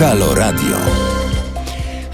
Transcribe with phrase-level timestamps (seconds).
[0.00, 1.07] Halo Radio.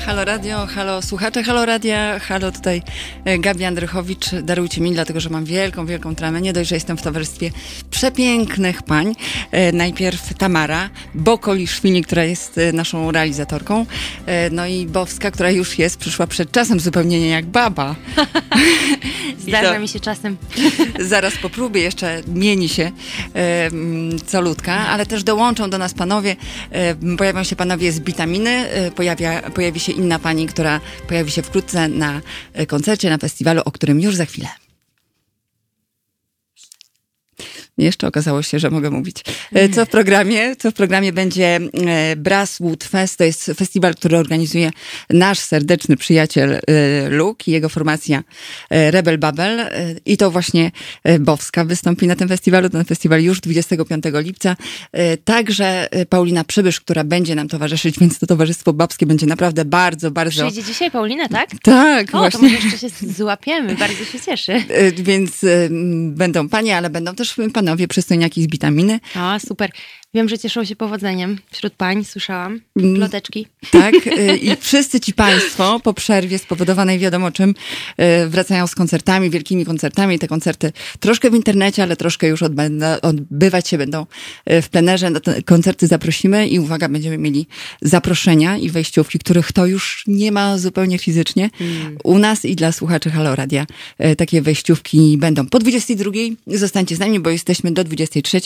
[0.07, 2.83] Halo Radio, halo słuchacze Halo Radia, halo tutaj
[3.25, 4.35] e, Gabi Andrychowicz.
[4.43, 6.41] Darujcie mi, dlatego że mam wielką, wielką tramę.
[6.41, 7.51] Nie dość, że jestem w towarzystwie
[7.91, 9.15] przepięknych pań.
[9.51, 13.87] E, najpierw Tamara Bokoliszwili, która jest e, naszą realizatorką.
[14.51, 17.95] No i Bowska, która już jest, przyszła przed czasem zupełnie nie jak baba.
[19.49, 20.37] Zdarza mi się czasem.
[21.01, 22.91] Zaraz po próbie jeszcze mieni się
[24.27, 26.37] co ludka, ale też dołączą do nas panowie.
[27.19, 32.21] Pojawią się panowie z witaminy, pojawia, pojawi się inna pani, która pojawi się wkrótce na
[32.53, 34.64] e, koncercie, na festiwalu, o którym już za chwilę.
[37.79, 39.17] Jeszcze okazało się, że mogę mówić.
[39.53, 40.57] E, co w programie?
[40.57, 43.19] Co w programie będzie e, Brasswood Fest.
[43.19, 44.71] To jest festiwal, który organizuje
[45.11, 46.61] nasz serdeczny przyjaciel e,
[47.09, 48.23] Luke i jego formacja
[48.71, 49.71] Rebel Babel.
[50.07, 50.71] I to właśnie
[51.21, 52.71] Bowska wystąpi na tym festiwalu.
[52.71, 54.57] Ten festiwal już 25 lipca.
[55.25, 60.43] Także Paulina Przybysz, która będzie nam towarzyszyć, więc to Towarzystwo Babskie będzie naprawdę bardzo, bardzo...
[60.43, 61.51] Przyjdzie dzisiaj Paulina, tak?
[61.63, 62.41] Tak, o, właśnie.
[62.41, 63.75] to może jeszcze się złapiemy.
[63.75, 64.63] Bardzo się cieszę.
[64.97, 65.45] Więc
[66.07, 69.01] będą panie, ale będą też panowie panowie przystojniaki z witaminy.
[69.15, 69.71] A, super.
[70.15, 72.61] Wiem, że cieszą się powodzeniem wśród pań, słyszałam.
[72.77, 73.47] Mm, Ploteczki.
[73.71, 77.51] Tak, y, i wszyscy ci państwo po przerwie spowodowanej wiadomo czym
[78.25, 80.19] y, wracają z koncertami, wielkimi koncertami.
[80.19, 82.43] Te koncerty troszkę w internecie, ale troszkę już
[83.03, 84.07] odbywać się będą
[84.51, 85.11] y, w plenerze.
[85.11, 87.47] Na te koncerty zaprosimy i uwaga, będziemy mieli
[87.83, 91.51] zaproszenia i wejściówki, których to już nie ma zupełnie fizycznie.
[91.59, 91.99] Hmm.
[92.05, 93.67] U nas i dla słuchaczy Halo Radia
[94.19, 95.47] takie wejściówki będą.
[95.47, 96.11] Po 22
[96.47, 98.41] zostańcie z nami, bo jesteśmy do 23.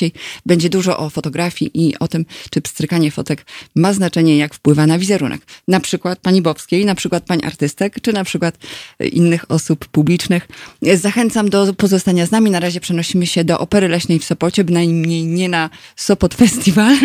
[0.47, 4.87] Będzie dużo o fotografii fotografii i o tym, czy pstrykanie fotek ma znaczenie, jak wpływa
[4.87, 5.41] na wizerunek.
[5.69, 8.59] Na przykład pani Bobskiej, na przykład pań artystek, czy na przykład
[9.00, 10.48] innych osób publicznych.
[10.95, 12.50] Zachęcam do pozostania z nami.
[12.50, 16.97] Na razie przenosimy się do Opery Leśnej w Sopocie, bynajmniej nie na Sopot Festiwal.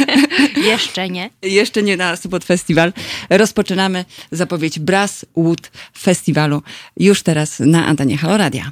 [0.72, 1.30] Jeszcze nie.
[1.42, 2.92] Jeszcze nie na Sopot Festiwal.
[3.30, 6.62] Rozpoczynamy zapowiedź Brass Wood Festiwalu
[6.96, 8.70] już teraz na antenie Halo Radia.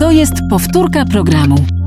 [0.00, 1.83] To jest powtórka programu.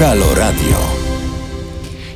[0.00, 0.78] Halo Radio.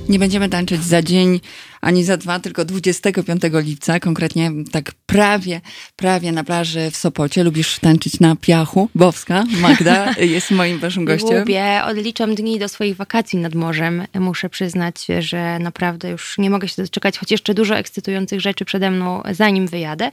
[0.09, 1.41] Nie będziemy tańczyć za dzień
[1.84, 5.61] ani za dwa, tylko 25 lipca, konkretnie tak prawie,
[5.97, 7.45] prawie na plaży w Sopocie.
[7.45, 8.89] Lubisz tańczyć na piachu?
[8.95, 11.39] Bowska, Magda jest moim waszym gościem.
[11.39, 14.06] Lubię, odliczam dni do swoich wakacji nad morzem.
[14.15, 18.91] Muszę przyznać, że naprawdę już nie mogę się doczekać, choć jeszcze dużo ekscytujących rzeczy przede
[18.91, 20.11] mną, zanim wyjadę.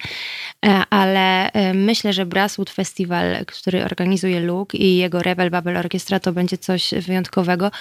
[0.65, 6.19] E, ale e, myślę, że Brasswood Festival, który organizuje Luke i jego Rebel Babel Orkiestra,
[6.19, 7.71] to będzie coś wyjątkowego.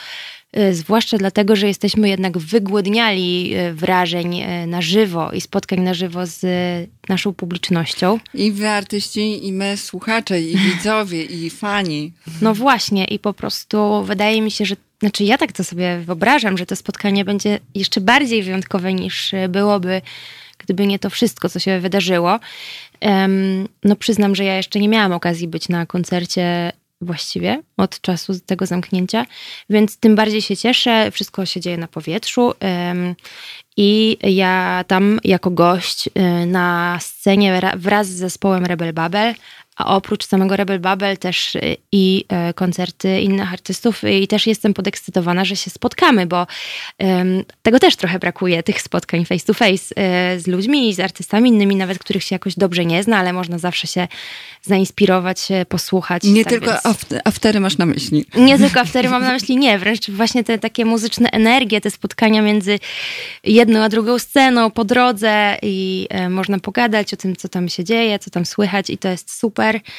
[0.52, 5.94] E, zwłaszcza dlatego, że jesteśmy jednak wygłodniali e, wrażeń e, na żywo i spotkań na
[5.94, 6.46] żywo z
[7.08, 8.18] naszą publicznością.
[8.34, 12.12] I wy artyści, i my słuchacze, i widzowie, i fani.
[12.42, 16.58] No właśnie, i po prostu wydaje mi się, że znaczy ja tak to sobie wyobrażam,
[16.58, 20.02] że to spotkanie będzie jeszcze bardziej wyjątkowe niż byłoby,
[20.58, 22.40] gdyby nie to wszystko, co się wydarzyło.
[23.84, 28.66] No przyznam, że ja jeszcze nie miałam okazji być na koncercie właściwie od czasu tego
[28.66, 29.26] zamknięcia,
[29.70, 31.10] więc tym bardziej się cieszę.
[31.10, 32.52] Wszystko się dzieje na powietrzu.
[33.76, 39.34] I ja tam jako gość y, na scenie wraz z zespołem Rebel Babel
[39.80, 44.74] a oprócz samego Rebel Babel też y, i y, koncerty innych artystów i też jestem
[44.74, 46.46] podekscytowana, że się spotkamy, bo
[47.62, 49.94] tego też trochę brakuje, tych spotkań face to face
[50.34, 53.32] y, z ludźmi i z artystami innymi, nawet których się jakoś dobrze nie zna, ale
[53.32, 54.08] można zawsze się
[54.62, 56.22] zainspirować, posłuchać.
[56.22, 57.22] Nie tak tylko więc...
[57.24, 58.26] aftery masz na myśli.
[58.36, 62.42] Nie tylko aftery mam na myśli, nie, wręcz właśnie te takie muzyczne energie, te spotkania
[62.42, 62.78] między
[63.44, 67.84] jedną a drugą sceną po drodze i e, można pogadać o tym, co tam się
[67.84, 69.92] dzieje, co tam słychać i to jest super super.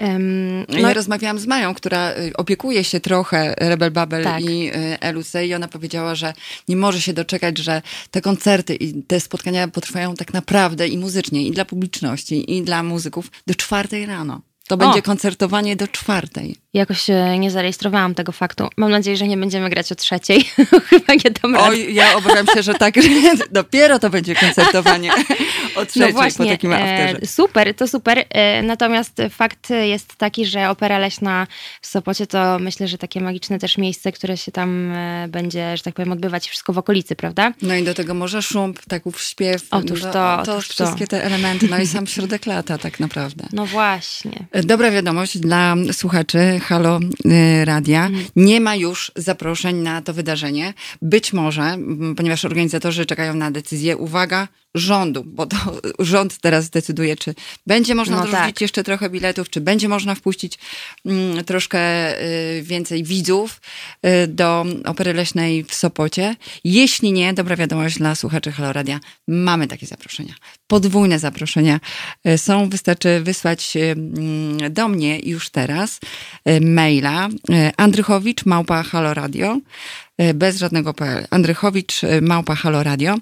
[0.00, 0.78] Um, no.
[0.78, 4.42] Ja rozmawiałam z Mają, która y, opiekuje się trochę Rebel Babel tak.
[4.42, 6.34] i y, Elusej i ona powiedziała, że
[6.68, 11.46] nie może się doczekać, że te koncerty i te spotkania potrwają tak naprawdę i muzycznie,
[11.46, 14.40] i dla publiczności, i dla muzyków do czwartej rano.
[14.68, 15.02] To będzie o.
[15.02, 16.56] koncertowanie do czwartej.
[16.74, 18.68] Jakoś e, nie zarejestrowałam tego faktu.
[18.76, 20.44] Mam nadzieję, że nie będziemy grać o trzeciej.
[20.90, 21.68] Chyba nie dam rady.
[21.68, 23.08] Oj, ja obawiam się, że tak, że
[23.50, 25.10] dopiero to będzie koncertowanie
[25.76, 27.18] o trzeciej no właśnie, po takim afterze.
[27.22, 28.24] E, super, to super.
[28.30, 31.46] E, natomiast fakt jest taki, że Opera Leśna
[31.82, 34.92] w Sopocie to myślę, że takie magiczne też miejsce, które się tam
[35.28, 37.52] będzie, że tak powiem, odbywać wszystko w okolicy, prawda?
[37.62, 39.62] No i do tego może szum, ptaków śpiew.
[39.70, 41.10] Otóż no, to, to otóż wszystkie to.
[41.10, 41.68] te elementy.
[41.68, 43.44] No i sam środek lata tak naprawdę.
[43.52, 44.46] No właśnie.
[44.64, 48.06] Dobra wiadomość dla słuchaczy Halo y, Radia.
[48.06, 48.24] Mhm.
[48.36, 50.74] Nie ma już zaproszeń na to wydarzenie.
[51.02, 51.78] Być może,
[52.16, 55.56] ponieważ organizatorzy czekają na decyzję, uwaga, rządu, bo to
[55.98, 57.34] rząd teraz zdecyduje, czy
[57.66, 58.60] będzie można No dorzucić tak.
[58.60, 60.58] jeszcze trochę biletów, czy będzie można wpuścić
[61.06, 61.80] mm, troszkę
[62.22, 63.60] y, więcej widzów
[64.06, 66.36] y, do Opery Leśnej w Sopocie.
[66.64, 70.34] Jeśli nie, dobra wiadomość dla słuchaczy Halo Radia, mamy takie zaproszenia.
[70.66, 71.80] Podwójne zaproszenia
[72.28, 76.00] y, są, wystarczy wysłać y, mm, do mnie już teraz
[76.48, 77.28] y, maila
[77.76, 81.26] andrychowicz małpa halo radio y, bez żadnego PL.
[81.30, 83.14] Andrychowicz, y, małpa Halo Radio.
[83.14, 83.20] Y,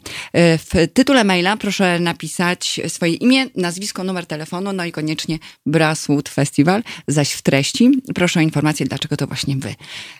[0.58, 6.82] W tytule maila proszę napisać swoje imię, nazwisko, numer telefonu, no i koniecznie Brasswood Festival,
[7.08, 9.74] zaś w treści proszę o informację, dlaczego to właśnie wy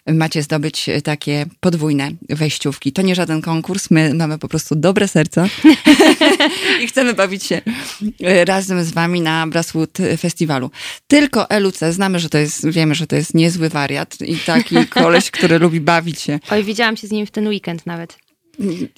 [0.07, 2.93] macie zdobyć takie podwójne wejściówki.
[2.93, 5.49] To nie żaden konkurs, my mamy po prostu dobre serca
[6.83, 7.61] i chcemy bawić się
[8.45, 10.71] razem z wami na Brasswood Festiwalu.
[11.07, 15.31] Tylko LUC, znamy, że to jest, wiemy, że to jest niezły wariat i taki koleś,
[15.31, 16.39] który lubi bawić się.
[16.51, 18.19] Oj, widziałam się z nim w ten weekend nawet.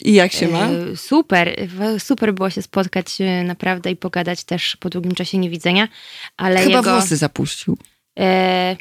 [0.02, 0.66] I jak się ma?
[0.66, 1.68] E, Super,
[1.98, 5.88] super było się spotkać e, naprawdę i pogadać też po długim czasie niewidzenia,
[6.36, 6.92] ale Chyba jego...
[6.92, 7.78] włosy zapuścił.
[8.18, 8.76] E,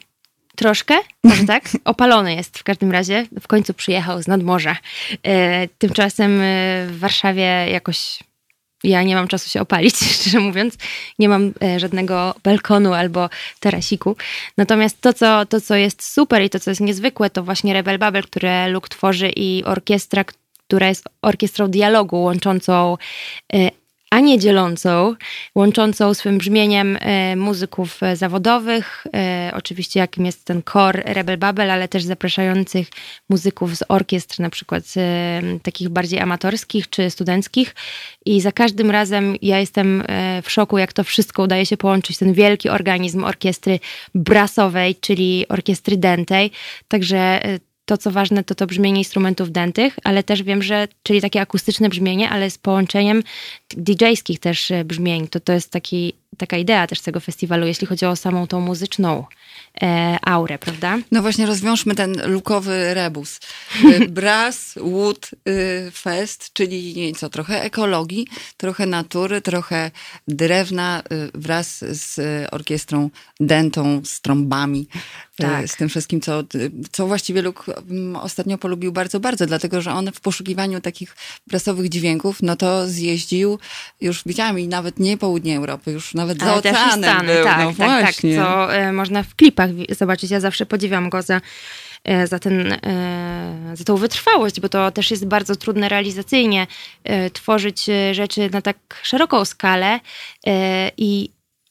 [0.55, 1.63] troszkę, może tak?
[1.85, 3.25] Opalony jest w każdym razie.
[3.41, 4.77] W końcu przyjechał z nadmorza.
[5.23, 6.43] E, tymczasem e,
[6.87, 8.19] w Warszawie jakoś
[8.83, 10.77] ja nie mam czasu się opalić, szczerze mówiąc.
[11.19, 13.29] Nie mam e, żadnego balkonu albo
[13.59, 14.15] tarasiku.
[14.57, 17.99] Natomiast to co, to, co jest super i to, co jest niezwykłe, to właśnie Rebel
[17.99, 20.23] Babel, które Luke tworzy i orkiestra,
[20.67, 22.97] która jest orkiestrą dialogu łączącą
[23.53, 23.71] e,
[24.09, 25.15] a nie dzielącą,
[25.55, 31.71] łączącą swym brzmieniem e, muzyków e, zawodowych, e, oczywiście jakim jest ten core Rebel Babel,
[31.71, 32.87] ale też zapraszających
[33.29, 34.83] muzyków z orkiestr, na przykład
[35.63, 37.75] takich bardziej amatorskich czy studenckich.
[38.25, 40.03] I za każdym razem ja jestem
[40.43, 43.79] w szoku, jak to wszystko udaje się połączyć, ten wielki organizm orkiestry
[44.15, 46.51] brasowej, czyli orkiestry dętej.
[46.87, 47.41] Także
[47.87, 51.89] to, co ważne, to to brzmienie instrumentów dętych, ale też wiem, że, czyli takie akustyczne
[51.89, 53.23] brzmienie, ale z połączeniem
[53.77, 55.27] DJ-skich też e, brzmień.
[55.27, 59.25] To, to jest taki, taka idea też tego festiwalu, jeśli chodzi o samą tą muzyczną
[59.81, 60.97] e, aurę, prawda?
[61.11, 63.39] No właśnie rozwiążmy ten lukowy rebus.
[63.85, 69.91] Y, Brass, Wood y, Fest, czyli co, trochę ekologii, trochę natury, trochę
[70.27, 72.19] drewna y, wraz z
[72.53, 74.87] orkiestrą dętą, z trąbami,
[75.37, 75.67] Tak.
[75.69, 76.43] z tym wszystkim, co,
[76.91, 81.15] co właściwie Luke mm, ostatnio polubił bardzo, bardzo, dlatego, że on w poszukiwaniu takich
[81.47, 83.59] brasowych dźwięków, no to zjeździł,
[84.01, 87.33] już widziałam i nawet nie południe Europy, już nawet za Ale też i oceanem Stany,
[87.33, 88.35] był, tak, no tak, tak, właśnie.
[88.35, 90.31] co e, można w klipach zobaczyć.
[90.31, 91.41] Ja zawsze podziwiam go za,
[92.03, 96.67] e, za, ten, e, za tą wytrwałość, bo to też jest bardzo trudne realizacyjnie
[97.33, 99.99] tworzyć rzeczy na tak szeroką skalę
[100.97, 101.29] i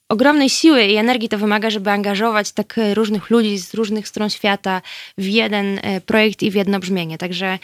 [0.08, 4.82] ogromnej siły i energii to wymaga, żeby angażować tak różnych ludzi z różnych stron świata
[5.18, 7.18] w jeden projekt i w jedno brzmienie.
[7.18, 7.58] Także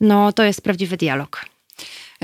[0.00, 1.53] no, to jest prawdziwy dialog.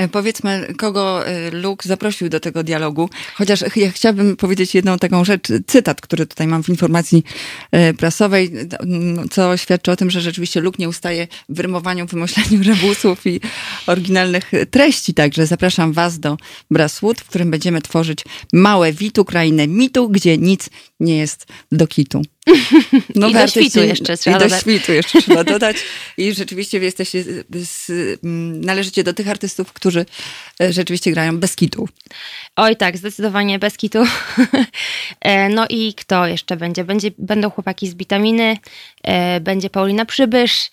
[0.01, 3.11] E, Powiedzmy, kogo e, Luke zaprosił do tego dialogu.
[3.35, 7.25] Chociaż ch- ja chciałabym powiedzieć jedną taką rzecz, cytat, który tutaj mam w informacji
[7.73, 8.53] e, prasowej,
[9.31, 13.41] co świadczy o tym, że rzeczywiście Luke nie ustaje w rymowaniu, wymyślaniu rebusów i
[13.87, 15.15] oryginalnych treści.
[15.15, 16.37] Także zapraszam Was do
[16.71, 20.71] Brasswood, w którym będziemy tworzyć małe witu, krainę mitu, gdzie nic
[21.01, 22.23] nie jest do kitu.
[23.15, 24.61] No, I do świtu jeszcze trzeba I do dodać.
[24.61, 25.77] świtu jeszcze trzeba dodać.
[26.17, 27.91] I rzeczywiście jesteście, z, z,
[28.25, 30.07] m, należycie do tych artystów, którzy
[30.61, 31.89] e, rzeczywiście grają bez kitu.
[32.57, 33.99] Oj tak, zdecydowanie bez kitu.
[35.21, 36.85] E, no i kto jeszcze będzie?
[36.85, 37.11] będzie?
[37.19, 38.59] Będą chłopaki z Witaminy,
[39.03, 40.71] e, będzie Paulina Przybysz,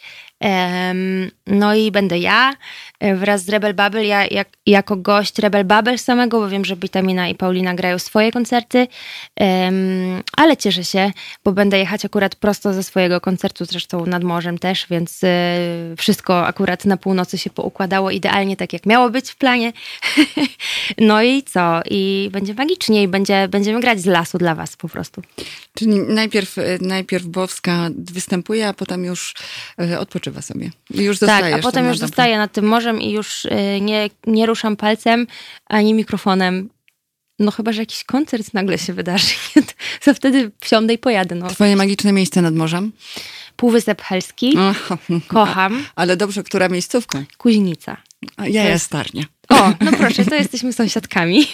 [1.48, 2.54] no i będę ja
[3.00, 6.76] e, wraz z Rebel Bubble, ja jak, jako gość Rebel Bubble samego, bo wiem, że
[6.76, 8.88] Witamina i Paulina grają swoje koncerty,
[10.38, 11.12] ale cieszę się,
[11.44, 15.28] bo będę jechać akurat prosto ze swojego koncertu, zresztą nad morzem też, więc e,
[15.98, 19.74] wszystko akurat na północy się poukładało idealnie tak, jak miało być w planie.
[20.98, 21.82] no i co?
[21.90, 25.22] I będzie magicznie i będzie, będziemy grać z lasu dla was po prostu.
[25.78, 29.34] Czyli najpierw, e, najpierw Bowska występuje, a potem już
[29.78, 30.72] e, odpoczywa sobie.
[30.94, 32.08] I już Tak, zostajesz a potem już dobre.
[32.08, 33.50] zostaję nad tym morzem i już y,
[33.82, 35.28] nie, nie ruszam palcem
[35.66, 36.70] ani mikrofonem.
[37.40, 39.34] No chyba, że jakiś koncert nagle się wydarzy.
[40.06, 41.36] To wtedy wsiądę i pojadę.
[41.36, 41.48] No.
[41.48, 42.92] Twoje magiczne miejsce nad morzem?
[43.56, 47.24] Półwysep Helski, Och, kocham, ale dobrze, która miejscówka?
[47.38, 47.98] Kuźnica.
[48.38, 49.24] A Ja jest starnia.
[49.50, 51.46] O, no proszę, to jesteśmy sąsiadkami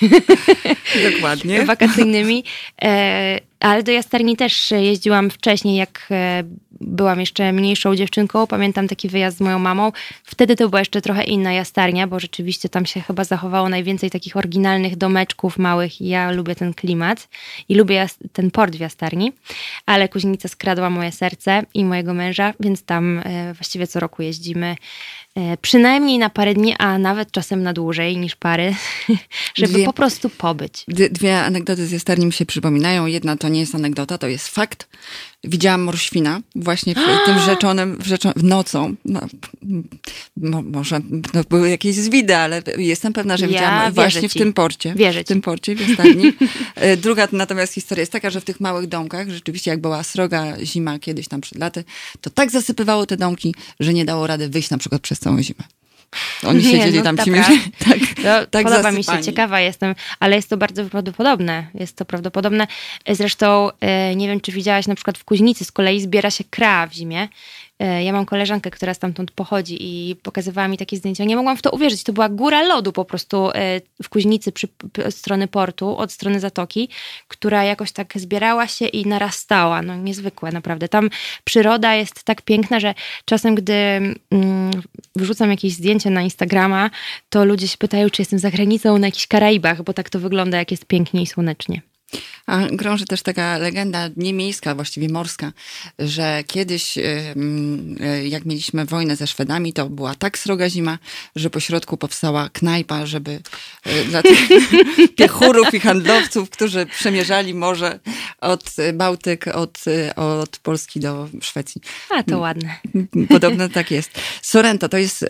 [1.11, 1.65] Dokładnie.
[1.65, 2.43] wakacyjnymi.
[2.83, 6.43] E, ale do Jastarni też jeździłam wcześniej, jak e,
[6.81, 8.47] byłam jeszcze mniejszą dziewczynką.
[8.47, 9.91] Pamiętam taki wyjazd z moją mamą.
[10.23, 14.37] Wtedy to była jeszcze trochę inna Jastarnia, bo rzeczywiście tam się chyba zachowało najwięcej takich
[14.37, 17.29] oryginalnych domeczków małych i ja lubię ten klimat
[17.69, 19.31] i lubię ten port w Jastarni.
[19.85, 24.75] Ale Kuźnica skradła moje serce i mojego męża, więc tam e, właściwie co roku jeździmy.
[25.35, 28.75] E, przynajmniej na parę dni, a nawet czasem na dłużej niż pary,
[29.55, 30.85] żeby Dwie- po prostu pobyć.
[30.87, 33.05] Dwie, anegdoty z jasterni mi się przypominają.
[33.05, 34.87] Jedna to nie jest anegdota, to jest fakt.
[35.43, 38.95] Widziałam morświna właśnie w tym rzeczonym, w, w nocą.
[39.05, 39.21] No,
[40.37, 40.99] mo, może
[41.33, 44.39] no, były jakieś zwidy, ale jestem pewna, że Ja widziałam właśnie w ci.
[44.39, 44.93] tym porcie.
[44.95, 46.33] Wierzę W tym porcie, w jasterni.
[46.75, 50.57] E, Druga natomiast historia jest taka, że w tych małych domkach, rzeczywiście jak była sroga
[50.63, 51.83] zima kiedyś tam przed laty,
[52.21, 55.63] to tak zasypywało te domki, że nie dało rady wyjść na przykład przez całą zimę.
[56.43, 57.47] Oni siedzieli no tam ci dobra.
[57.89, 59.23] tak, No, tak podoba mi się, zasypani.
[59.23, 61.67] ciekawa jestem, ale jest to bardzo prawdopodobne.
[61.73, 62.67] Jest to prawdopodobne.
[63.09, 66.87] Zresztą e, nie wiem, czy widziałaś na przykład w Kuźnicy z kolei zbiera się kra
[66.87, 67.27] w zimie.
[67.83, 71.23] E, Ja mam koleżankę, która stamtąd pochodzi i pokazywała mi takie zdjęcia.
[71.23, 72.03] Nie mogłam w to uwierzyć.
[72.03, 74.67] To była góra lodu po prostu e, w Kuźnicy przy,
[75.07, 76.89] od strony portu, od strony zatoki,
[77.27, 79.81] która jakoś tak zbierała się i narastała.
[79.81, 80.87] No niezwykłe naprawdę.
[80.87, 81.09] Tam
[81.43, 82.93] przyroda jest tak piękna, że
[83.25, 83.73] czasem, gdy
[84.31, 84.71] mm,
[85.15, 86.89] wrzucam jakieś zdjęcie na Instagrama,
[87.29, 90.57] to ludzie się pytają, czy jestem za granicą na jakichś Karaibach, bo tak to wygląda,
[90.57, 91.81] jak jest pięknie i słonecznie.
[92.45, 95.51] A krąży też taka legenda, nie miejska, właściwie morska,
[95.99, 97.03] że kiedyś, y,
[98.27, 100.97] jak mieliśmy wojnę ze Szwedami, to była tak sroga zima,
[101.35, 103.39] że po środku powstała knajpa, żeby
[103.87, 104.39] y, dla tych
[105.17, 107.99] piechurów i handlowców, którzy przemierzali morze
[108.41, 111.81] od Bałtyk, od, y, od Polski do Szwecji.
[112.09, 112.75] A, to ładne.
[113.29, 114.11] Podobno tak jest.
[114.41, 115.25] Sorrento to jest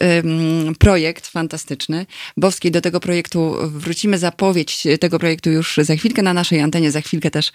[0.80, 2.06] projekt fantastyczny.
[2.38, 4.18] Bowskiej do tego projektu wrócimy.
[4.18, 6.73] Zapowiedź tego projektu już za chwilkę na naszej antenie.
[6.92, 7.51] Za chwilkę też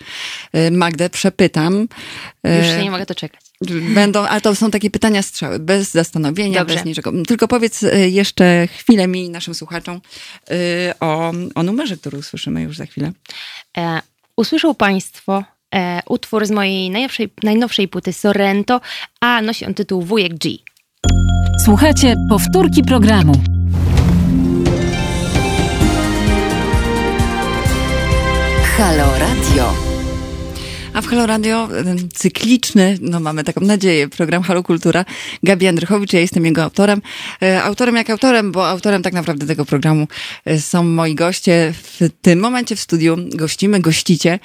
[0.56, 1.88] y, Magdę przepytam.
[2.44, 3.40] Już E, się nie mogę doczekać.
[3.94, 6.74] Będą, ale to są takie pytania strzały, bez zastanowienia, Dobrze.
[6.74, 7.12] bez niczego.
[7.28, 10.00] Tylko powiedz y, jeszcze chwilę mi, naszym słuchaczom,
[11.00, 13.12] o, o numerze, który usłyszymy już za chwilę.
[13.78, 14.00] E,
[14.36, 15.44] usłyszą Państwo
[15.74, 18.80] e, utwór z mojej najnowszej, najnowszej płyty Sorrento,
[19.20, 20.50] a nosi on tytuł Wujek G.
[21.64, 23.57] Słuchajcie powtórki programu.
[28.78, 29.87] Halo Radio.
[30.98, 31.68] A w Halo Radio
[32.14, 35.04] cykliczny, no mamy taką nadzieję, program Halo Kultura.
[35.42, 37.02] Gabi Andrychowicz, ja jestem jego autorem.
[37.42, 40.08] E, Autorem jak autorem, bo autorem tak naprawdę tego programu
[40.44, 41.72] e, są moi goście.
[41.82, 44.38] W tym momencie w studiu gościmy, gościcie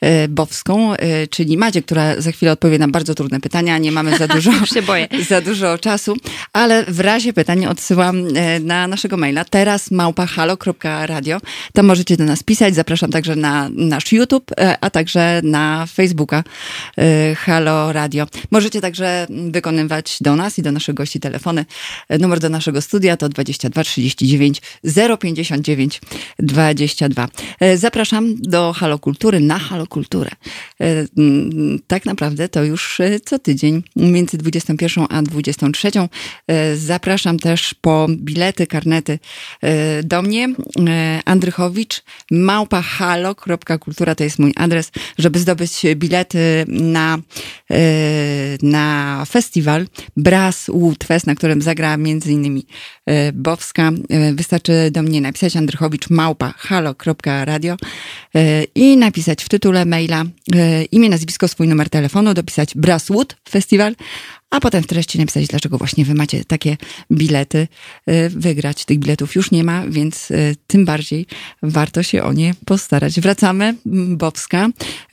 [0.00, 0.92] e, Bowską,
[1.30, 3.78] czyli Madzie, która za chwilę odpowie na bardzo trudne pytania.
[3.78, 4.52] Nie mamy za dużo,
[5.28, 6.16] za dużo czasu,
[6.52, 8.28] ale w razie pytań odsyłam
[8.60, 11.40] na naszego maila teraz małpahalo.radio.
[11.72, 12.74] Tam możecie do nas pisać.
[12.74, 14.50] Zapraszam także na nasz YouTube,
[14.80, 16.44] a także na Facebooka
[16.98, 18.26] e, Halo Radio.
[18.50, 21.64] Możecie także wykonywać do nas i do naszych gości telefony.
[22.20, 24.62] Numer do naszego studia to 22 39
[25.20, 26.00] 059
[26.38, 27.28] 22.
[27.60, 30.30] E, Zapraszam do Halo Kultury na Halo Kulturę.
[30.80, 35.90] E, mm, Tak naprawdę to już e, co tydzień między 21 a 23.
[36.46, 39.18] E, Zapraszam też po bilety, karnety
[40.04, 40.48] do mnie.
[41.24, 47.18] Andrychowicz, małpahalo.kultura to jest mój adres, żeby zdobyć bilety na,
[47.70, 47.78] e,
[48.62, 52.66] na festiwal Brass Wood Fest, na którym zagra między innymi
[53.06, 53.92] e, Bowska.
[54.10, 57.76] E, Wystarczy do mnie napisać andrychowicz małpa halo.radio
[58.74, 60.24] i napisać w tytule maila
[60.92, 63.94] imię, nazwisko, swój numer telefonu, dopisać Brasswood Festival,
[64.50, 66.76] a potem w treści napisać, dlaczego właśnie wy macie takie
[67.12, 67.68] bilety
[68.06, 68.84] e, wygrać.
[68.84, 70.34] Tych biletów już nie ma, więc e,
[70.66, 71.26] tym bardziej
[71.62, 73.20] warto się o nie postarać.
[73.20, 73.74] Wracamy.
[74.16, 74.68] Bobska,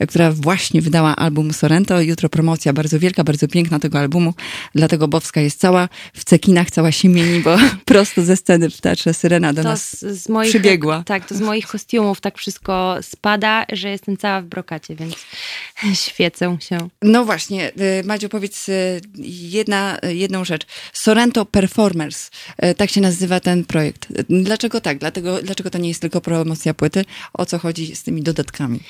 [0.08, 2.00] która właśnie wydała album Sorrento.
[2.00, 4.34] Jutro promocja bardzo wielka, bardzo piękna tego albumu.
[4.74, 9.14] Dlatego Bobska jest cała w cekinach, cała się mieni, bo prosto ze sceny w Teatrze
[9.14, 11.02] Syrena do To nas z, z moich, przybiegła.
[11.06, 15.14] Tak, to z moich kostiumów tak wszystko spada, że jestem cała w brokacie, więc
[16.04, 16.88] świecę się.
[17.02, 20.66] No właśnie, y, Madziu, powiedz y, jedna, jedną rzecz.
[20.92, 22.30] Sorrento Performers,
[22.64, 24.08] y, tak się nazywa ten projekt.
[24.28, 24.98] Dlaczego tak?
[24.98, 27.04] Dlatego, dlaczego to nie jest tylko promocja płyty?
[27.32, 28.80] O co chodzi z tymi dodatkami?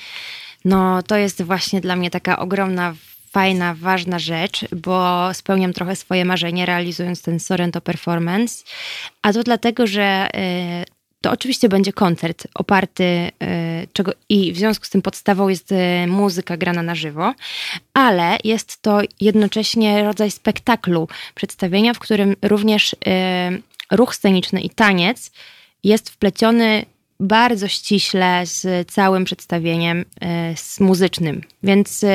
[0.65, 2.95] No, to jest właśnie dla mnie taka ogromna,
[3.31, 8.63] fajna, ważna rzecz, bo spełniam trochę swoje marzenie, realizując ten Sorrento Performance.
[9.21, 13.31] A to dlatego, że y, to oczywiście będzie koncert oparty, y,
[13.93, 15.75] czego i w związku z tym podstawą jest y,
[16.07, 17.33] muzyka grana na żywo,
[17.93, 22.97] ale jest to jednocześnie rodzaj spektaklu, przedstawienia, w którym również y,
[23.91, 25.31] ruch sceniczny i taniec
[25.83, 26.85] jest wpleciony
[27.19, 30.05] bardzo ściśle z całym przedstawieniem
[30.55, 31.41] z muzycznym.
[31.63, 32.05] Więc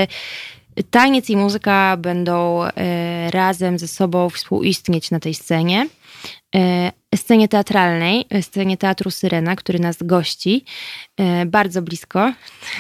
[0.91, 2.61] taniec i muzyka będą
[3.31, 5.87] razem ze sobą współistnieć na tej scenie.
[7.17, 10.65] Scenie teatralnej, scenie Teatru Syrena, który nas gości
[11.47, 12.33] bardzo blisko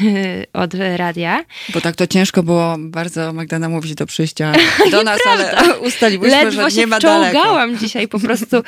[0.52, 1.44] od radia.
[1.74, 4.52] Bo tak to ciężko było bardzo Magda namówić do przyjścia
[4.90, 7.76] do nas, ale ustaliłyśmy, Ledwo że nie ma daleko.
[7.80, 8.62] dzisiaj po prostu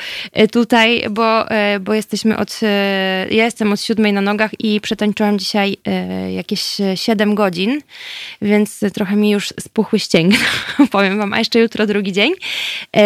[0.53, 1.45] tutaj, bo,
[1.81, 2.61] bo jesteśmy od,
[3.31, 5.77] ja jestem od siódmej na nogach i przetańczyłam dzisiaj
[6.35, 7.81] jakieś siedem godzin,
[8.43, 10.39] więc trochę mi już spuchły ścięgna,
[10.91, 12.33] powiem wam, a jeszcze jutro drugi dzień.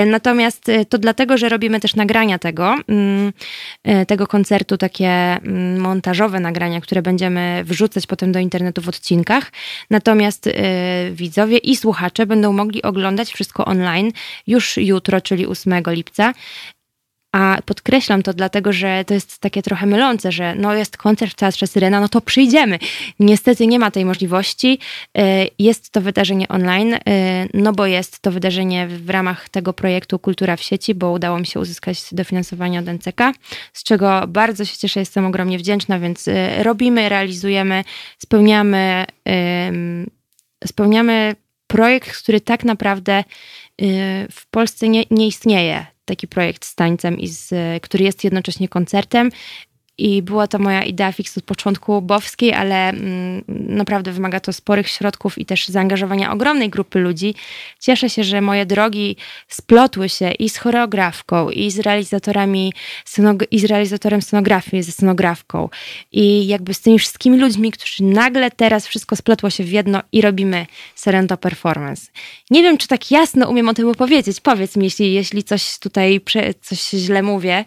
[0.07, 3.33] Natomiast to dlatego, że robimy też nagrania tego, mm,
[4.07, 9.53] tego koncertu, takie mm, montażowe nagrania, które będziemy wrzucać potem do internetu w odcinkach.
[9.91, 10.53] Natomiast y,
[11.13, 14.13] widzowie i słuchacze będą mogli oglądać wszystko online
[14.47, 16.33] już jutro, czyli 8 lipca.
[17.33, 21.35] A podkreślam to dlatego, że to jest takie trochę mylące, że no jest koncert w
[21.35, 22.79] Teatrze Syrena, no to przyjdziemy.
[23.21, 24.79] Niestety nie ma tej możliwości.
[25.19, 27.01] E, jest to wydarzenie online, e,
[27.55, 31.47] no bo jest to wydarzenie w ramach tego projektu Kultura w sieci, bo udało mi
[31.47, 33.21] się uzyskać dofinansowanie od NCK,
[33.73, 37.85] z czego bardzo się cieszę, jestem ogromnie wdzięczna, więc e, robimy, realizujemy,
[38.19, 39.05] spełniamy,
[40.67, 43.25] spełniamy projekt, który tak naprawdę
[44.31, 47.53] w Polsce nie, nie istnieje taki projekt z tańcem, i z,
[47.83, 49.31] który jest jednocześnie koncertem
[50.01, 54.89] i była to moja idea fix od początku bowskiej, ale mm, naprawdę wymaga to sporych
[54.89, 57.35] środków i też zaangażowania ogromnej grupy ludzi.
[57.81, 59.17] Cieszę się, że moje drogi
[59.49, 62.73] splotły się i z choreografką, i z realizatorami,
[63.51, 65.69] i z realizatorem scenografii, ze scenografką.
[66.13, 70.21] I jakby z tymi wszystkimi ludźmi, którzy nagle teraz wszystko splotło się w jedno i
[70.21, 72.03] robimy Serento Performance.
[72.51, 74.41] Nie wiem, czy tak jasno umiem o tym opowiedzieć.
[74.41, 76.21] Powiedz mi, jeśli, jeśli coś tutaj,
[76.63, 77.65] coś źle mówię.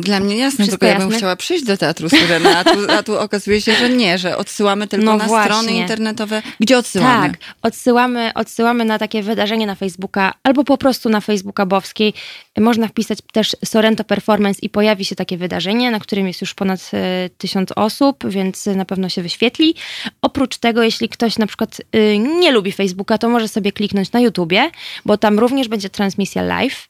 [0.00, 3.02] Dla mnie jasne, Wszystko tylko ja bym chciała przyjść do Teatru Syrena, a tu, a
[3.02, 5.54] tu okazuje się, że nie, że odsyłamy tylko no na właśnie.
[5.54, 6.42] strony internetowe.
[6.60, 7.30] Gdzie odsyłamy?
[7.30, 12.14] Tak, odsyłamy, odsyłamy na takie wydarzenie na Facebooka albo po prostu na Facebooka Bowskiej.
[12.58, 16.90] Można wpisać też Sorrento Performance i pojawi się takie wydarzenie, na którym jest już ponad
[16.94, 19.74] e, tysiąc osób, więc na pewno się wyświetli.
[20.22, 24.20] Oprócz tego, jeśli ktoś na przykład y, nie lubi Facebooka, to może sobie kliknąć na
[24.20, 24.70] YouTubie,
[25.04, 26.88] bo tam również będzie transmisja live.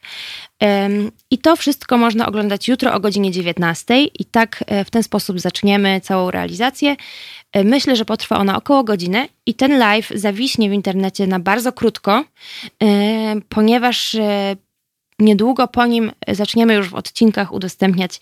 [1.30, 5.40] I to wszystko można oglądać jutro o godzinie 19 i tak e, w ten sposób
[5.40, 6.96] zaczniemy całą realizację.
[7.52, 11.72] E, myślę, że potrwa ona około godziny i ten live zawiśnie w internecie na bardzo
[11.72, 12.24] krótko,
[13.48, 14.56] ponieważ e,
[15.18, 18.20] niedługo po nim zaczniemy już w odcinkach udostępniać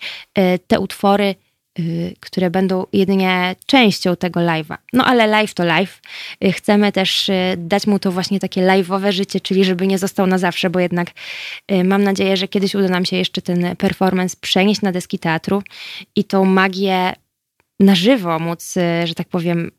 [0.67, 1.35] te utwory
[2.19, 4.77] które będą jedynie częścią tego live'a.
[4.93, 6.01] No ale live to live.
[6.43, 10.27] Y, chcemy też y, dać mu to właśnie takie live'owe życie, czyli żeby nie został
[10.27, 11.07] na zawsze, bo jednak
[11.83, 15.63] mam nadzieję, że kiedyś uda nam się jeszcze ten performance przenieść na deski teatru
[16.15, 17.13] i tą magię
[17.79, 18.73] na żywo móc,
[19.05, 19.71] że tak powiem,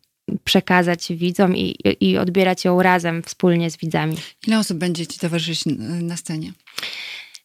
[0.45, 4.17] przekazać widzom i, i odbierać ją razem, wspólnie z widzami.
[4.47, 5.65] Ile osób będzie Ci towarzyszyć
[6.03, 6.53] na scenie?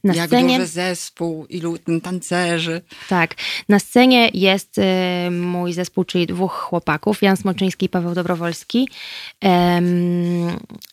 [0.06, 0.58] Na Jak scenie.
[0.58, 2.82] duży zespół, ilu tancerzy.
[3.10, 3.36] Tak.
[3.70, 8.89] Na scenie jest y, mój zespół, czyli dwóch chłopaków, Jan Smoczyński i Paweł Dobrowolski.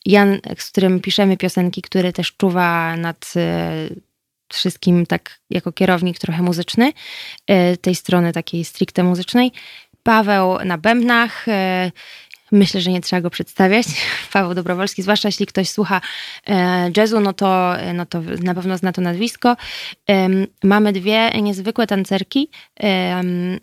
[0.07, 4.01] Jan, z którym piszemy piosenki, który też czuwa nad y,
[4.49, 6.93] wszystkim tak jako kierownik trochę muzyczny,
[7.51, 9.53] y, tej strony takiej stricte muzycznej.
[10.03, 11.47] Paweł na bębnach,
[12.53, 13.87] Myślę, że nie trzeba go przedstawiać.
[14.33, 16.01] Paweł Dobrowolski, zwłaszcza jeśli ktoś słucha
[16.47, 19.57] e, jazzu, no to, e, no to na pewno zna to nazwisko.
[20.65, 22.51] Mamy dwie niezwykłe tancerki.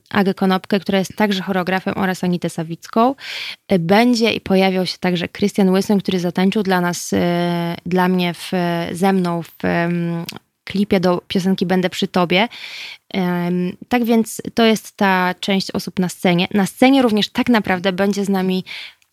[0.10, 3.16] Agę Konopkę, która jest także choreografem oraz Anitę Sawicką.
[3.68, 7.12] E, będzie i pojawiał się także Christian Wilson, który zatańczył dla nas,
[7.86, 8.52] dla mnie w,
[8.92, 9.58] ze mną w
[10.70, 12.48] klipie do piosenki Będę przy tobie.
[13.90, 16.48] Tak więc to jest ta część osób na scenie.
[16.54, 18.64] Na scenie również tak naprawdę będzie z nami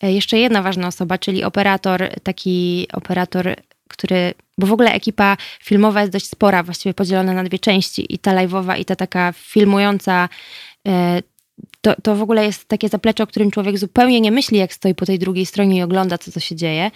[0.02, 3.56] e, jeszcze jedna ważna osoba, czyli operator, taki operator,
[3.88, 8.18] który, bo w ogóle ekipa filmowa jest dość spora, właściwie podzielona na dwie części i
[8.18, 10.28] ta live'owa i ta taka filmująca
[10.88, 11.22] e,
[11.80, 14.94] to, to w ogóle jest takie zaplecze, o którym człowiek zupełnie nie myśli, jak stoi
[14.94, 16.90] po tej drugiej stronie i ogląda, co, co się dzieje.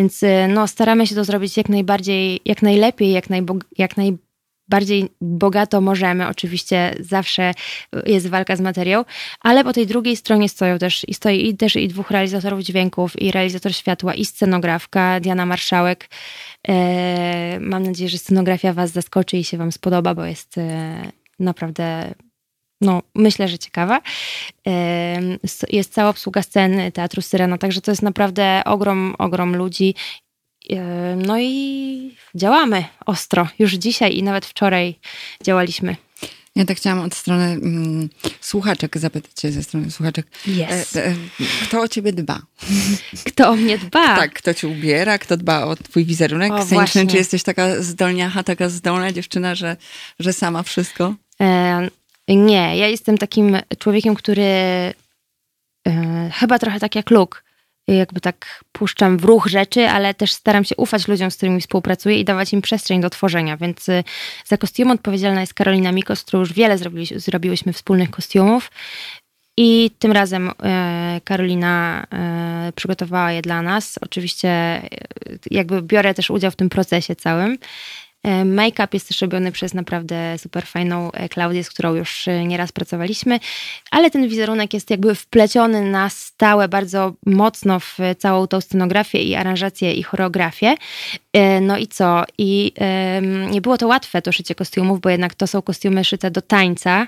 [0.00, 5.08] Więc y, no, staramy się to zrobić jak najbardziej, jak najlepiej, jak, najbog- jak najbardziej
[5.20, 6.28] bogato możemy.
[6.28, 7.52] Oczywiście zawsze
[8.06, 9.04] jest walka z materią,
[9.40, 13.22] ale po tej drugiej stronie stoją też i stoi i też i dwóch realizatorów dźwięków,
[13.22, 16.08] i realizator światła, i scenografka Diana Marszałek.
[16.68, 21.02] E, mam nadzieję, że scenografia Was zaskoczy i się Wam spodoba, bo jest e,
[21.38, 22.14] naprawdę
[22.80, 24.00] no, myślę, że ciekawa.
[25.68, 29.94] Jest cała obsługa sceny Teatru Syrena, także to jest naprawdę ogrom, ogrom ludzi.
[31.16, 33.48] No i działamy ostro.
[33.58, 34.98] Już dzisiaj i nawet wczoraj
[35.44, 35.96] działaliśmy.
[36.56, 38.08] Ja tak chciałam od strony mm,
[38.40, 40.26] słuchaczek zapytać cię ze strony słuchaczek.
[40.46, 40.96] Yes.
[40.96, 41.14] E, e,
[41.62, 42.42] kto o ciebie dba?
[43.28, 44.16] Kto o mnie dba?
[44.16, 47.06] Tak, kto cię ubiera, kto dba o twój wizerunek O, sceniczny?
[47.06, 49.76] Czy jesteś taka zdolniacha, taka zdolna dziewczyna, że,
[50.18, 51.14] że sama wszystko?
[51.40, 51.88] E,
[52.36, 54.94] nie, ja jestem takim człowiekiem, który e,
[56.34, 57.40] chyba trochę tak jak Luke.
[57.88, 62.20] Jakby tak puszczam w ruch rzeczy, ale też staram się ufać ludziom, z którymi współpracuję
[62.20, 63.56] i dawać im przestrzeń do tworzenia.
[63.56, 64.04] Więc e,
[64.46, 68.70] za kostium odpowiedzialna jest Karolina Mikos, którą już wiele zrobiliśmy, zrobiłyśmy wspólnych kostiumów.
[69.56, 72.06] I tym razem e, Karolina
[72.74, 73.98] przygotowała je dla nas.
[74.00, 74.82] Oczywiście
[75.50, 77.58] jakby biorę też udział w tym procesie całym.
[78.22, 82.44] E, Make-up jest też robiony przez naprawdę super fajną e, Klaudię, z którą już e,
[82.44, 83.40] nieraz pracowaliśmy,
[83.90, 89.34] ale ten wizerunek jest jakby wpleciony na stałe bardzo mocno w całą tą scenografię i
[89.34, 90.74] aranżację i choreografię.
[91.32, 92.24] E, No i co?
[92.38, 92.72] I
[93.50, 97.06] nie było to łatwe to szycie kostiumów, bo jednak to są kostiumy szyte do tańca,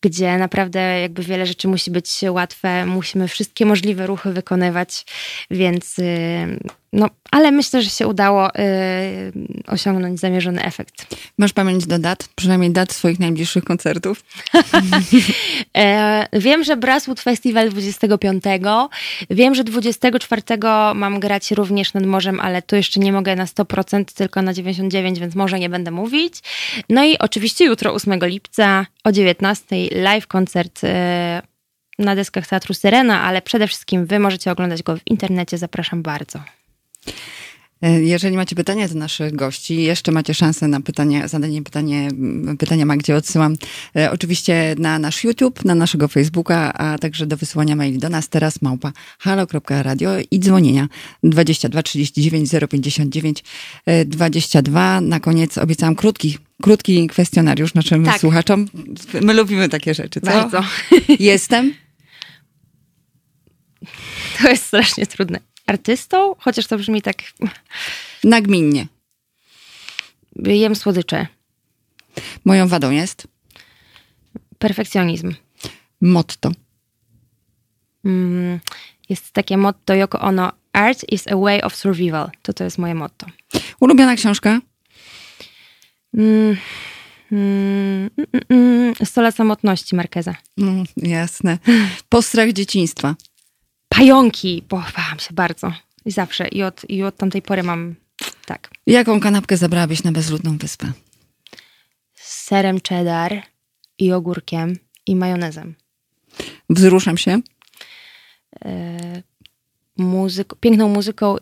[0.00, 5.04] gdzie naprawdę jakby wiele rzeczy musi być łatwe, musimy wszystkie możliwe ruchy wykonywać,
[5.50, 6.58] więc y,
[6.92, 8.52] no, ale myślę, że się udało y,
[9.66, 11.16] osiągnąć zamierzony efekt.
[11.38, 12.28] Masz pamięć do dat?
[12.34, 14.24] Przynajmniej dat swoich najbliższych koncertów?
[15.76, 18.44] E, wiem, że Brasswood Festival 25.
[19.30, 20.42] Wiem, że 24
[20.94, 25.18] mam grać również nad morzem, ale tu jeszcze nie mogę na 100%, tylko na 99%,
[25.18, 26.34] więc może nie będę mówić.
[26.88, 31.42] No i oczywiście jutro, 8 lipca o 19 live koncert e,
[31.98, 35.58] na deskach Teatru Syrena, ale przede wszystkim wy możecie oglądać go w internecie.
[35.58, 36.40] Zapraszam bardzo.
[37.82, 42.56] E, Jeżeli macie pytania do naszych gości, jeszcze macie szansę na pytanie, zadanie pytanie, m,
[42.58, 43.54] pytania Magdzie odsyłam
[43.96, 48.28] e, oczywiście na nasz YouTube, na naszego Facebooka, a także do wysyłania maili do nas
[48.28, 50.88] teraz małpa halo.radio i dzwonienia
[51.22, 53.44] 22 39 059
[53.86, 55.00] e, 22.
[55.00, 58.20] Na koniec obiecałam krótki, krótki kwestionariusz naszym Tak.
[58.20, 58.66] słuchaczom.
[59.22, 60.26] My lubimy takie rzeczy, co?
[60.26, 60.62] Bardzo.
[61.18, 61.74] Jestem?
[64.42, 65.40] To jest strasznie trudne.
[65.66, 66.34] Artystą?
[66.38, 67.16] Chociaż to brzmi tak...
[68.24, 68.86] Nagminnie.
[70.44, 71.26] Jem słodycze.
[72.44, 73.28] Moją wadą jest
[74.58, 75.34] Perfekcjonizm.
[76.00, 76.50] motto.
[78.04, 78.60] Mm,
[79.08, 82.30] jest takie motto Yoko Ono, art is a way of survival.
[82.42, 83.26] To to jest moje motto.
[83.80, 84.60] Ulubiona książka?
[86.14, 86.56] Mm,
[87.32, 90.34] mm, mm, mm, lat samotności Markeza.
[90.58, 91.58] Mm, jasne.
[92.08, 93.14] Postrach dzieciństwa.
[93.96, 94.62] Pająki!
[94.68, 95.72] Bałam się bardzo.
[96.04, 96.48] I zawsze.
[96.48, 97.94] I od, I od tamtej pory mam
[98.46, 98.70] tak.
[98.86, 100.92] Jaką kanapkę zabrałabyś na bezludną wyspę?
[102.14, 103.42] Z serem cheddar
[103.98, 105.74] i ogórkiem i majonezem.
[106.70, 107.40] Wzruszam się.
[108.64, 109.22] E,
[109.96, 111.36] muzyk, piękną muzyką,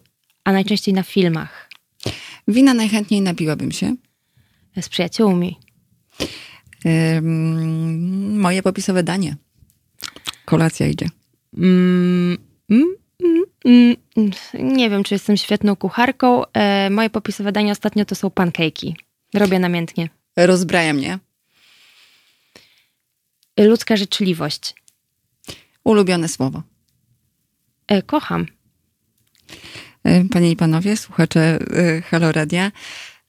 [0.45, 1.71] a najczęściej na filmach.
[2.49, 3.97] Wina najchętniej napiłabym się.
[4.81, 5.59] Z przyjaciółmi.
[6.87, 9.37] Ym, moje popisowe danie.
[10.45, 11.09] Kolacja idzie.
[11.59, 12.39] Mm,
[12.71, 12.95] mm,
[13.65, 14.31] mm, mm.
[14.55, 16.43] Nie wiem, czy jestem świetną kucharką.
[16.53, 18.97] E, moje popisowe dania ostatnio to są pankejki.
[19.35, 20.09] Robię namiętnie.
[20.37, 21.19] Rozbraja mnie.
[23.59, 24.75] Ludzka życzliwość.
[25.85, 26.63] Ulubione słowo.
[27.89, 28.47] E, kocham.
[30.09, 31.59] Y, Panie i panowie, słuchacze
[31.99, 32.73] y, Halo Radia.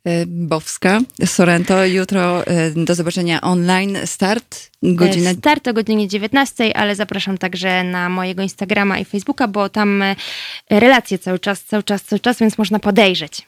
[0.07, 1.85] Y, Bowska, Sorrento.
[1.85, 3.97] Jutro y, do zobaczenia online.
[4.05, 9.47] Start, godzina E, Start o godzinie 19, ale zapraszam także na mojego Instagrama i Facebooka,
[9.47, 10.15] bo tam e,
[10.69, 13.47] relacje cały czas, cały czas, cały czas, więc można podejrzeć.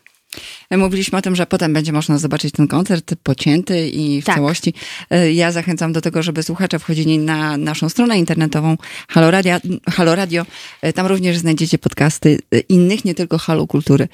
[0.72, 4.36] Mówiliśmy o tym, że potem będzie można zobaczyć ten koncert pocięty i w Tak.
[4.36, 4.74] całości.
[5.10, 8.78] E, Ja zachęcam do tego, żeby słuchacze wchodzili na naszą stronę internetową
[9.10, 10.46] Halo, Radia, Halo Radio.
[10.82, 14.08] E, Tam również znajdziecie podcasty e, innych, nie tylko Halo Kultury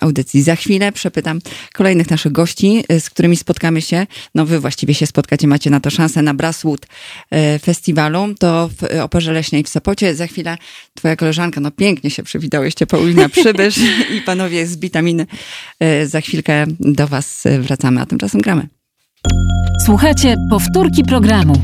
[0.00, 0.42] audycji.
[0.42, 1.38] Za chwilę przepytam
[1.74, 4.06] kolejnych naszych gości, z którymi spotkamy się.
[4.34, 6.86] No wy właściwie się spotkacie, macie na to szansę na Brasswood
[7.30, 8.34] e, Festiwalu.
[8.38, 10.14] To w Operze Leśnej w Sopocie.
[10.14, 10.58] Za chwilę
[10.94, 13.78] twoja koleżanka, no pięknie się przywitałyście, Paulina Przybysz
[14.16, 15.26] i panowie z Witaminy.
[15.80, 18.68] E, Za chwilkę do was e, wracamy, a tymczasem gramy.
[19.84, 21.62] Słuchajcie powtórki programu.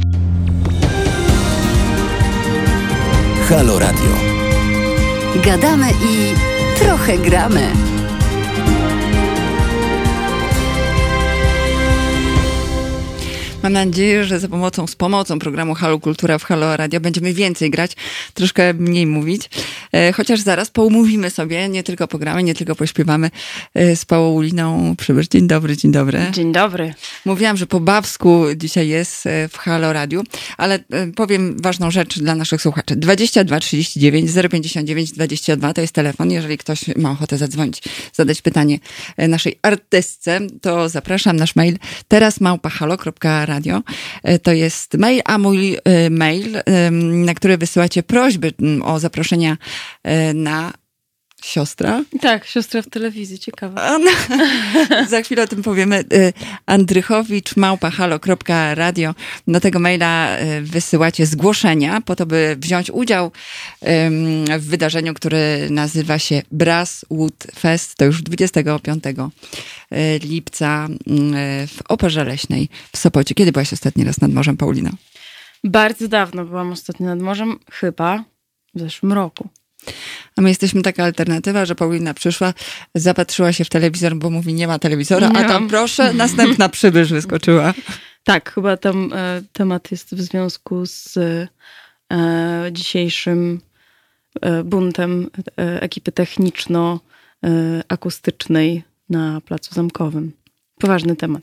[3.49, 4.11] Halo Radio.
[5.45, 6.35] Gadamy i
[6.79, 7.71] trochę gramy.
[13.65, 17.71] Mam nadzieję, że za pomocą, z pomocą programu Halo Kultura w Halo Radio będziemy więcej
[17.71, 17.93] grać,
[18.35, 19.51] troszkę mniej mówić.
[19.93, 23.31] E, Chociaż zaraz poumówimy sobie, nie tylko pogramy, nie tylko pośpiewamy
[23.75, 25.29] e, z Pauliną Przybysz.
[25.29, 26.21] Dzień dobry, dzień dobry.
[26.33, 26.95] Dzień dobry.
[27.25, 30.23] Mówiłam, że po bawsku dzisiaj jest e, w Halo Radiu,
[30.57, 30.79] ale
[31.17, 32.97] powiem ważną rzecz dla naszych słuchaczy.
[32.97, 36.31] 22 39 059 22 to jest telefon.
[36.31, 38.79] Jeżeli ktoś ma ochotę zadzwonić, zadać pytanie
[39.19, 41.37] naszej artystce, to zapraszam.
[41.37, 43.83] Nasz mail teraz małpa halo.radio Radio.
[44.23, 46.57] E, To jest mail, a mój e, mail,
[47.01, 49.57] na który wysyłacie prośby m, o zaproszenia
[50.03, 50.73] e, na
[51.45, 52.05] siostra.
[52.21, 53.81] Tak, siostra w telewizji, ciekawe.
[53.83, 54.11] A, no,
[55.11, 56.05] Za chwilę o tym powiemy.
[56.13, 56.33] Y,
[56.67, 59.15] Andrychowicz, małpahalo.radio.
[59.49, 63.33] Do tego maila y, wysyłacie zgłoszenia po to, by wziąć udział
[64.59, 67.97] w wydarzeniu, które nazywa się Brass Wood Fest.
[67.97, 70.89] To już 25 y, lipca
[71.67, 73.35] w Operze Leśnej w Sopocie.
[73.35, 74.91] Kiedy byłaś ostatni raz nad Morzem, Paulina?
[75.65, 78.25] Bardzo dawno byłam ostatnio nad morzem, chyba
[78.75, 79.49] w zeszłym roku.
[80.37, 82.55] A my jesteśmy taka alternatywa, że Paulina przyszła,
[82.95, 85.69] zapatrzyła się w telewizor, bo mówi, nie ma telewizora, Nie a tam mam.
[85.69, 87.75] proszę, następna przybysz wyskoczyła.
[88.25, 91.49] Tak, chyba tam e, temat jest w związku z e,
[92.73, 93.61] dzisiejszym
[94.41, 100.33] e, buntem e, ekipy techniczno-akustycznej na Placu Zamkowym.
[100.79, 101.43] Poważny temat.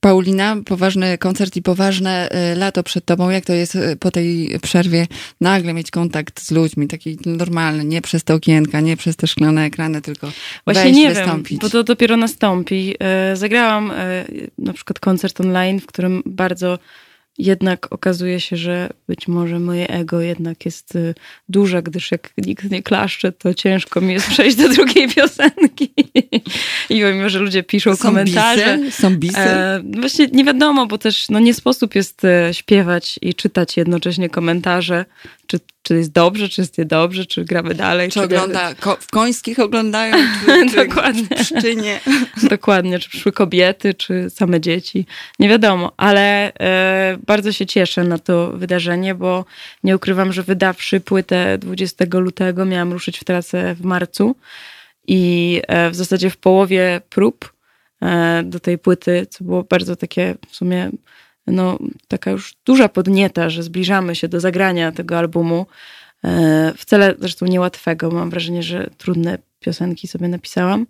[0.00, 3.30] Paulina, poważny koncert i poważne y, lato przed tobą.
[3.30, 5.06] Jak to jest y, po tej przerwie
[5.40, 9.64] nagle mieć kontakt z ludźmi, taki normalny, nie przez te okienka, nie przez te szklane
[9.64, 10.32] ekrany, tylko
[10.64, 11.50] Właśnie wejść, nie wystąpić.
[11.50, 12.94] wiem, bo to dopiero nastąpi.
[13.00, 14.24] E, Zagrałam e,
[14.58, 16.78] na przykład koncert online, w którym bardzo
[17.38, 21.14] jednak okazuje się, że być może moje ego jednak jest e,
[21.48, 25.90] duże, gdyż jak nikt nie klaszcze, to ciężko mi jest przejść do drugiej piosenki.
[26.90, 28.78] I mimo, że ludzie piszą Są komentarze.
[28.78, 29.02] bisy?
[29.02, 29.38] Są bisy?
[29.38, 34.30] E, właśnie nie wiadomo, bo też no, nie sposób jest e, śpiewać i czytać jednocześnie
[34.30, 35.04] komentarze,
[35.50, 38.10] czy, czy jest dobrze, czy jest niedobrze, czy gramy dalej.
[38.10, 38.24] czy nie.
[38.24, 41.22] ogląda, ko- w końskich oglądają, czy, czy Dokładnie.
[41.22, 42.00] w pszczynie.
[42.50, 45.06] Dokładnie, czy przyszły kobiety, czy same dzieci.
[45.38, 49.44] Nie wiadomo, ale e, bardzo się cieszę na to wydarzenie, bo
[49.84, 54.36] nie ukrywam, że wydawszy płytę 20 lutego, miałam ruszyć w trasę w marcu
[55.06, 57.52] i e, w zasadzie w połowie prób
[58.02, 60.90] e, do tej płyty, co było bardzo takie w sumie
[61.50, 65.66] no, taka już duża podnieta, że zbliżamy się do zagrania tego albumu.
[66.24, 68.10] E, Wcale zresztą niełatwego.
[68.10, 70.86] Mam wrażenie, że trudne piosenki sobie napisałam.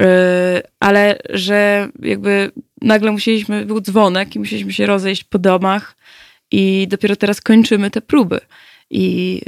[0.00, 2.50] E, Ale że jakby
[2.82, 5.96] nagle musieliśmy, był dzwonek i musieliśmy się rozejść po domach
[6.50, 8.40] i dopiero teraz kończymy te próby.
[8.90, 9.40] I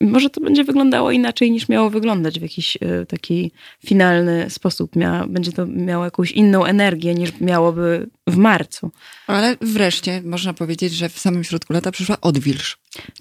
[0.00, 3.52] może to będzie wyglądało inaczej niż miało wyglądać w jakiś e, taki
[3.86, 4.96] finalny sposób.
[4.96, 8.90] Mia, będzie to miało jakąś inną energię niż miałoby w marcu.
[9.26, 12.78] Ale wreszcie można powiedzieć, że w samym środku lata przyszła odwilż.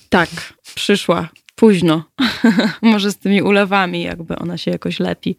[0.10, 0.30] Tak,
[0.76, 2.04] przyszła późno.
[2.82, 5.36] Może z tymi ulewami, jakby ona się jakoś lepi.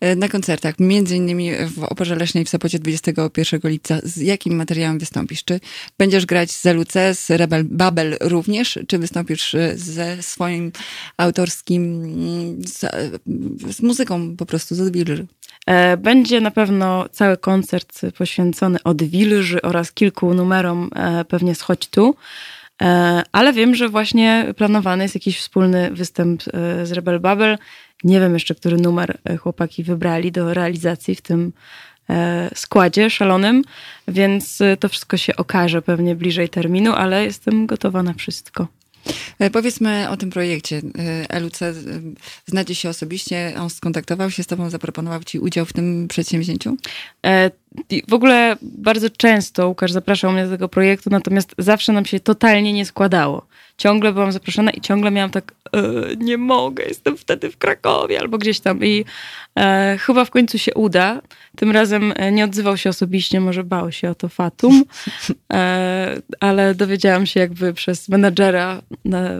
[0.00, 3.98] E, Na koncertach, między innymi w Operze Leśnej w Sopocie 21 lipca.
[4.02, 5.44] Z jakim materiałem wystąpisz?
[5.44, 5.60] Czy
[5.98, 8.78] będziesz grać z LUC, z Rebel Babel również?
[8.86, 10.72] Czy wystąpisz e, ze swoim
[11.16, 13.10] autorskim, mm, z, e,
[13.72, 15.26] z muzyką po prostu, z odwilży?
[15.98, 20.90] Będzie na pewno cały koncert poświęcony Odwilży oraz kilku numerom
[21.28, 22.14] pewnie z Chodź Tu.
[22.82, 27.58] E, Ale wiem, że właśnie planowany jest jakiś wspólny występ e, z Rebel Babel.
[28.04, 31.52] Nie wiem jeszcze, który numer e, chłopaki wybrali do realizacji w tym
[32.54, 33.62] składzie szalonym,
[34.08, 38.66] więc to wszystko się okaże pewnie bliżej terminu, ale jestem gotowa na wszystko.
[39.38, 40.82] E, Powiedzmy o tym projekcie.
[41.28, 41.72] E, LUC e,
[42.46, 46.76] znacie się osobiście, on skontaktował się z tobą, zaproponował ci udział w tym przedsięwzięciu?
[48.08, 52.72] W ogóle bardzo często Łukasz zapraszał mnie do tego projektu, natomiast zawsze nam się totalnie
[52.72, 53.46] nie składało.
[53.82, 55.82] Ciągle byłam zaproszona i ciągle miałam tak, e,
[56.16, 58.84] nie mogę, jestem wtedy w Krakowie albo gdzieś tam.
[58.84, 59.04] I
[59.58, 61.22] e, chyba w końcu się uda.
[61.56, 64.84] Tym razem e, nie odzywał się osobiście, może bał się o to Fatum,
[65.52, 69.30] e, ale dowiedziałam się jakby przez menadżera na,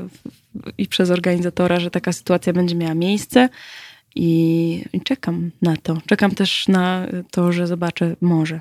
[0.79, 3.49] i przez organizatora, że taka sytuacja będzie miała miejsce.
[4.15, 5.99] I, I czekam na to.
[6.07, 8.61] Czekam też na to, że zobaczę morze.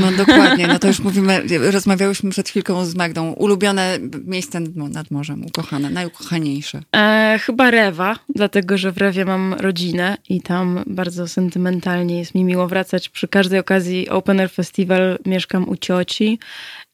[0.00, 3.32] No dokładnie, no to już mówimy, rozmawiałyśmy przed chwilką z Magdą.
[3.32, 6.82] Ulubione miejsce nad, morzem, ukochane, najukochaniejsze.
[6.96, 12.44] E, chyba Rewa, dlatego że w Rewie mam rodzinę i tam bardzo sentymentalnie jest mi
[12.44, 13.08] miło wracać.
[13.08, 16.38] Przy każdej okazji Open Air Festival mieszkam u cioci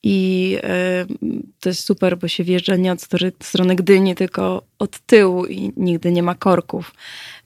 [0.03, 1.07] i e,
[1.61, 3.01] to jest super, bo się wjeżdża nie od
[3.43, 6.95] strony Gdyni, tylko od tyłu i nigdy nie ma korków.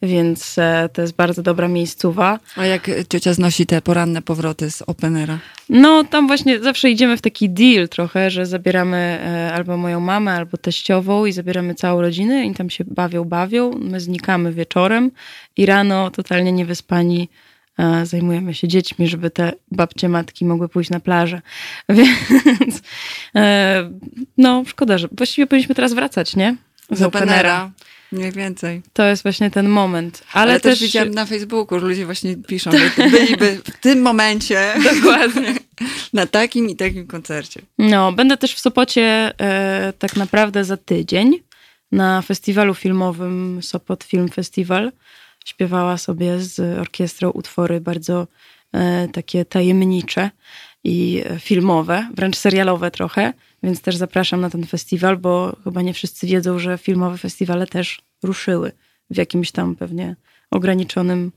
[0.02, 2.38] Więc e, to jest bardzo dobra miejscowa.
[2.56, 5.38] A jak ciocia znosi te poranne powroty z Openera?
[5.68, 10.32] No, tam właśnie zawsze idziemy w taki deal trochę, że zabieramy e, albo moją mamę,
[10.32, 13.70] albo teściową i zabieramy całą rodzinę i tam się bawią, bawią.
[13.78, 15.11] My znikamy wieczorem
[15.56, 17.28] i rano totalnie niewyspani
[17.78, 21.42] e, zajmujemy się dziećmi, żeby te babcie, matki mogły pójść na plażę.
[21.88, 22.82] Więc
[24.38, 26.56] no, szkoda, że właściwie powinniśmy teraz wracać, nie?
[26.90, 27.70] Z Openera.
[28.12, 28.83] Mniej więcej.
[28.92, 30.25] To jest właśnie ten moment.
[30.33, 34.03] Ale, Ale, też, też widziałam na Facebooku, że ludzie właśnie piszą, że byliby w tym
[34.03, 35.55] momencie Dokładnie.
[36.12, 37.62] na takim i takim koncercie.
[37.79, 41.38] No, będę też w Sopocie e, tak naprawdę za tydzień
[41.92, 44.92] na festiwalu filmowym Sopot Film Festival.
[45.45, 48.27] Śpiewała sobie z orkiestrą utwory bardzo
[48.73, 50.31] e, takie tajemnicze
[50.85, 53.33] i e, filmowe, wręcz serialowe trochę,
[53.66, 58.00] więc też zapraszam na ten festiwal, bo chyba nie wszyscy wiedzą, że filmowe festiwale też
[58.22, 58.72] ruszyły
[59.11, 60.16] w jakimś tam pewnie
[60.50, 61.33] ograniczonym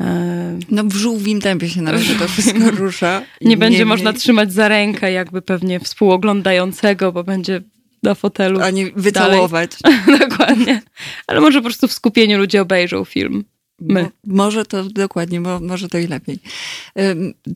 [0.00, 3.22] e, No w żółwim tempie się na razie to wszystko rusza.
[3.40, 7.60] nie będzie mniej- można trzymać za rękę jakby pewnie współoglądającego, bo będzie
[8.02, 8.60] na fotelu.
[8.60, 9.70] Ani wycałować.
[10.28, 10.82] Dokładnie.
[11.26, 13.44] Ale może po prostu w skupieniu ludzie obejrzą film.
[13.80, 14.02] My.
[14.02, 16.38] Mo- Może to dokładnie, mo, może to i lepiej.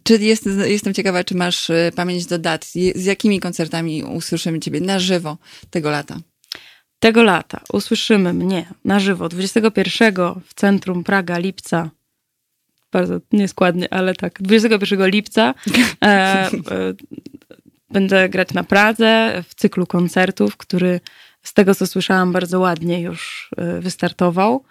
[0.03, 2.65] Czy jest, jestem ciekawa, czy masz y, pamięć do dat?
[2.95, 5.39] Z jakimi koncertami usłyszymy Ciebie na żywo
[5.71, 6.17] tego lata?
[6.99, 10.15] Tego lata usłyszymy mnie na żywo 21
[10.47, 11.91] w centrum Praga lipca.
[12.93, 14.43] Bardzo nieskładnie, ale tak.
[14.43, 15.55] 21 lipca
[16.03, 16.51] e, e,
[17.91, 21.01] będę grać na Pradze w cyklu koncertów, który
[21.43, 24.65] z tego co słyszałam bardzo ładnie już e, wystartował.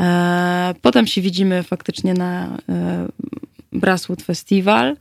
[0.00, 3.08] E, potem się widzimy faktycznie na e,
[3.72, 4.96] Brasswood Festival.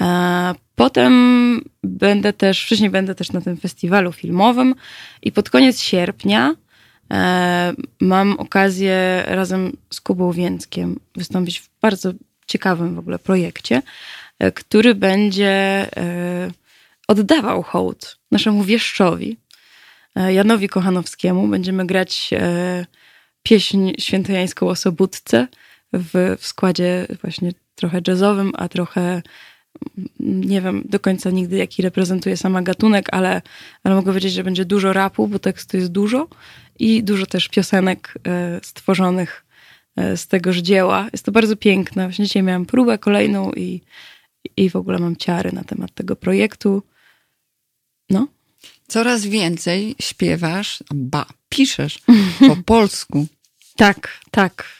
[0.00, 4.74] E, Potem będę też, wcześniej będę też na tym festiwalu filmowym
[5.22, 6.54] i pod koniec sierpnia
[7.12, 12.12] e, mam okazję razem z Kubą Więckiem wystąpić w bardzo
[12.46, 13.82] ciekawym w ogóle projekcie,
[14.38, 15.50] e, który będzie
[15.96, 16.50] e,
[17.08, 19.36] oddawał hołd naszemu wieszczowi,
[20.16, 21.48] e, Janowi Kochanowskiemu.
[21.48, 22.86] Będziemy grać e,
[23.48, 25.48] pieśń świętojańską o Sobótce
[25.92, 29.22] w, w składzie właśnie trochę jazzowym, a trochę
[30.20, 33.42] nie wiem do końca nigdy, jaki reprezentuje sama gatunek, ale,
[33.84, 36.28] ale mogę powiedzieć, że będzie dużo rapu, bo tekstu jest dużo
[36.78, 39.44] i dużo też piosenek e, stworzonych
[39.96, 41.08] e, z tegoż dzieła.
[41.12, 42.04] Jest to bardzo piękne.
[42.04, 43.80] Właśnie dzisiaj miałam próbę kolejną i,
[44.56, 46.82] i w ogóle mam ciary na temat tego projektu.
[48.10, 48.28] No,
[48.88, 51.98] Coraz więcej śpiewasz, ba, piszesz
[52.48, 53.26] po polsku.
[53.78, 54.78] Tak, tak.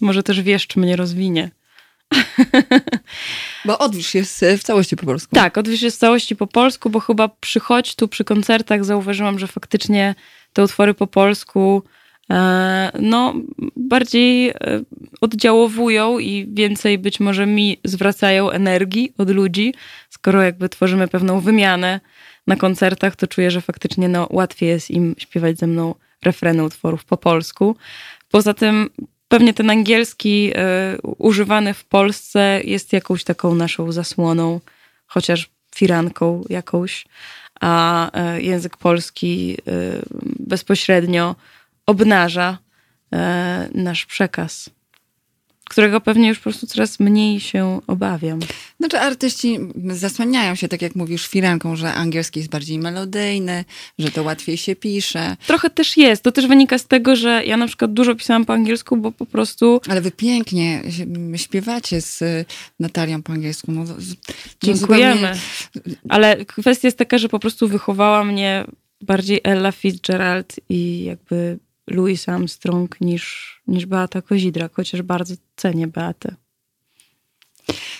[0.00, 1.50] Może też wieszcz mnie rozwinie.
[3.64, 5.34] Bo odwisz jest w całości po polsku.
[5.34, 9.38] Tak, odwieźć jest w całości po polsku, bo chyba przy Chodź tu, przy koncertach zauważyłam,
[9.38, 10.14] że faktycznie
[10.52, 11.82] te utwory po polsku
[12.30, 13.34] e, no,
[13.76, 14.54] bardziej e,
[15.20, 19.74] oddziałowują i więcej być może mi zwracają energii od ludzi.
[20.10, 22.00] Skoro jakby tworzymy pewną wymianę
[22.46, 25.94] na koncertach, to czuję, że faktycznie no, łatwiej jest im śpiewać ze mną
[26.24, 27.76] refreny utworów po polsku.
[28.36, 28.90] Poza tym
[29.28, 34.60] pewnie ten angielski e, używany w Polsce jest jakąś taką naszą zasłoną,
[35.06, 37.06] chociaż firanką jakąś,
[37.60, 39.72] a e, język polski e,
[40.38, 41.36] bezpośrednio
[41.86, 42.58] obnaża
[43.12, 44.70] e, nasz przekaz,
[45.70, 48.38] którego pewnie już po prostu coraz mniej się obawiam.
[48.80, 49.58] Znaczy artyści
[49.90, 53.64] zasłaniają się, tak jak mówisz, firanką, że angielski jest bardziej melodyjny,
[53.98, 55.36] że to łatwiej się pisze.
[55.46, 56.22] Trochę też jest.
[56.22, 59.26] To też wynika z tego, że ja na przykład dużo pisałam po angielsku, bo po
[59.26, 61.06] prostu Ale wy pięknie się-
[61.38, 62.44] śpiewacie z y,
[62.80, 63.72] Natalią po angielsku.
[63.72, 63.94] No, no
[64.62, 65.14] Dziękujemy.
[65.14, 68.64] zupełnie- Ale kwestia jest taka, że po prostu wychowała mnie
[69.00, 76.34] bardziej Ella Fitzgerald i jakby Louis Armstrong niż, niż Beata Kozidrak, chociaż bardzo cenię Beatę.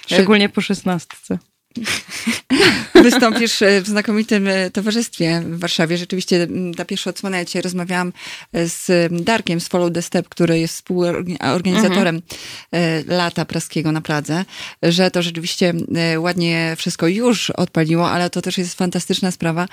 [0.06, 1.38] Szczególnie po szesnastce.
[3.02, 5.98] Wystąpisz e, w znakomitym e, towarzystwie w Warszawie.
[5.98, 8.12] Rzeczywiście ta pierwsza odsłona, ja dzisiaj rozmawiałam
[8.52, 12.22] e, z Darkiem z Follow the Step, który jest współorganizatorem
[12.72, 14.44] e, lata praskiego na Pradze,
[14.82, 15.74] że to rzeczywiście
[16.18, 19.68] ładnie wszystko już odpaliło, ale to też jest fantastyczna sprawa,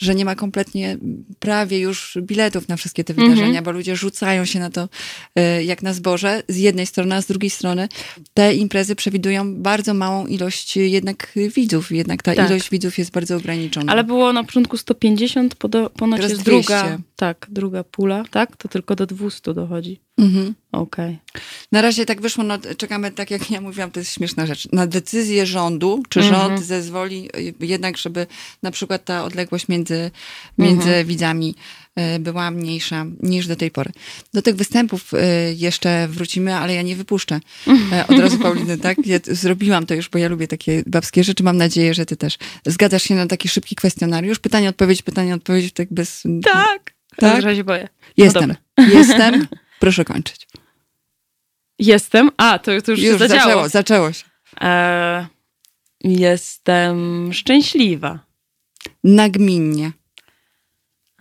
[0.00, 0.96] że nie ma kompletnie
[1.38, 4.88] prawie już biletów na wszystkie te wydarzenia, bo ludzie rzucają się na to
[5.64, 7.88] jak na zboże z jednej strony, a z drugiej strony
[8.34, 12.50] te imprezy przewidują bardzo małą ilość jednak widzów, jednak ta Tak.
[12.50, 13.92] ilość widzów jest bardzo ograniczona.
[13.92, 16.72] Ale było na początku 150, podo, ponoć Teraz jest 200.
[16.74, 16.98] druga.
[17.16, 18.56] Tak, druga pula, tak?
[18.56, 20.00] To tylko do 200 dochodzi.
[20.18, 20.54] Mhm.
[20.72, 21.18] Okej.
[21.72, 24.86] Na razie tak wyszło, no, czekamy, tak jak ja mówiłam, to jest śmieszna rzecz, na
[24.86, 26.36] decyzję rządu, czy Mhm.
[26.50, 27.28] rząd zezwoli
[27.60, 28.26] y, jednak, żeby
[28.62, 30.10] na przykład ta odległość między,
[30.58, 31.06] między Mhm.
[31.06, 31.54] widzami
[32.20, 33.92] była mniejsza niż do tej pory.
[34.34, 35.18] Do tych występów y,
[35.56, 37.40] jeszcze wrócimy, ale ja nie wypuszczę
[37.92, 39.06] e, od razu Pauliny, tak?
[39.06, 42.38] Ja zrobiłam to już, bo ja lubię takie babskie rzeczy, mam nadzieję, że ty też.
[42.66, 44.38] Zgadzasz się na taki szybki kwestionariusz?
[44.38, 46.22] Pytanie, odpowiedź, pytanie, odpowiedź, tak bez...
[46.44, 46.94] Tak.
[47.16, 47.42] Tak?
[47.42, 47.56] Tak?
[47.56, 47.88] się boję.
[48.16, 49.46] Jestem, No jestem,
[49.80, 50.48] proszę kończyć.
[51.78, 52.30] Jestem.
[52.36, 53.40] A, to, to już, Już się zadziało.
[53.42, 54.24] zaczęło, zaczęło się.
[54.60, 55.26] E,
[56.04, 58.18] jestem szczęśliwa.
[59.04, 59.92] Nagminnie.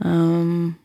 [0.02, 0.76] Um,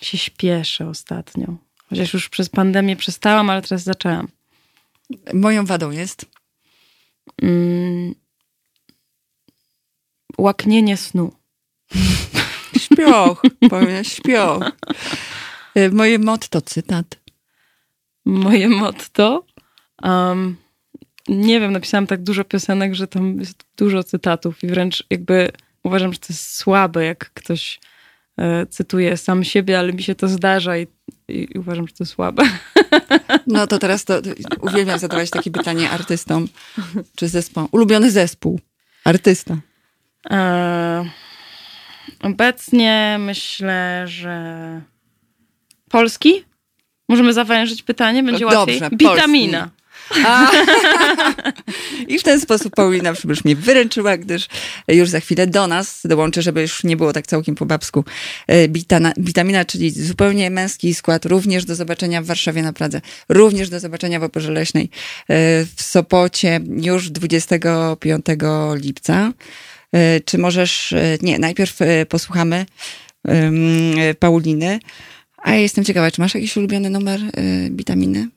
[0.00, 1.56] się śpieszę ostatnio.
[1.88, 4.28] Chociaż już przez pandemię przestałam, ale teraz zaczęłam.
[5.34, 6.26] Moją wadą jest?
[7.42, 8.14] Mm,
[10.38, 11.32] łaknienie snu.
[12.78, 14.72] Śpioch, powiem, śpioch.
[15.78, 17.18] Y, Moje motto, cytat.
[18.24, 19.46] Moje motto.
[20.02, 20.56] Um,
[21.28, 25.52] nie wiem, napisałam tak dużo piosenek, że tam jest dużo cytatów i wręcz jakby
[25.86, 27.80] uważam, że to jest słabe, jak ktoś
[28.38, 30.86] e, cytuje sam siebie, ale mi się to zdarza i,
[31.28, 32.42] i uważam, że to słabe.
[33.46, 34.14] No to teraz to
[34.60, 36.48] uwielbiam zadawać takie pytanie artystom
[37.16, 37.68] czy zespołom.
[37.72, 38.60] Ulubiony zespół,
[39.04, 39.56] artysta.
[40.30, 41.04] E,
[42.22, 44.80] obecnie myślę, że
[45.90, 46.44] polski?
[47.08, 48.78] Możemy zawężyć pytanie, będzie Dobrze, łatwiej.
[48.80, 48.96] polski.
[48.96, 49.70] Witamina.
[52.08, 54.48] I w ten sposób Paulina przybysz mnie wyręczyła, gdyż
[54.88, 58.04] już za chwilę do nas dołączy, żeby już nie było tak całkiem po babsku,
[58.46, 63.68] e, bitana, witamina, czyli zupełnie męski skład, również do zobaczenia w Warszawie na Pradze, również
[63.68, 64.88] do zobaczenia w Oporze Leśnej e,
[65.76, 68.26] w Sopocie już 25
[68.74, 69.32] lipca.
[69.92, 71.78] E, Czy możesz, nie, najpierw
[72.08, 72.66] posłuchamy
[74.18, 74.78] Pauliny,
[75.36, 77.20] a ja jestem ciekawa, czy masz jakiś ulubiony numer
[77.70, 78.28] witaminy?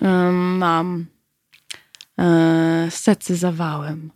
[0.00, 1.06] Mam.
[2.18, 4.10] E, secy zawałem.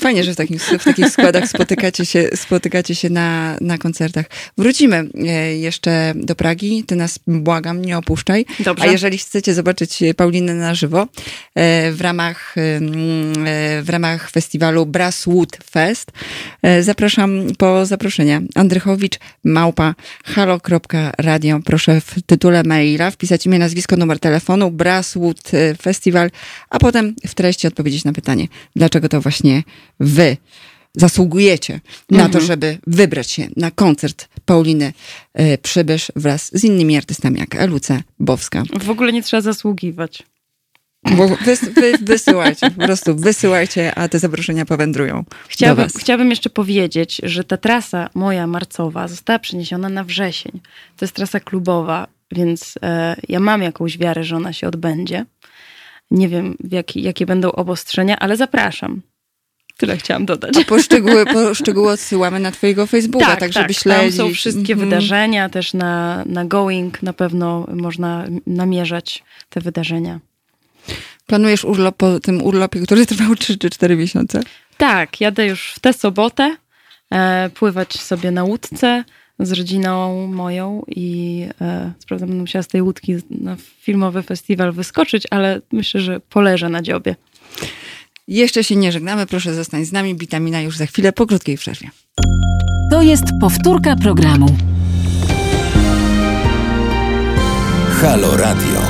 [0.00, 4.26] Fajnie, że w, takim, w takich składach spotykacie się, spotykacie się na, na koncertach.
[4.58, 6.84] Wrócimy e, jeszcze do Pragi.
[6.84, 8.46] Ty nas, błagam, nie opuszczaj.
[8.60, 8.84] Dobrze.
[8.84, 11.06] A jeżeli chcecie zobaczyć Paulinę na żywo
[11.54, 12.62] e, w ramach, e,
[13.82, 16.10] w ramach festiwalu Brasswood Fest,
[16.80, 18.40] zapraszam po zaproszenie.
[18.54, 19.94] Andrychowicz, małpa,
[20.24, 21.60] halo.radio.
[21.64, 25.50] Proszę w tytule maila wpisać imię, nazwisko, numer telefonu, Brasswood
[25.82, 26.30] Festival,
[26.70, 29.47] a potem w treści odpowiedzieć na pytanie, dlaczego to właśnie
[30.00, 30.36] wy
[30.96, 31.80] zasługujecie
[32.10, 34.92] na to, żeby wybrać się na koncert Pauliny
[35.34, 38.62] e, Przybysz wraz z innymi artystami jak Eluce Bowska.
[38.80, 40.22] W ogóle nie trzeba zasługiwać.
[41.16, 46.02] Bo wys, wy, wysyłajcie, po prostu wysyłajcie, a te zaproszenia powędrują Chciałabym, do was.
[46.02, 50.60] chciałabym jeszcze powiedzieć, że ta trasa moja marcowa została przeniesiona na wrzesień.
[50.96, 55.24] To jest trasa klubowa, więc e, ja mam jakąś wiarę, że ona się odbędzie.
[56.10, 59.02] Nie wiem, w jaki, jakie będą obostrzenia, ale zapraszam.
[59.78, 60.56] Tyle chciałam dodać.
[60.56, 64.16] A poszczegóły, poszczegóły odsyłamy na twojego Facebooka, tak, żeby śledzić.
[64.16, 64.90] Tam są wszystkie Mhm.
[64.90, 70.20] wydarzenia, też na, na Going na pewno można namierzać te wydarzenia.
[71.26, 74.40] Planujesz urlop po tym urlopie, który trwał 3 czy 4 miesiące?
[74.76, 76.56] Tak, jadę już w tę sobotę
[77.12, 79.04] e, pływać sobie na łódce
[79.38, 84.72] z rodziną moją i e, co prawda będę musiała z tej łódki na filmowy festiwal
[84.72, 87.16] wyskoczyć, ale myślę, że poleżę na dziobie.
[88.28, 90.16] Jeszcze się nie żegnamy, proszę zostań z nami.
[90.16, 91.90] Witamina już za chwilę po krótkiej przerwie.
[92.90, 94.56] To jest powtórka programu.
[98.00, 98.87] Halo Radio.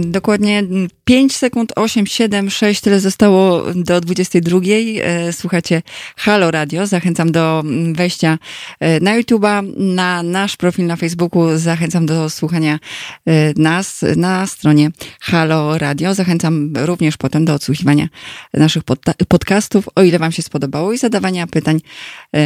[0.00, 0.62] Dokładnie
[1.04, 4.58] 5 sekund, 8, 7, 6, tyle zostało do 22.
[5.02, 5.82] E, Słuchacie
[6.16, 6.86] Halo Radio.
[6.86, 8.38] Zachęcam do mm, wejścia
[8.80, 11.58] e, na YouTube'a, na nasz profil na Facebooku.
[11.58, 12.78] Zachęcam do słuchania
[13.26, 16.14] e, nas na stronie Halo Radio.
[16.14, 18.08] Zachęcam również potem do odsłuchiwania
[18.54, 21.80] naszych podta- podcastów, o ile Wam się spodobało i zadawania pytań e,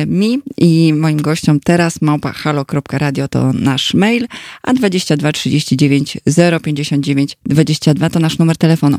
[0.07, 4.27] mi i moim gościom teraz małpa halo.radio to nasz mail,
[4.63, 6.19] a 22 39
[6.63, 8.99] 059 22 to nasz numer telefonu.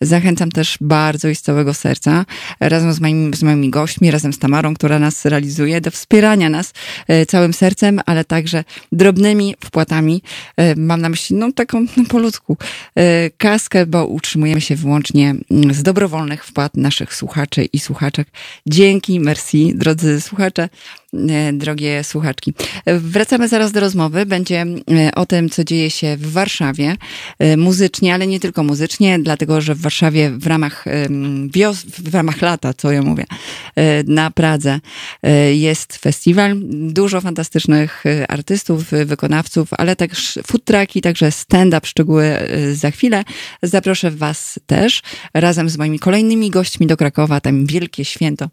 [0.00, 2.24] Zachęcam też bardzo i z całego serca
[2.60, 6.72] razem z moimi, z moimi gośćmi, razem z Tamarą, która nas realizuje, do wspierania nas
[7.08, 10.22] e, całym sercem, ale także drobnymi wpłatami.
[10.56, 12.56] E, Mam na myśli, no taką no, po ludzku,
[12.94, 15.34] e, kaskę, bo utrzymujemy się wyłącznie
[15.70, 18.28] z dobrowolnych wpłat naszych słuchaczy i słuchaczek.
[18.66, 20.68] Dzięki, merci, drodzy słuchacze e,
[21.52, 22.54] drogie słuchaczki.
[22.84, 24.26] E, Wracamy zaraz do rozmowy.
[24.26, 26.96] Będzie e, o tym, co dzieje się w Warszawie
[27.38, 30.84] e, muzycznie, ale nie tylko muzycznie, dlatego że w Warszawie w ramach
[31.48, 33.24] wios, w ramach lata, co ja mówię,
[33.76, 34.80] e, na Pradze
[35.22, 36.56] e, jest festiwal.
[36.70, 42.90] Dużo fantastycznych e, artystów, e, wykonawców, ale też food trucki, także stand-up, szczegóły e, za
[42.90, 43.24] chwilę.
[43.62, 45.02] Zaproszę Was też
[45.34, 47.40] razem z moimi kolejnymi gośćmi do Krakowa.
[47.40, 48.48] Tam wielkie święto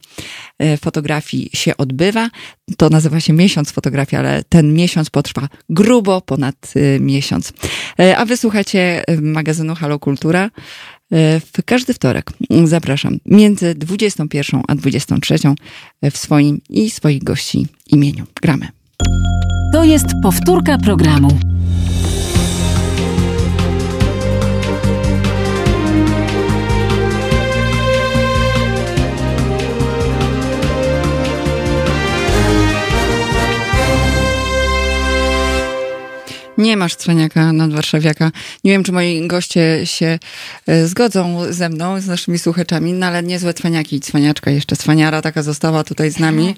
[0.60, 2.30] e, fotografii się odbywa.
[2.78, 7.54] To nazywa się miesiąc fotografii, ale ten miesiąc potrwa grubo ponad e, miesiąc.
[8.00, 10.46] E, A wysłuchacie e, magazynu Halo Kultura.
[10.46, 12.32] E, W każdy wtorek
[12.66, 15.36] zapraszam między 21 a 23
[16.12, 18.26] w swoim i swoich gości imieniu.
[18.42, 18.68] Gramy.
[19.74, 21.51] To jest powtórka programu.
[36.62, 38.32] Nie masz cwaniaka nadwarszawiaka.
[38.64, 40.20] Nie wiem, czy moi goście się
[40.68, 44.52] e, zgodzą ze mną, z naszymi słuchaczami, no ale niezłe cwaniaki i cwaniaczka.
[44.52, 46.56] Jeszcze cwaniara taka została tutaj z nami.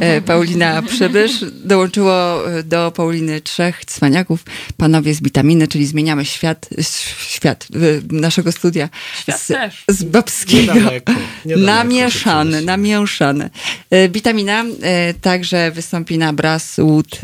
[0.00, 1.44] E, Paulina Przybysz.
[1.64, 4.44] Dołączyło e, do Pauliny trzech cwaniaków.
[4.76, 6.68] Panowie z Witaminy, czyli zmieniamy świat,
[7.28, 7.68] świat
[8.10, 8.88] naszego studia
[9.20, 9.84] Świat z, też.
[9.88, 10.74] z babskiego.
[10.74, 11.12] Niedaleko,
[11.44, 13.50] niedaleko Namieszany, namieszany.
[14.10, 17.20] Witamina e, także wystąpi na Brasswood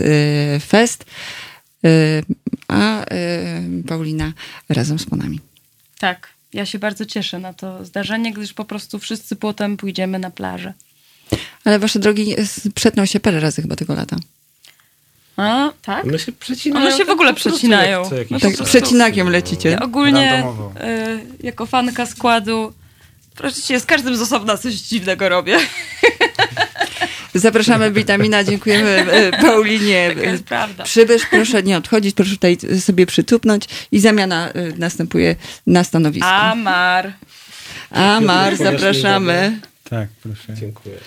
[0.68, 1.05] Fest,
[2.68, 4.33] a e, Paulina
[4.68, 5.41] razem z panami.
[5.99, 10.31] Tak, ja się bardzo cieszę na to zdarzenie, gdyż po prostu wszyscy potem pójdziemy na
[10.31, 10.72] plażę.
[11.64, 12.35] Ale wasze drogi
[12.74, 14.16] przetną się parę razy chyba tego lata.
[15.37, 16.05] A, tak?
[16.05, 16.87] One się przecinają.
[16.87, 18.11] One się w ogóle tak po prostu przecinają.
[18.18, 19.70] jak No Tak, przecinakiem lecicie.
[19.70, 20.45] Ja ogólnie
[21.41, 22.72] y, jako fanka składu
[23.39, 25.59] proszę cię, z każdym z osobna coś dziwnego robię.
[27.35, 30.14] Zapraszamy Witamina, dziękujemy e, Paulinie.
[30.22, 30.85] Jest prawda.
[30.85, 36.29] Przybysz, proszę nie odchodzić, proszę tutaj sobie przytupnąć i zamiana e, następuje na stanowisku.
[36.29, 37.12] Amar.
[37.91, 39.61] A Mar, Powiesz mi, zapraszamy.
[39.91, 40.55] Tak, proszę.
[40.55, 40.99] Dziękuję.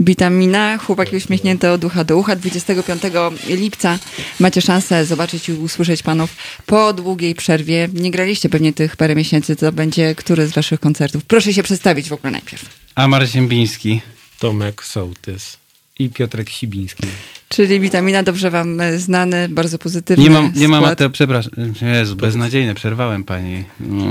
[0.00, 2.36] Witamina, chłopaki uśmiechnięte od ucha do ucha.
[2.36, 3.02] 25
[3.48, 3.98] lipca
[4.40, 7.88] macie szansę zobaczyć i usłyszeć panów po długiej przerwie.
[7.92, 11.24] Nie graliście pewnie tych parę miesięcy, to będzie który z waszych koncertów.
[11.24, 12.64] Proszę się przedstawić w ogóle najpierw.
[12.94, 14.00] Amar Ziembiński.
[14.38, 15.63] Tomek Sołtys.
[15.98, 17.06] I Piotrek Sibiński.
[17.48, 20.82] Czyli Witamina, dobrze wam e, znany, bardzo pozytywny Nie mam, nie mam.
[20.82, 21.52] Mateo, przepraszam.
[21.82, 23.64] Jezu, beznadziejne, przerwałem pani.
[23.80, 24.04] No,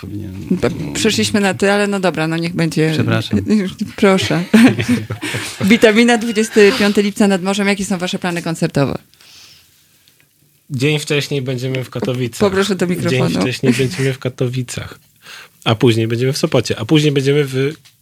[0.00, 0.32] powinien...
[0.60, 2.90] P- Przeszliśmy na ty, ale no dobra, no niech będzie.
[2.92, 3.40] Przepraszam.
[3.96, 4.44] Proszę.
[5.70, 7.68] Witamina, 25 lipca nad morzem.
[7.68, 8.98] Jakie są wasze plany koncertowe?
[10.70, 12.40] Dzień wcześniej będziemy w Katowicach.
[12.40, 13.30] Poproszę do mikrofonu.
[13.30, 14.98] Dzień wcześniej będziemy w Katowicach.
[15.66, 16.78] A później będziemy w Sopocie.
[16.78, 17.52] A później będziemy w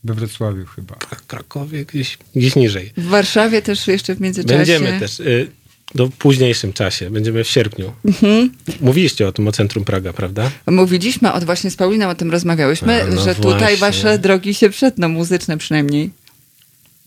[0.05, 0.95] We Wrocławiu chyba.
[1.27, 2.93] Krakowie, gdzieś, gdzieś niżej.
[2.97, 4.57] W Warszawie też jeszcze w międzyczasie.
[4.57, 5.51] Będziemy też y,
[5.95, 7.11] do późniejszym czasie.
[7.11, 7.93] Będziemy w sierpniu.
[8.05, 8.51] Mhm.
[8.81, 10.51] Mówiliście o tym, o Centrum Praga, prawda?
[10.67, 13.77] Mówiliśmy, od właśnie z Pauliną o tym rozmawiałyśmy, A, no że tutaj właśnie.
[13.77, 16.11] wasze drogi się przetną, muzyczne przynajmniej.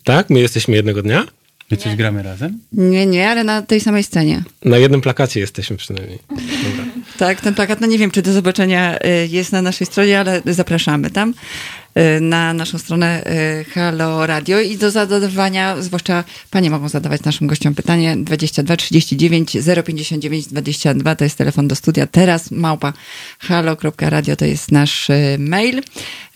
[0.04, 0.30] Tak?
[0.30, 1.28] My jesteśmy jednego dnia?
[1.72, 2.60] My coś gramy razem?
[2.72, 4.44] Nie, nie, ale na tej samej scenie.
[4.66, 6.20] Na jednym plakacie jesteśmy przynajmniej.
[6.30, 6.86] Dobra.
[7.18, 10.42] Tak, ten plakat, no nie wiem, czy do zobaczenia y, jest na naszej stronie, ale
[10.46, 11.34] zapraszamy tam
[12.22, 13.24] na naszą stronę
[13.62, 19.58] y, Halo Radio i do zadawania, zwłaszcza panie mogą zadawać naszym gościom pytanie 22 39
[19.86, 22.94] 059 22 to jest telefon do studia teraz małpa
[23.40, 25.82] halo.radio to jest nasz y, mail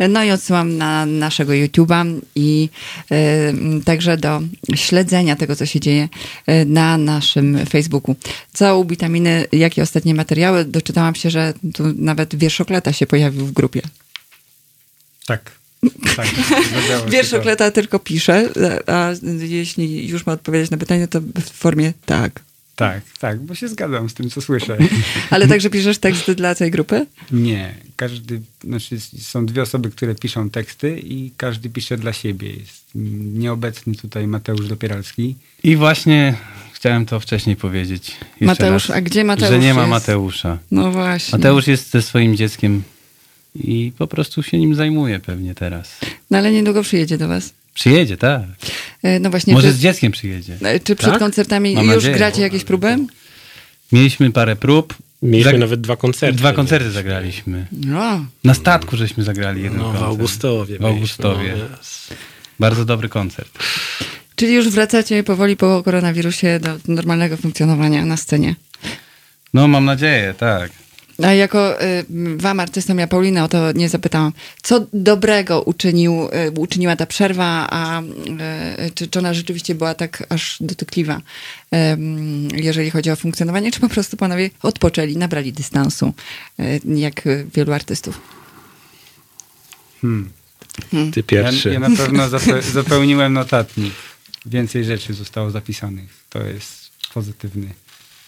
[0.10, 2.70] no i odsyłam na naszego YouTube'a i
[3.12, 4.42] y, także do
[4.76, 6.10] śledzenia tego, co się dzieje
[6.50, 8.16] y, na naszym Facebooku.
[8.54, 10.66] Co u Witaminy, jakie ostatnie materiały?
[10.66, 13.82] Doczytałam się, że tu nawet wierszokleta się pojawił w grupie.
[15.32, 15.52] Tak.
[16.16, 16.28] Tak.
[16.70, 18.50] zdarzało się Wierszokleta tylko pisze,
[18.88, 22.42] a jeśli już ma odpowiadać na pytanie, to w formie tak.
[22.76, 24.78] Tak, tak, bo się zgadzam z tym, co słyszę.
[25.30, 27.06] Ale także piszesz teksty dla tej grupy?
[27.32, 32.50] Nie, każdy, znaczy są dwie osoby, które piszą teksty i każdy pisze dla siebie.
[32.50, 32.84] Jest
[33.34, 35.36] nieobecny tutaj Mateusz Dopieralski.
[35.64, 36.36] I właśnie
[36.74, 38.18] chciałem to wcześniej powiedzieć.
[38.42, 39.90] Mateusz, raz, a gdzie Mateusz Że nie ma jest?
[39.90, 40.58] Mateusza.
[40.72, 41.38] No właśnie.
[41.38, 42.84] Mateusz jest ze swoim dzieckiem
[43.56, 45.98] i po prostu się nim zajmuje pewnie teraz.
[46.32, 47.54] No ale niedługo przyjedzie do was.
[47.74, 48.42] Przyjedzie, tak.
[49.04, 49.54] E, No właśnie.
[49.54, 50.58] Może czy, z dzieckiem przyjedzie.
[50.62, 51.20] e, czy przed Tak?
[51.20, 52.16] koncertami Mam już nadzieję.
[52.16, 52.98] gracie jakieś próby?
[53.92, 54.96] Mieliśmy parę prób.
[55.22, 56.38] Mieliśmy Zag- nawet dwa koncerty.
[56.38, 57.66] Dwa koncerty zagraliśmy.
[57.72, 58.26] No.
[58.44, 60.06] Na statku żeśmy zagrali jeden No, w koncert.
[60.10, 60.80] Augustowie.
[60.80, 61.44] W Augustowie.
[61.44, 62.08] mieliśmy, no, yes.
[62.60, 63.50] Bardzo dobry koncert.
[64.36, 68.56] Czyli już wracacie powoli po koronawirusie do normalnego funkcjonowania na scenie.
[69.54, 70.72] No mam nadzieję, tak.
[71.24, 72.06] A jako y,
[72.38, 77.68] wam artystom, ja Paulina o to nie zapytałam, co dobrego uczynił, y, uczyniła ta przerwa,
[77.70, 81.22] a y, czy, czy ona rzeczywiście była tak aż dotykliwa,
[82.54, 86.14] jeżeli chodzi o funkcjonowanie, czy po prostu panowie odpoczęli, nabrali dystansu,
[86.60, 87.22] y, jak
[87.56, 88.22] wielu artystów?
[90.02, 90.30] Hmm.
[90.90, 91.70] Ty Ja, pierwszy.
[91.74, 93.94] ja na pewno zape, zapełniłem notatnik.
[94.46, 96.10] Więcej rzeczy zostało zapisanych.
[96.30, 97.70] To jest pozytywny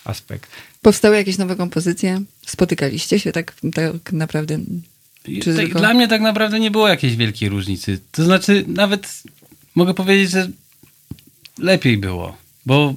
[0.06, 0.52] aspekt.
[0.84, 2.22] Powstały jakieś nowe kompozycje?
[2.46, 4.60] Spotykaliście się tak, tak naprawdę?
[5.44, 8.00] Czy tak, Dla mnie tak naprawdę nie było jakiejś wielkiej różnicy.
[8.12, 9.24] To znaczy, nawet
[9.76, 10.50] mogę powiedzieć, że
[11.58, 12.96] lepiej było, bo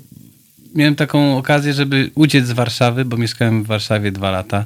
[0.75, 4.65] miałem taką okazję, żeby uciec z Warszawy, bo mieszkałem w Warszawie dwa lata.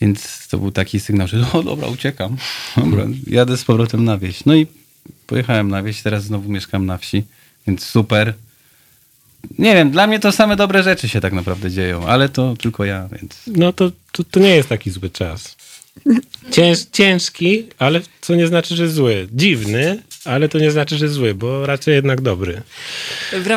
[0.00, 2.36] Więc to był taki sygnał, że o dobra, uciekam.
[2.76, 4.44] Dobra, jadę z powrotem na wieś.
[4.44, 4.66] No i
[5.26, 7.24] pojechałem na wieś, teraz znowu mieszkam na wsi,
[7.66, 8.34] więc super.
[9.58, 12.84] Nie wiem, dla mnie to same dobre rzeczy się tak naprawdę dzieją, ale to tylko
[12.84, 13.42] ja, więc...
[13.46, 15.56] No to, to, to nie jest taki zły czas.
[16.50, 19.28] Cięż, ciężki, ale co nie znaczy, że zły.
[19.32, 22.62] Dziwny, ale to nie znaczy, że zły, bo raczej jednak dobry.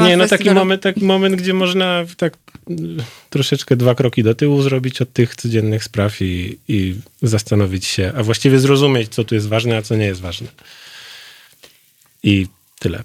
[0.01, 2.37] Nie, no taki moment, taki moment, gdzie można tak
[2.69, 2.97] mm,
[3.29, 8.23] troszeczkę dwa kroki do tyłu zrobić od tych codziennych spraw i, i zastanowić się, a
[8.23, 10.47] właściwie zrozumieć, co tu jest ważne, a co nie jest ważne.
[12.23, 12.47] I
[12.79, 13.03] tyle.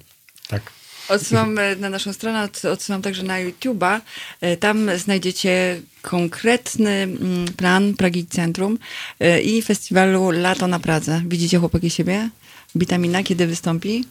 [0.48, 0.75] Tak.
[1.08, 4.00] Odsyłam e, na naszą stronę, od- odsyłam także na YouTube'a.
[4.40, 8.78] E, Tam znajdziecie konkretny mm, plan Pragi Centrum
[9.20, 11.22] e, i festiwalu Lato na Pradze.
[11.26, 12.28] Widzicie chłopaki siebie?
[12.74, 14.04] Witamina kiedy wystąpi?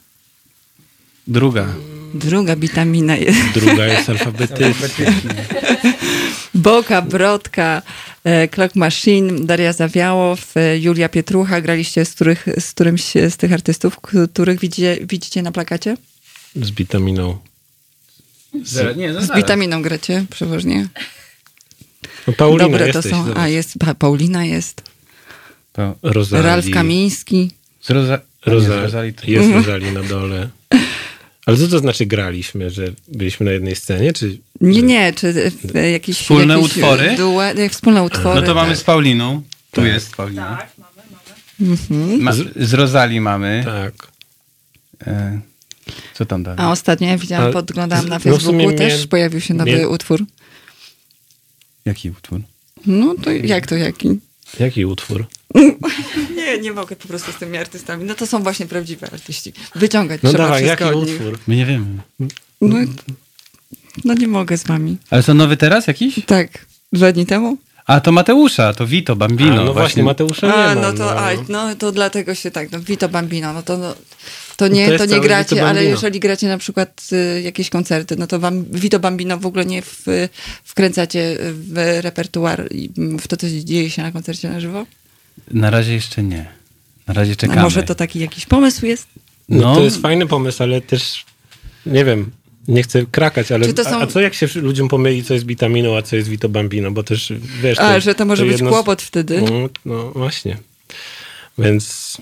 [1.27, 1.67] Druga.
[2.13, 3.39] Druga witamina jest.
[3.53, 4.87] Druga jest alfabetyczna.
[6.53, 7.81] Boka, Brodka,
[8.51, 11.61] Clock Machine, Daria Zawiałow, Julia Pietrucha.
[11.61, 13.97] Graliście z, których, z którymś z tych artystów,
[14.33, 15.97] których widzicie, widzicie na plakacie?
[16.55, 17.37] Z witaminą.
[18.95, 20.87] Nie, Z witaminą gracie przeważnie.
[22.27, 23.25] No, Paulina Dobre to jesteś, są.
[23.25, 23.37] zobacz.
[23.37, 24.81] A jest pa, Paulina jest.
[25.73, 26.43] To Rozali.
[26.43, 27.51] Ralf Kamiński.
[27.81, 28.19] z Roza...
[28.45, 28.69] Roza...
[28.69, 29.21] nie, z Rozali to...
[29.27, 30.49] Jest Rozali na dole.
[31.45, 34.37] Ale co to znaczy graliśmy, że byliśmy na jednej scenie, czy...
[34.61, 35.51] Nie, nie, czy
[35.91, 37.15] jakieś Wspólne jakieś utwory?
[37.55, 38.41] Nie, wspólne utwory.
[38.41, 38.77] No to mamy tak.
[38.77, 39.41] z Pauliną.
[39.71, 40.57] Tu jest Paulina.
[40.57, 42.17] Tak, mamy, mamy.
[42.17, 43.61] Ma, z Rozali mamy.
[43.65, 43.93] Tak.
[45.07, 45.39] E,
[46.13, 46.59] co tam dalej?
[46.61, 50.25] A ostatnio ja widziałam, podglądałam na no Facebooku, też miałem- pojawił się nowy utwór.
[51.85, 52.41] Jaki utwór?
[52.85, 54.19] No to jak to jaki?
[54.59, 55.25] Jaki utwór?
[56.35, 58.05] Nie, nie mogę po prostu z tymi artystami.
[58.05, 59.53] No to są właśnie prawdziwi artyści.
[59.75, 61.15] Wyciągać No trzeba dawaj, jaki wszystko od nich.
[61.15, 61.39] utwór?
[61.47, 61.85] My nie wiemy.
[62.61, 62.75] No,
[64.05, 64.97] no nie mogę z wami.
[65.09, 66.19] Ale co, nowy teraz jakiś?
[66.25, 67.57] Tak, dwa dni temu?
[67.85, 69.61] A to Mateusza, to Vito, Bambino.
[69.61, 70.81] A, no właśnie, Mateusza nie A, ma.
[70.81, 73.95] no to, a, no to dlatego się tak, no Vito Bambino, no to, no,
[74.57, 78.27] to nie, To to, nie gracie, ale jeżeli gracie na przykład y, jakieś koncerty, no
[78.27, 80.05] to wam Vito Bambino w ogóle nie w,
[80.63, 82.89] wkręcacie w repertuar i
[83.19, 84.85] w to, co dzieje się na koncercie na żywo?
[85.51, 86.45] Na razie jeszcze nie.
[87.07, 87.61] Na razie A czekamy.
[87.61, 89.07] może to taki jakiś pomysł jest?
[89.49, 89.75] No, No.
[89.75, 91.25] to jest fajny pomysł, ale też
[91.85, 92.31] nie wiem,
[92.67, 95.45] nie chcę krakać, ale to są- a, a co jak się ludziom pomyli, co jest
[95.45, 97.79] witaminą, a co jest Vito Bambino, bo też wiesz...
[97.79, 99.41] A, że to może być jedno z- kłopot wtedy.
[99.41, 100.57] No, no właśnie.
[101.57, 102.17] Więc...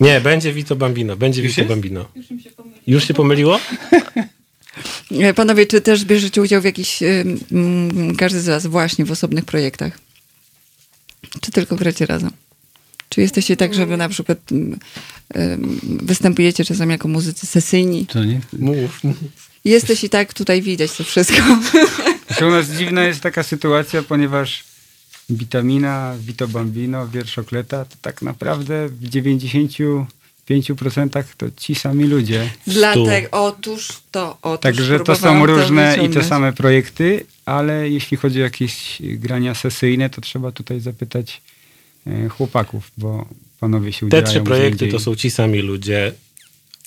[0.00, 1.68] Nie, będzie Vito Bambino, będzie Vito jest?
[1.68, 2.08] Bambino.
[2.86, 3.58] Już się pomyliło?
[5.20, 9.44] E, Panowie, czy też bierzecie udział w jakichś, mm, każdy z was właśnie w osobnych
[9.44, 9.98] projektach?
[11.40, 12.30] Czy tylko gracie razem?
[13.08, 14.78] Czy jesteście tak, żeby na przykład ym,
[15.82, 18.06] występujecie czasem jako muzycy sesyjni?
[18.06, 18.40] To nie?
[18.58, 19.16] Mów, mów.
[19.64, 21.42] Jesteś i tak tutaj widać to wszystko.
[22.26, 24.64] Znaczy u nas dziwna jest taka sytuacja, ponieważ
[25.30, 30.04] witamina, Vito Bambino, wierszokleta, to tak naprawdę w 95%
[31.36, 32.50] to ci sami ludzie.
[32.66, 38.40] Dlatego, otóż to, otóż Także to są różne i te same projekty, ale jeśli chodzi
[38.40, 41.42] o jakieś grania sesyjne, to trzeba tutaj zapytać
[42.06, 43.26] e, chłopaków, bo
[43.60, 46.12] panowie się Te udzielają trzy gdzie projekty to są ci sami ludzie,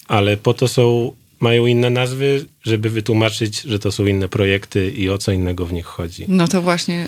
[0.07, 1.13] ale po to są,
[1.43, 5.73] mają inne nazwy, żeby wytłumaczyć, że to są inne projekty i o co innego w
[5.73, 6.25] nich chodzi.
[6.27, 7.07] No to właśnie,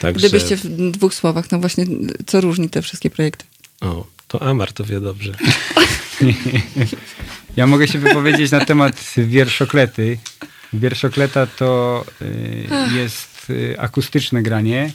[0.00, 1.86] Także, gdybyście w dwóch słowach, no właśnie,
[2.26, 3.44] co różni te wszystkie projekty?
[3.80, 5.32] o, to Amar to wie dobrze.
[7.56, 10.18] Ja mogę się wypowiedzieć na temat wierszoklety.
[10.72, 14.92] Wierszokleta to y, jest y, akustyczne granie,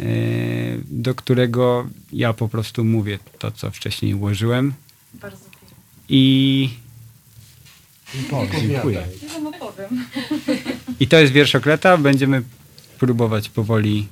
[0.00, 4.74] y, do którego ja po prostu mówię to, co wcześniej ułożyłem.
[6.08, 6.70] I
[8.60, 9.06] dziękuję.
[11.00, 11.96] I to jest wierszokleta.
[11.98, 12.42] Będziemy
[12.98, 14.08] próbować powoli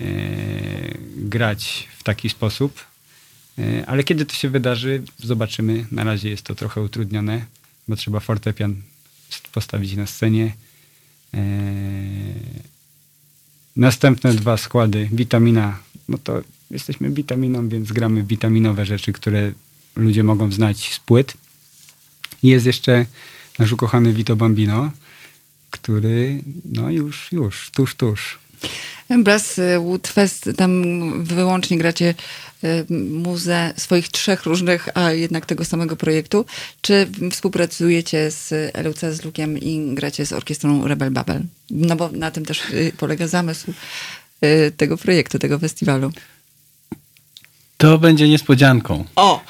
[0.00, 0.02] e,
[1.16, 2.84] grać w taki sposób.
[3.58, 5.86] E, ale kiedy to się wydarzy, zobaczymy.
[5.90, 7.44] Na razie jest to trochę utrudnione,
[7.88, 8.82] bo trzeba fortepian
[9.52, 10.52] postawić na scenie.
[11.34, 11.40] E,
[13.76, 15.08] następne dwa składy.
[15.12, 15.78] Witamina.
[16.08, 19.52] No to jesteśmy witaminą, więc gramy witaminowe rzeczy, które
[19.96, 21.34] ludzie mogą znać z płyt.
[22.42, 23.06] I jest jeszcze
[23.58, 24.90] nasz ukochany Vito Bambino,
[25.70, 28.38] który no już, już, tuż, tuż.
[29.18, 30.82] Brass y, Woodfest, tam
[31.24, 32.14] wyłącznie gracie
[32.64, 36.44] y, muzę swoich trzech różnych, a jednak tego samego projektu.
[36.80, 38.52] Czy współpracujecie z
[38.84, 41.42] LUC, z Lukiem i gracie z orkiestrą Rebel Babel?
[41.70, 43.72] No bo na tym też y, polega zamysł
[44.76, 46.12] tego projektu, tego festiwalu.
[47.76, 49.04] To będzie niespodzianką.
[49.16, 49.44] O!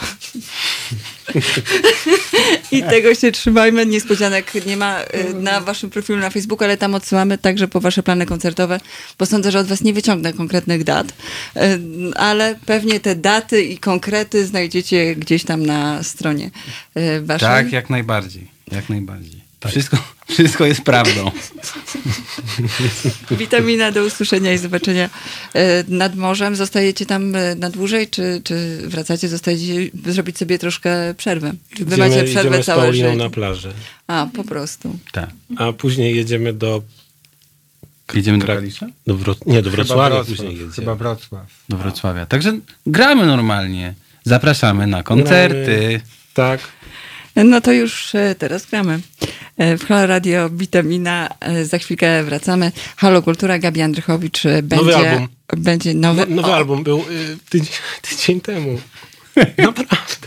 [2.73, 3.87] I tego się trzymajmy.
[3.87, 8.03] Niespodzianek nie ma y, na waszym profilu na Facebooku, ale tam odsyłamy także po wasze
[8.03, 8.81] plany koncertowe,
[9.19, 11.61] bo sądzę, że od was nie wyciągnę konkretnych dat, y,
[12.17, 16.51] ale pewnie te daty i konkrety znajdziecie gdzieś tam na stronie
[16.97, 17.49] y, waszej.
[17.49, 18.47] Tak, jak najbardziej.
[18.73, 19.46] Jak najbardziej.
[19.67, 19.97] Wszystko,
[20.29, 21.31] wszystko jest prawdą.
[23.31, 25.11] Witamina, do usłyszenia i zobaczenia
[25.55, 26.57] e, nad morzem.
[26.57, 31.53] Zostajecie tam e, na dłużej, czy, czy wracacie, zostajecie zrobić sobie troszkę przerwę?
[31.77, 33.17] Czy wy Idziemy, macie przerwę idziemy całe życie?
[33.17, 33.73] na plażę.
[34.07, 34.99] A, po prostu.
[35.13, 35.31] Tak.
[35.57, 36.83] A później jedziemy do...
[38.15, 38.87] Jedziemy do Kalisza?
[39.07, 39.35] do Wro...
[39.47, 40.73] Nie, do Chyba Wrocławia Wrocław, później jedziemy.
[40.73, 41.47] Chyba Wrocław.
[41.69, 42.27] Do Wrocławia.
[42.27, 43.95] Także gramy normalnie.
[44.25, 46.01] Zapraszamy na koncerty.
[46.35, 46.61] Tak.
[47.45, 49.01] No to już e, teraz gramy.
[49.57, 51.29] E, W Halo Radio Witamina.
[51.41, 52.73] e, Za chwilkę wracamy.
[52.97, 55.11] Halo Kultura, Gabi Andrychowicz będzie...
[55.11, 55.29] album.
[55.57, 57.05] Będzie nowy, No, nowy o, album był
[57.51, 57.69] tydzień,
[58.09, 58.79] tydzień temu.
[59.59, 60.27] Naprawdę.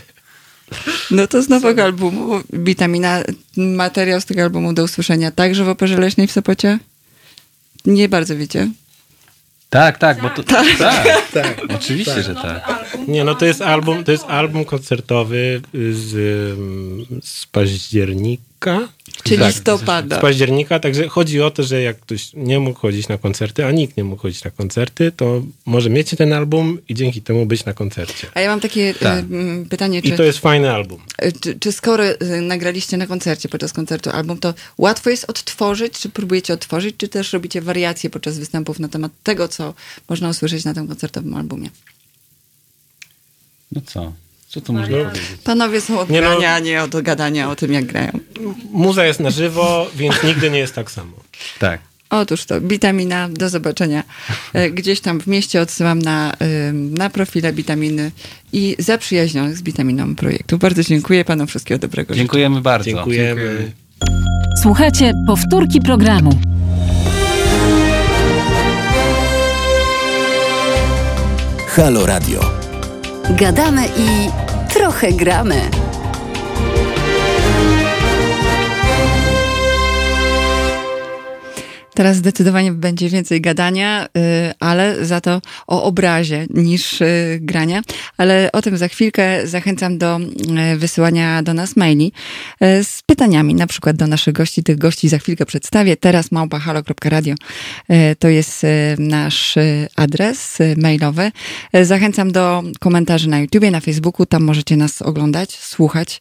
[1.10, 3.22] No to z nowego albumu Witamina.
[3.56, 6.78] Materiał z tego albumu do usłyszenia także w Operze Leśnej w Sopocie?
[7.86, 8.70] Nie bardzo wiecie.
[9.70, 10.42] Tak, tak, bo to.
[10.42, 10.66] Tak,
[11.32, 11.60] Tak.
[11.76, 12.24] oczywiście, Tak.
[12.24, 12.88] że tak.
[13.08, 15.60] Nie, no to jest album, to jest album koncertowy
[15.90, 16.14] z,
[16.58, 18.88] ym, z października.
[19.24, 20.18] Czy Tak, listopada.
[20.18, 23.70] Z października, także chodzi o to, że jak ktoś nie mógł chodzić na koncerty, a
[23.70, 27.64] nikt nie mógł chodzić na koncerty, to może mieć ten album i dzięki temu być
[27.64, 28.26] na koncercie.
[28.34, 29.18] A ja mam takie Tak.
[29.18, 31.00] e, m, pytanie, I czy, to jest fajny album.
[31.18, 35.92] e, czy, czy skoro e, nagraliście na koncercie, podczas koncertu album, to łatwo jest odtworzyć,
[35.98, 39.74] czy próbujecie odtworzyć, czy też robicie wariacje podczas występów na temat tego, co
[40.08, 41.70] można usłyszeć na tym koncertowym albumie?
[43.72, 44.12] No co?
[44.50, 45.22] Co tu można powiedzieć?
[45.44, 46.28] Panowie są od Nie no.
[46.30, 48.10] grania, a nie od gadania o tym, jak grają.
[48.72, 51.12] Muza jest na żywo, więc nigdy nie jest tak samo.
[51.58, 51.80] Tak.
[52.10, 54.02] Otóż to, witamina, do zobaczenia.
[54.52, 56.32] E, Gdzieś tam w mieście odsyłam na,
[56.72, 58.10] na profile witaminy
[58.52, 60.58] i zaprzyjaźnionych z witaminą projektu.
[60.58, 62.14] Bardzo dziękuję panom, wszystkiego dobrego.
[62.14, 62.18] życzę.
[62.22, 62.84] Dziękujemy bardzo.
[62.90, 63.40] Dziękujemy.
[63.40, 63.72] Dziękujemy.
[64.62, 66.30] Słuchajcie powtórki programu.
[71.68, 72.59] Halo Radio.
[73.30, 74.30] Gadamy i
[74.72, 75.60] trochę gramy.
[82.00, 84.08] Teraz zdecydowanie będzie więcej gadania, y,
[84.60, 87.82] ale za to o obrazie niż y, grania.
[88.16, 90.20] Ale o tym za chwilkę zachęcam do
[90.72, 92.12] y, wysyłania do nas maili
[92.60, 94.62] z pytaniami, na przykład do naszych gości.
[94.62, 95.96] Tych gości za chwilkę przedstawię.
[95.96, 97.34] Teraz małpahalo.radio
[98.18, 98.66] to jest
[98.98, 99.54] nasz
[99.96, 101.32] adres mailowy.
[101.82, 104.26] Zachęcam do komentarzy na YouTubie, na Facebooku.
[104.26, 106.20] Tam możecie nas oglądać, słuchać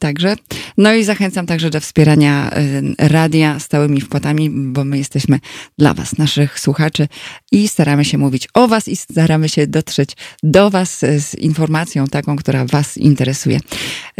[0.00, 0.36] także.
[0.78, 2.50] No i zachęcam także do wspierania
[2.98, 5.40] radia stałymi wpłatami, bo my jesteśmy
[5.78, 7.08] dla Was, naszych słuchaczy
[7.52, 10.10] i staramy się mówić o Was i staramy się dotrzeć
[10.42, 13.60] do Was z informacją taką, która Was interesuje.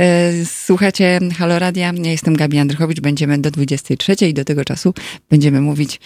[0.01, 4.95] Y, Słuchacie Halo Radia, ja jestem Gabi Andrychowicz, będziemy do 23 i do tego czasu
[5.31, 6.01] będziemy mówić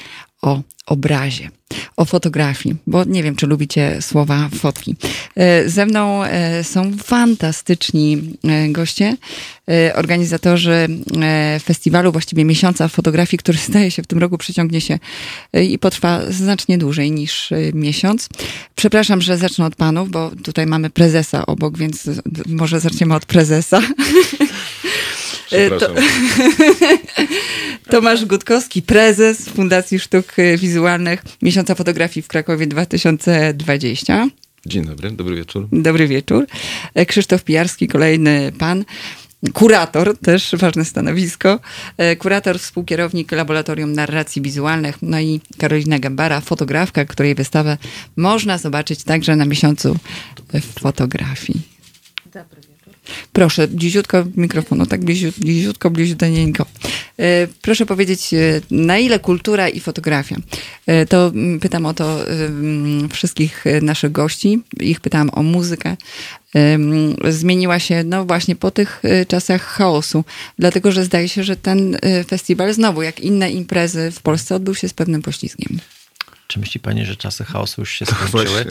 [0.44, 1.50] o obrazie,
[1.96, 4.96] o fotografii, bo nie wiem, czy lubicie słowa fotki.
[5.36, 9.16] E, Ze mną e, są fantastyczni e, goście,
[9.94, 10.88] organizatorzy
[11.62, 14.98] festiwalu, właściwie miesiąca fotografii, który zdaje się w tym roku przeciągnie się
[15.62, 18.28] i potrwa znacznie dłużej niż miesiąc.
[18.74, 22.10] Przepraszam, że zacznę od panów, bo tutaj mamy prezesa obok, więc
[22.46, 23.80] może zaczniemy od prezesa.
[25.52, 25.86] E, To,
[27.90, 34.28] Tomasz Gutkowski, prezes Fundacji Sztuk Wizualnych Miesiąca Fotografii w Krakowie 2020.
[34.66, 35.68] Dzień dobry, dobry wieczór.
[35.72, 36.46] Dobry wieczór.
[36.94, 38.84] E, Krzysztof Pijarski, kolejny pan.
[39.52, 41.60] Kurator, też ważne stanowisko.
[41.96, 44.98] E, Kurator, współkierownik Laboratorium Narracji Wizualnych.
[45.02, 47.78] No i Karolina Gambara, fotografka, której wystawę
[48.16, 49.96] można zobaczyć także na miesiącu
[50.80, 51.74] fotografii.
[53.32, 56.66] Proszę, bliziutko mikrofonu, tak bliziut, bliziutko, bliziuteńko.
[57.18, 60.36] E, Proszę powiedzieć, e, na ile kultura i fotografia?
[60.86, 64.60] E, To mm, pytam o to mm, wszystkich naszych gości.
[64.80, 65.96] Ich pytałam o muzykę.
[66.54, 70.24] Em, Zmieniła się, no właśnie, po tych czasach chaosu.
[70.58, 71.98] Dlatego, że zdaje się, że ten
[72.28, 75.78] festiwal znowu, jak inne imprezy w Polsce, odbył się z pewnym poślizgiem.
[76.46, 78.64] Czy myśli pani, że czasy chaosu już się skończyły?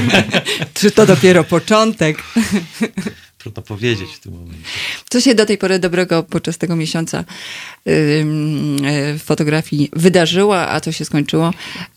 [0.74, 2.18] Czy to dopiero początek?
[3.38, 4.64] Trudno powiedzieć w tym momencie.
[5.08, 7.24] Co się do tej pory dobrego podczas tego miesiąca
[7.88, 11.50] y, fotografii wydarzyło, a co się skończyło?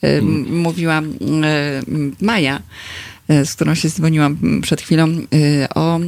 [0.03, 2.61] Ym, Mówiła ym, Maja,
[3.31, 5.07] y, z którą się dzwoniłam przed chwilą,
[5.75, 5.99] o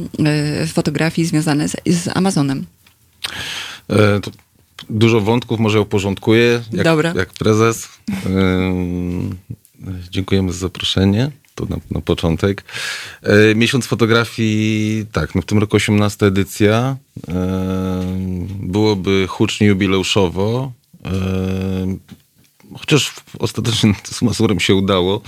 [0.72, 2.66] fotografii związanej z, z Amazonem.
[3.90, 4.30] E, to
[4.90, 6.62] dużo wątków może uporządkuję.
[6.72, 7.12] Jak, Dobra.
[7.16, 7.88] jak prezes.
[10.10, 11.30] Dziękujemy za zaproszenie.
[11.54, 12.64] To na, na początek.
[13.22, 16.96] E, miesiąc fotografii, tak, no w tym roku 18 edycja.
[17.28, 17.34] E,
[18.60, 20.72] byłoby hucznie jubileuszowo.
[21.04, 21.10] E,
[22.78, 25.20] chociaż ostatecznie summa summarum się udało,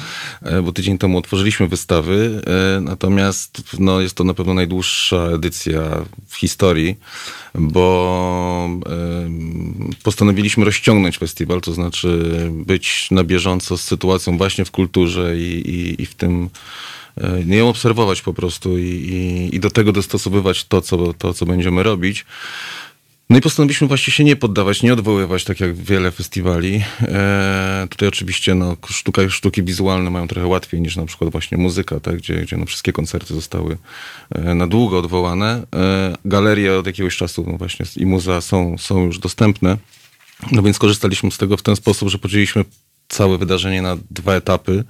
[0.43, 2.43] e, bo tydzień temu otworzyliśmy wystawy,
[2.77, 5.81] e, natomiast no, jest to na pewno najdłuższa edycja
[6.27, 6.97] w historii,
[7.55, 8.69] bo
[10.03, 16.03] postanowiliśmy rozciągnąć festiwal, to znaczy być na bieżąco z sytuacją właśnie w kulturze i, i,
[16.03, 16.51] i w tym
[17.47, 21.47] nie ją obserwować po prostu i, i, i do tego dostosowywać to co, to, co
[21.47, 22.25] będziemy robić.
[23.31, 26.83] No i postanowiliśmy właśnie się nie poddawać, nie odwoływać, tak jak wiele festiwali.
[27.03, 32.01] E, tutaj oczywiście no, sztuka, sztuki wizualne mają trochę łatwiej niż na przykład właśnie muzyka,
[32.01, 33.77] tak, gdzie, gdzie no, wszystkie koncerty zostały
[34.31, 35.67] e, na długo odwołane.
[35.77, 39.77] E, galerie od jakiegoś czasu no, właśnie i muzea są, są już dostępne.
[40.53, 42.65] No więc korzystaliśmy z tego w ten sposób, że podzieliliśmy
[43.09, 44.85] całe wydarzenie na dwa etapy.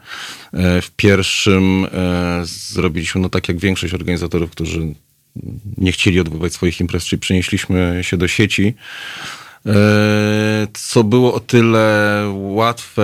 [0.53, 4.95] E, w pierwszym e, zrobiliśmy, no tak jak większość organizatorów, którzy
[5.76, 8.74] nie chcieli odbywać swoich imprez, czyli przenieśliśmy się do sieci.
[9.66, 13.03] E, co było o tyle łatwe,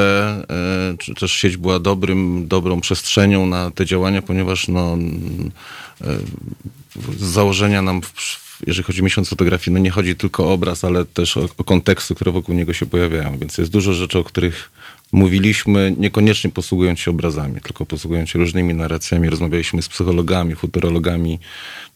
[0.50, 4.98] e, czy też sieć była dobrym, dobrą przestrzenią na te działania, ponieważ no,
[6.00, 6.18] e,
[7.18, 8.00] z założenia nam,
[8.66, 11.64] jeżeli chodzi o miesiąc fotografii, no nie chodzi tylko o obraz, ale też o, o
[11.64, 13.38] konteksty, które wokół niego się pojawiają.
[13.38, 14.70] Więc jest dużo rzeczy, o których
[15.12, 19.30] mówiliśmy, niekoniecznie posługując się obrazami, tylko posługując się różnymi narracjami.
[19.30, 21.38] Rozmawialiśmy z psychologami, futurologami,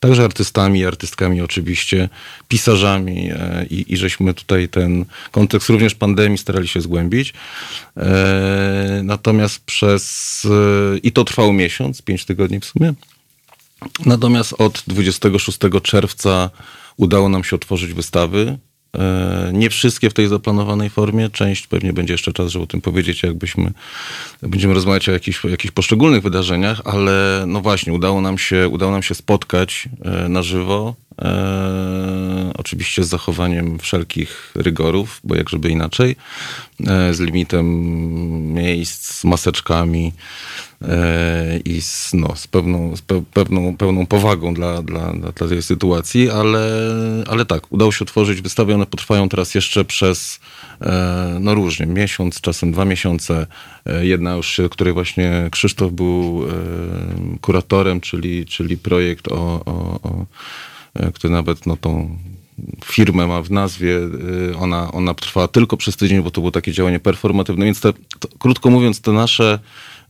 [0.00, 2.08] także artystami, artystkami oczywiście,
[2.48, 7.32] pisarzami e, i, i żeśmy tutaj ten kontekst również pandemii starali się zgłębić.
[7.96, 10.42] E, natomiast przez,
[10.94, 12.94] e, i to trwało miesiąc, pięć tygodni w sumie.
[14.06, 16.50] Natomiast od 26 czerwca
[16.96, 18.58] udało nam się otworzyć wystawy.
[18.98, 21.30] E, nie wszystkie w tej zaplanowanej formie.
[21.30, 23.72] Część pewnie będzie jeszcze czas, żeby o tym powiedzieć, jakbyśmy
[24.42, 29.02] będziemy rozmawiać o jakichś, jakichś poszczególnych wydarzeniach, ale no właśnie, udało nam się, udało nam
[29.02, 30.94] się spotkać e, na żywo.
[31.22, 36.16] E, oczywiście z zachowaniem wszelkich rygorów, bo jak żeby inaczej,
[36.86, 37.66] e, z limitem
[38.52, 40.12] miejsc, z maseczkami,
[40.82, 43.02] E, i z, no, z, pewną, z
[43.32, 46.68] pewną, pełną powagą dla, dla, dla tej sytuacji, ale,
[47.26, 50.40] ale tak, udało się otworzyć wystawy, one potrwają teraz jeszcze przez
[50.80, 53.46] e, no różnie, miesiąc, czasem dwa miesiące.
[53.86, 56.46] E, jedna już, której właśnie Krzysztof był
[57.40, 60.26] kuratorem, czyli, czyli projekt o, o, o
[61.14, 62.18] który nawet no, tą
[62.84, 63.98] firmę ma w nazwie,
[64.58, 68.28] ona, ona trwała tylko przez tydzień, bo to było takie działanie performatywne, więc te, to,
[68.38, 69.58] krótko mówiąc, te nasze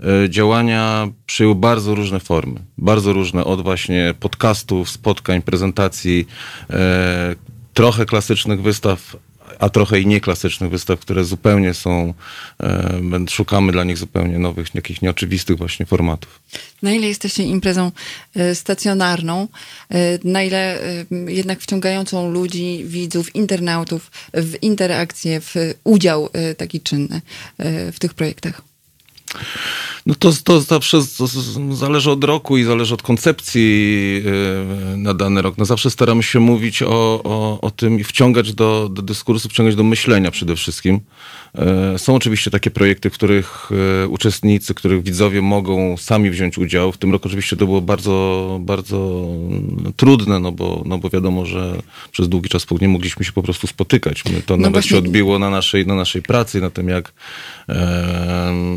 [0.01, 2.61] E, działania przyjęły bardzo różne formy.
[2.79, 6.27] Bardzo różne, od właśnie podcastów, spotkań, prezentacji,
[6.71, 7.35] e,
[7.75, 9.17] trochę klasycznych wystaw,
[9.59, 12.15] a trochę i nieklasycznych wystaw, które zupełnie są,
[12.63, 16.41] e, szukamy dla nich zupełnie nowych, jakichś nieoczywistych właśnie formatów.
[16.83, 17.93] Na ile jesteście imprezą
[18.55, 19.49] stacjonarną,
[20.25, 20.79] na ile
[21.27, 27.21] jednak wciągającą ludzi, widzów, internautów w interakcję, w udział taki czynny
[27.93, 28.63] w tych projektach?
[30.07, 30.99] No to, to zawsze
[31.71, 34.23] zależy od roku i zależy od koncepcji
[34.95, 35.59] y, na dany rok.
[35.59, 39.75] No zawsze staramy się mówić o, o, o tym i wciągać do, do dyskursu, wciągać
[39.75, 41.01] do myślenia przede wszystkim.
[41.55, 43.71] E, są oczywiście takie projekty, w których
[44.03, 46.93] e, uczestnicy, których widzowie mogą sami wziąć udział.
[46.93, 49.29] W tym roku oczywiście to było bardzo, bardzo
[49.83, 51.83] no, trudne, no bo, no bo wiadomo, że
[52.13, 54.25] przez długi czas nie mogliśmy się po prostu spotykać.
[54.25, 54.91] My to no nawet właśnie...
[54.91, 57.13] się odbiło na naszej, na naszej pracy, na tym jak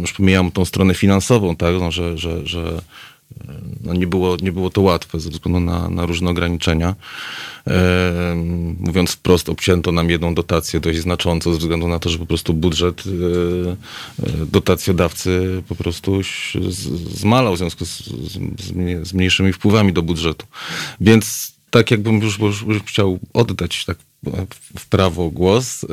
[0.02, 2.82] już pomijam tą stronę finansową, tak, no, że, że, że
[3.84, 6.96] no nie, było, nie było to łatwe ze względu na, na różne ograniczenia.
[7.68, 8.36] E,
[8.80, 12.54] mówiąc wprost, obcięto nam jedną dotację dość znacząco ze względu na to, że po prostu
[12.54, 13.12] budżet e,
[14.28, 16.22] e dotacjodawcy po prostu
[17.16, 20.46] zmalał w z, z, z mniejszymi wpływami do budżetu.
[21.02, 23.98] Więc tak jakbym już, już, już chciał oddać tak
[24.78, 25.86] w prawo głos.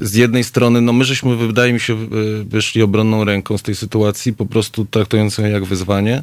[0.00, 1.96] Z jednej strony, no my żeśmy, wydaje mi się,
[2.44, 6.22] wyszli obronną ręką z tej sytuacji, po prostu traktując ją jak wyzwanie.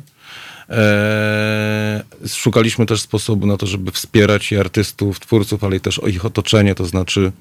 [0.70, 6.26] E, szukaliśmy też sposobu na to, żeby wspierać i artystów, twórców, ale i też ich
[6.26, 7.32] otoczenie, to znaczy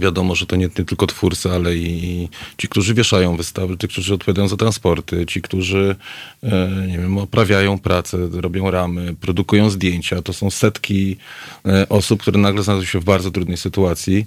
[0.00, 2.28] wiadomo, że to nie, nie, tylko twórcy, ale i
[2.58, 5.96] ci, którzy wieszają wystawy, ci, którzy odpowiadają za transporty, ci, którzy
[6.42, 10.22] e, nie wiem, oprawiają pracę, robią ramy, produkują zdjęcia.
[10.22, 11.16] To są setki
[11.66, 14.26] e, osób, które nagle znajdują się w bardzo trudnej sytuacji.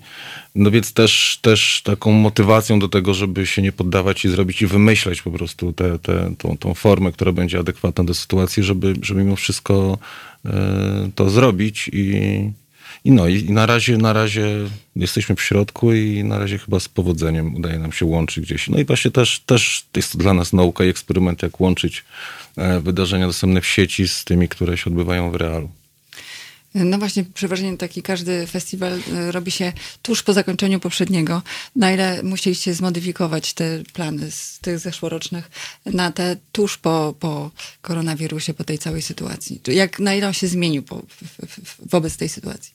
[0.55, 4.67] No więc też, też taką motywacją do tego, żeby się nie poddawać i zrobić i
[4.67, 9.23] wymyśleć po prostu te, te, tą, tą formę, która będzie adekwatna do sytuacji, żeby, żeby
[9.23, 9.97] mimo wszystko
[11.15, 12.51] to zrobić i
[13.05, 16.87] i no i na razie, na razie jesteśmy w środku i na razie chyba z
[16.87, 18.69] powodzeniem udaje nam się łączyć gdzieś.
[18.69, 22.03] No i właśnie też, też jest dla nas nauka i eksperyment, jak łączyć
[22.57, 25.69] e, wydarzenia dostępne w sieci z tymi, które się odbywają w realu.
[26.75, 31.41] No właśnie, przeważnie taki każdy festiwal e, robi się tuż po zakończeniu poprzedniego.
[31.75, 35.51] Na ile musieliście zmodyfikować te plany z tych zeszłorocznych
[35.85, 37.51] na te tuż po, po
[37.81, 39.61] koronawirusie, po tej całej sytuacji?
[39.67, 41.01] Jak, na ile on się zmienił po,
[41.79, 42.73] wobec tej sytuacji?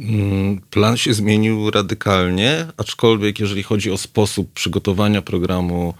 [0.00, 5.94] Mm, Plan się zmienił radykalnie, aczkolwiek jeżeli chodzi o sposób przygotowania programu,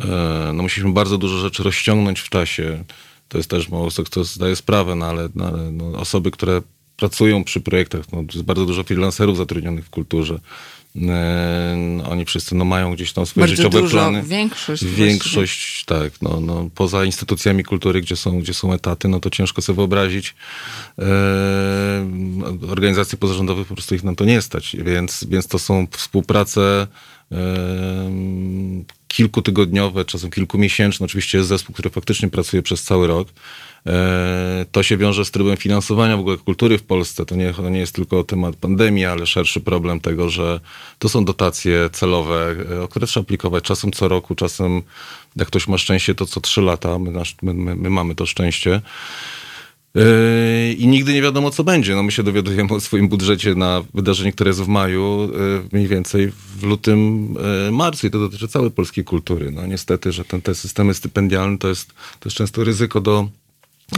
[0.00, 0.06] e,
[0.54, 2.84] no musieliśmy bardzo dużo rzeczy rozciągnąć w czasie.
[3.28, 6.62] To jest też mało kto zdaje sprawę, no ale, no, ale no, osoby, które
[6.96, 10.40] pracują przy projektach, no, jest bardzo dużo freelancerów zatrudnionych w kulturze.
[11.08, 14.22] E, oni wszyscy no, mają gdzieś tam swoje Bardzo życiowe dużo, plany.
[14.22, 16.22] większość Większość, tak.
[16.22, 20.34] No, no, poza instytucjami kultury, gdzie są, gdzie są etaty, no to ciężko sobie wyobrazić.
[20.98, 21.04] E,
[22.70, 26.86] organizacje pozarządowe po prostu ich na to nie stać, więc, więc to są współprace
[27.32, 27.36] e,
[29.08, 31.04] kilkutygodniowe, czasem kilkumiesięczne.
[31.04, 33.28] Oczywiście jest zespół, który faktycznie pracuje przez cały rok.
[33.86, 37.26] E, To się wiąże z trybem finansowania w ogóle kultury w Polsce.
[37.26, 40.60] To nie, to nie jest tylko temat pandemii, ale szerszy problem tego, że
[40.98, 44.82] to są dotacje celowe, e, o które trzeba aplikować czasem co roku, czasem
[45.36, 46.98] jak ktoś ma szczęście, to co trzy lata.
[46.98, 47.12] My,
[47.42, 48.80] my, my, my mamy to szczęście.
[49.94, 51.94] Yy, I nigdy nie wiadomo, co będzie.
[51.94, 55.30] No my się dowiadujemy o swoim budżecie na wydarzenie, które jest w maju,
[55.72, 57.34] mniej więcej w lutym,
[57.72, 59.50] marcu i to dotyczy całej polskiej kultury.
[59.50, 61.88] No niestety, że ten, te systemy stypendialne to jest,
[62.20, 63.28] to jest często ryzyko do,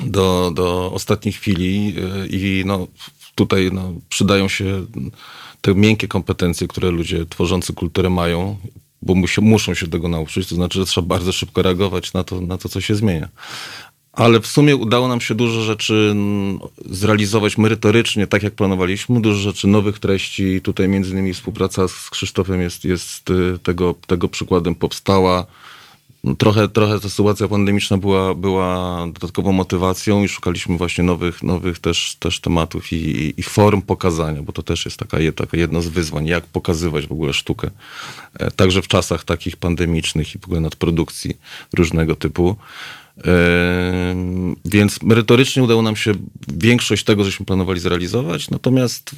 [0.05, 2.87] do, do ostatniej chwili yy, i no
[3.35, 4.87] tutaj no, przydają się
[5.61, 8.57] te miękkie kompetencje, które ludzie tworzący kulturę mają,
[9.03, 12.41] bo musi, muszą się tego nauczyć, to znaczy, że trzeba bardzo szybko reagować na to,
[12.41, 13.29] na to co się zmienia.
[14.13, 16.15] Ale w sumie udało nam się dużo rzeczy
[16.91, 19.21] zrealizować merytorycznie, tak jak planowaliśmy.
[19.21, 20.61] Dużo rzeczy nowych treści.
[20.61, 25.47] Tutaj między innymi współpraca z Krzysztofem jest, jest y, tego, tego przykładem powstała.
[26.25, 31.79] No, Trochę, trochę ta sytuacja pandemiczna była, była dodatkową motywacją i szukaliśmy właśnie nowych, nowych
[31.79, 35.89] też, też tematów i, i, form pokazania, bo to też jest taka, taka jedno z
[35.89, 37.71] wyzwań, jak pokazywać w ogóle sztukę.
[38.39, 41.37] E, Także w czasach takich pandemicznych i w ogóle nadprodukcji
[41.77, 42.57] różnego typu.
[44.13, 46.13] Ym, Więc merytorycznie udało nam się
[46.49, 49.11] większość tego, żeśmy planowali zrealizować, natomiast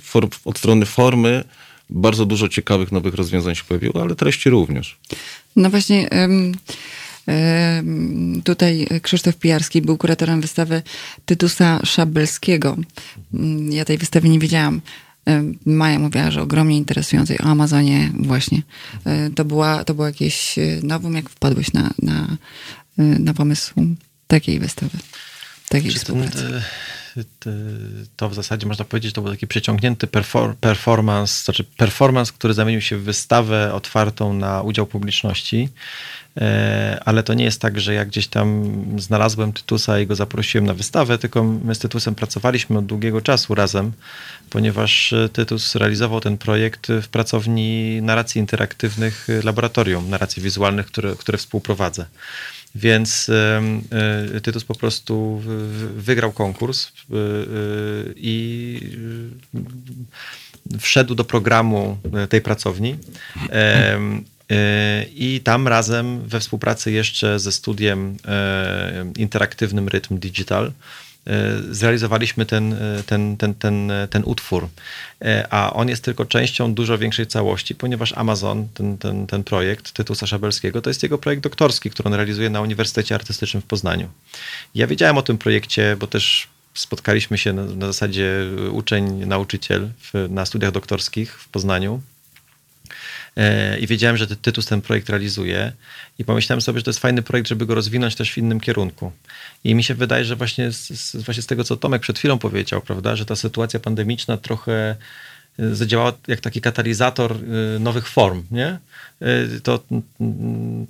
[0.44, 1.44] od strony formy
[1.90, 4.98] bardzo dużo ciekawych nowych rozwiązań się pojawiło, ale treści również.
[5.56, 6.52] No właśnie, em,
[8.44, 10.82] tutaj Krzysztof Pijarski był kuratorem wystawy
[11.24, 12.76] Tytusa Szabelskiego.
[13.34, 14.80] Mm, Ja tej wystawy nie wiedziałam.
[15.24, 18.62] Em, Maja mówiła, że ogromnie interesującej o Amazonie właśnie.
[19.04, 22.36] E, To, była, to było jakieś e, nowum, jak wpadłeś na, na,
[22.98, 23.74] e, na pomysł
[24.26, 24.98] takiej wystawy,
[25.68, 26.36] takiej Czy współpracy.
[26.38, 26.60] ten,
[28.16, 32.80] To w zasadzie można powiedzieć, to był taki przeciągnięty perfor- performance, znaczy performance, który zamienił
[32.80, 35.68] się w wystawę otwartą na udział publiczności.
[36.36, 40.66] E, Ale to nie jest tak, że ja gdzieś tam znalazłem Tytusa i go zaprosiłem
[40.66, 43.92] na wystawę, tylko my z Tytusem pracowaliśmy od długiego czasu razem,
[44.50, 51.16] ponieważ e, Tytus realizował ten projekt w pracowni narracji interaktywnych e, laboratorium narracji wizualnych, które,
[51.16, 52.06] które współprowadzę.
[52.74, 53.30] Więc
[54.34, 55.42] e, Tytus po prostu
[55.96, 57.18] wygrał konkurs e, e,
[58.16, 58.80] i
[60.80, 61.98] wszedł do programu
[62.28, 62.96] tej pracowni.
[65.14, 68.16] I tam razem we współpracy jeszcze ze studiem
[69.16, 70.72] interaktywnym Rytm Digital
[71.70, 74.68] zrealizowaliśmy ten, e, ten, ten, ten, e, ten utwór.
[75.22, 79.92] E, A on jest tylko częścią dużo większej całości, ponieważ Amazon, ten, ten, ten projekt
[79.92, 84.08] Tytusa Szabelskiego, to jest jego projekt doktorski, który on realizuje na Uniwersytecie Artystycznym w Poznaniu.
[84.74, 88.32] Ja wiedziałem o tym projekcie, bo też spotkaliśmy się na, na zasadzie
[88.72, 92.00] uczeń, nauczyciel w, na studiach doktorskich w Poznaniu.
[93.36, 95.72] E, I wiedziałem, że ty- Tytus ten projekt realizuje
[96.18, 99.12] i pomyślałem sobie, że to jest fajny projekt, żeby go rozwinąć też w innym kierunku.
[99.64, 102.38] I mi się wydaje, że właśnie z, z, właśnie z tego, co Tomek przed chwilą
[102.38, 104.96] powiedział, prawda, że ta sytuacja pandemiczna trochę
[105.72, 108.66] zadziałała jak taki katalizator e, nowych form, nie?
[109.20, 109.78] E, To,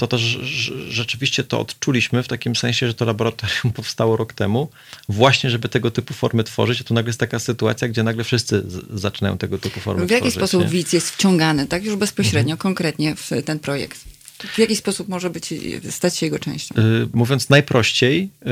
[0.08, 0.40] to, rz-
[0.88, 4.68] rzeczywiście to odczuliśmy w takim sensie, że to laboratorium powstało rok temu,
[5.08, 8.62] właśnie żeby tego typu formy tworzyć, a tu nagle jest taka sytuacja, gdzie nagle wszyscy
[8.94, 10.36] zaczynają tego typu formy W jaki tworzyć.
[10.38, 10.68] sposób nie?
[10.68, 14.00] widz jest wciągany, tak już bezpośrednio, konkretnie w ten projekt?
[14.48, 15.54] W jaki sposób może być,
[15.90, 16.74] stać się jego częścią?
[16.78, 18.50] Y, Mówiąc najprościej, y,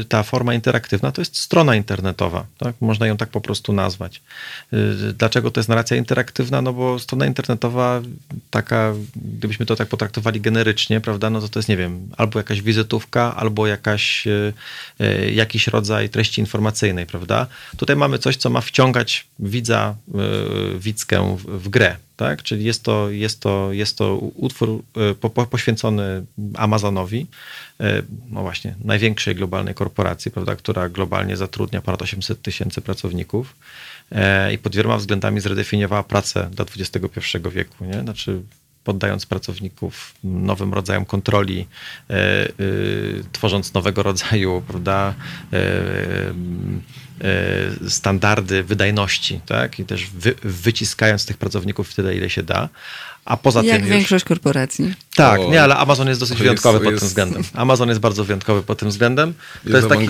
[0.00, 2.46] y, ta forma interaktywna to jest strona internetowa.
[2.58, 2.74] Tak?
[2.80, 4.20] Można ją tak po prostu nazwać.
[5.18, 6.62] Dlaczego to jest narracja interaktywna?
[6.62, 8.02] No bo strona internetowa,
[8.50, 12.62] taka, gdybyśmy to tak potraktowali generycznie, prawda, no to to jest, nie wiem, albo jakaś
[12.62, 14.24] wizytówka, albo jakaś,
[15.32, 17.46] jakiś rodzaj treści informacyjnej, prawda?
[17.76, 19.94] Tutaj mamy coś, co ma wciągać widza,
[20.78, 21.96] widzkę w grę.
[22.18, 22.42] Tak?
[22.42, 27.26] Czyli jest to, jest to, jest to utwór e, po, po, poświęcony Amazonowi,
[27.80, 33.56] e, no właśnie, największej globalnej korporacji, prawda, która globalnie zatrudnia ponad 800 tysięcy pracowników
[34.12, 38.00] e, i pod wieloma względami zredefiniowała pracę do XXI wieku, nie?
[38.00, 38.42] Znaczy
[38.88, 41.66] poddając pracowników nowym rodzajom kontroli,
[42.10, 42.50] e, e,
[43.32, 45.14] tworząc nowego rodzaju prawda,
[45.52, 45.58] e,
[47.88, 49.78] standardy wydajności, tak?
[49.78, 52.68] I też wy, wyciskając tych pracowników tyle, ile się da.
[53.28, 54.94] A poza Jak tym już, większość korporacji.
[55.16, 57.42] tak, O, nie, ale Amazon jest dosyć wyjątkowy jest- pod tym jest- względem.
[57.54, 59.34] Amazon jest bardzo wyjątkowy pod tym względem.
[59.70, 60.06] To Jest taki,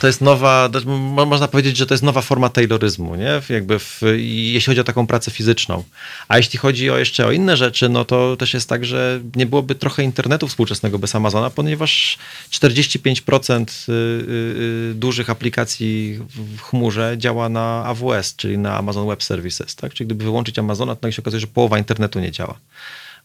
[0.00, 3.40] to jest nowa, to jest- mo- można powiedzieć, że to jest nowa forma tayloryzmu, nie?
[3.48, 5.84] Jakby w, jeśli chodzi o taką pracę fizyczną.
[6.28, 9.46] A jeśli chodzi o jeszcze o inne rzeczy, no to też jest tak, że nie
[9.46, 12.18] byłoby trochę internetu współczesnego bez Amazona, ponieważ
[12.50, 19.08] 45% y, y, y, dużych aplikacji w- w chmurze działa na AWS, czyli na Amazon
[19.08, 19.94] Web Services, tak?
[19.94, 22.54] Czyli gdyby wyłączyć Amazona, to nagle się okazuje, że połowa internetu nie działa.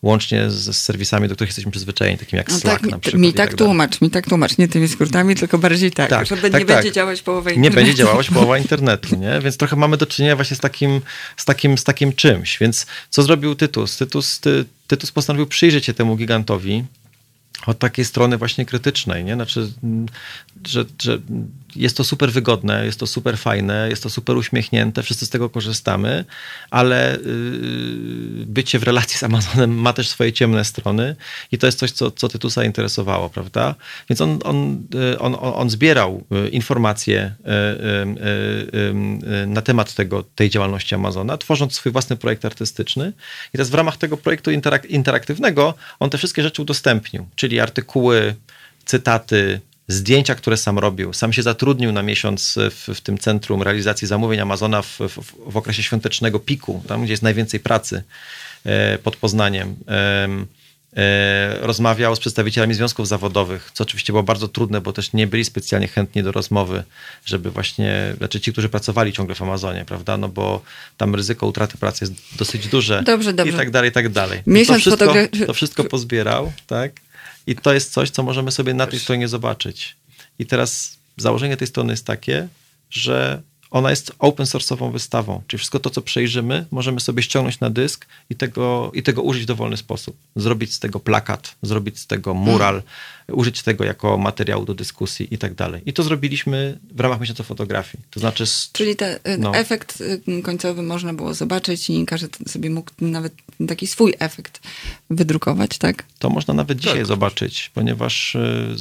[0.02, 3.22] Łącznie z, serwisami, do których jesteśmy przyzwyczajeni, takimi jak No Slack tak, na przykład.
[3.22, 3.68] mi tak tak dalej.
[3.70, 6.66] tłumacz, mi tak tłumacz, nie tymi skrótami, tylko bardziej tak, Tak, że tak, nie tak.
[6.68, 7.76] będzie działać połowa Nie internetu.
[7.76, 9.40] będzie działać połowa internetu, nie?
[9.42, 11.02] Więc trochę mamy do czynienia właśnie z takim,
[11.38, 12.58] z takim, z takim czymś.
[12.60, 13.98] Więc co zrobił Tytus?
[13.98, 16.84] Tytus, ty, Tytus postanowił przyjrzeć się temu gigantowi
[17.66, 19.34] od takiej strony właśnie krytycznej, nie?
[19.36, 19.72] Znaczy,
[20.68, 21.20] że, że
[21.76, 25.50] jest to super wygodne, jest to super fajne, jest to super uśmiechnięte, wszyscy z tego
[25.50, 26.26] korzystamy,
[26.72, 31.16] ale yy, bycie w relacji z Amazonem ma też swoje ciemne strony
[31.52, 33.76] i to jest coś, co, co Tytusa interesowało, prawda?
[34.10, 37.36] Więc on, on, yy, on, on, zbierał yy, informacje
[39.48, 43.14] na temat tego, tej działalności Amazona, tworząc swój własny projekt artystyczny
[43.50, 48.36] i teraz w ramach tego projektu interak- interaktywnego on te wszystkie rzeczy udostępnił, czyli artykuły,
[48.86, 51.14] cytaty, zdjęcia, które sam robił.
[51.14, 55.58] Sam się zatrudnił na miesiąc w, w tym centrum realizacji zamówień Amazona w, w, w
[55.58, 58.04] okresie świątecznego piku, tam gdzie jest najwięcej pracy
[58.66, 59.76] e, pod Poznaniem.
[59.88, 60.46] Em,
[60.98, 65.46] e, rozmawiał z przedstawicielami związków zawodowych, co oczywiście było bardzo trudne, bo też nie byli
[65.46, 66.84] specjalnie chętni do rozmowy,
[67.26, 70.62] żeby właśnie, znaczy ci, którzy pracowali ciągle w Amazonie, prawda, no bo
[70.98, 73.54] tam ryzyko utraty pracy jest dosyć duże Dobrze, dobrze.
[73.54, 74.40] i tak dalej, i tak dalej.
[74.48, 76.92] Miesiąc to, wszystko, fotogra- to wszystko pozbierał, tak?
[77.48, 79.96] I to jest coś, co możemy sobie na tej stronie zobaczyć.
[80.40, 82.48] I teraz założenie tej strony jest takie,
[82.90, 83.42] że
[83.72, 88.06] ona jest open source'ową wystawą, czyli wszystko to, co przejrzymy, możemy sobie ściągnąć na dysk
[88.30, 90.18] i tego, i tego użyć w dowolny sposób.
[90.36, 92.84] Zrobić z tego plakat, zrobić z tego mural,
[93.32, 95.82] użyć tego jako materiału do dyskusji i tak dalej.
[95.86, 98.04] I to zrobiliśmy w ramach miesiąca fotografii.
[98.12, 98.44] To znaczy...
[98.72, 99.56] Czyli ten No.
[99.56, 103.34] efekt y, końcowy można było zobaczyć i każdy sobie mógł nawet
[103.68, 104.60] taki swój efekt
[105.10, 106.04] wydrukować, tak?
[106.20, 108.76] To można nawet dzisiaj zobaczyć, ponieważ y,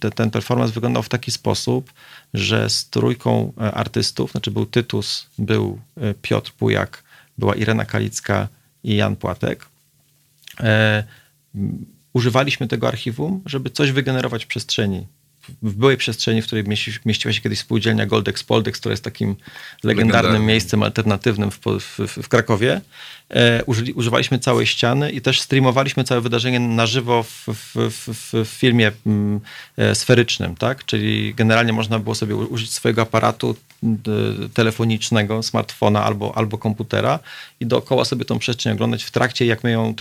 [0.00, 1.92] te, ten performance wyglądał w taki sposób,
[2.34, 7.02] że z trójką e, artystów, znaczy był Tytus, był e, Piotr Pujak,
[7.38, 8.48] była Irena Kalicka
[8.84, 9.66] i Jan Płatek,
[10.60, 11.04] e,
[12.12, 15.06] używaliśmy tego archiwum, żeby coś wygenerować w przestrzeni.
[15.62, 19.36] W byłej przestrzeni, w której mieści, mieściła się kiedyś spółdzielnia Goldex Poldex, która jest takim
[19.84, 22.80] legendarnym miejscem alternatywnym w, w, w, Krakowie.
[23.30, 28.92] E, użyli, używaliśmy całej ściany i też streamowaliśmy całe wydarzenie na żywo w, w, filmie
[29.06, 29.40] mm,
[29.76, 30.84] e, sferycznym, tak?
[30.84, 33.56] Czyli generalnie można było sobie użyć swojego aparatu
[34.54, 37.18] telefonicznego, smartfona albo, albo komputera
[37.60, 39.94] i dookoła sobie tą przestrzeń oglądać w trakcie, jak my ją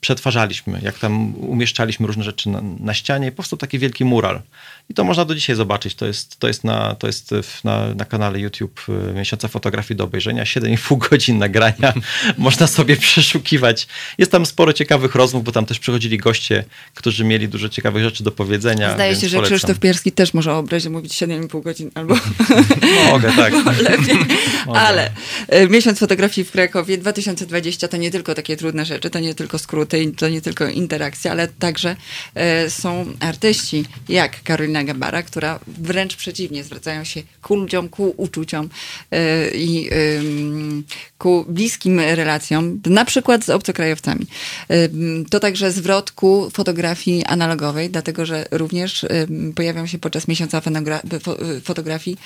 [0.00, 4.42] przetwarzaliśmy, jak tam umieszczaliśmy różne rzeczy na, na ścianie i powstał taki wielki mural.
[4.90, 5.94] I to można do dzisiaj zobaczyć.
[5.94, 7.34] To jest, to jest, na, to jest
[7.64, 10.44] na, na kanale YouTube y, Miesiąca Fotografii do obejrzenia.
[10.44, 11.92] 7,5 godzin nagrania.
[12.38, 13.86] można sobie przeszukiwać.
[14.18, 18.24] Jest tam sporo ciekawych rozmów, bo tam też przychodzili goście, którzy mieli dużo ciekawych rzeczy
[18.24, 18.94] do powiedzenia.
[18.94, 19.56] Zdaje się, że polecam.
[19.56, 22.14] Krzysztof Pierski też może o obrazie mówić 7,5 godzin albo
[23.10, 23.52] Mogę, tak.
[23.80, 24.16] lepiej.
[24.66, 24.80] Mogę.
[24.80, 25.10] Ale
[25.48, 29.58] e, miesiąc fotografii w Krakowie 2020 to nie tylko takie trudne rzeczy, to nie tylko
[29.58, 31.96] skróty, to nie tylko interakcja, ale także
[32.34, 38.68] e, są artyści jak Karolina Gambara, która wręcz przeciwnie zwracają się ku ludziom, ku uczuciom
[39.10, 39.90] e, i
[41.18, 44.26] ku bliskim relacjom, na przykład z obcokrajowcami.
[45.30, 49.06] To także zwrot ku fotografii analogowej, dlatego że również
[49.54, 50.62] pojawią się podczas miesiąca
[51.64, 52.16] fotografii,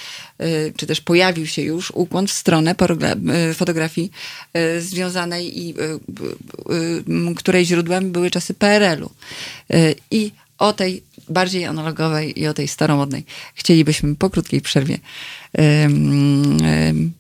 [0.77, 2.75] czy też pojawił się już ukłon w stronę
[3.51, 4.11] y, fotografii
[4.57, 9.11] y, związanej i y, y, y, której źródłem były czasy PRL-u.
[9.75, 13.25] Y, I o tej bardziej analogowej i o tej staromodnej
[13.55, 14.99] chcielibyśmy po krótkiej przerwie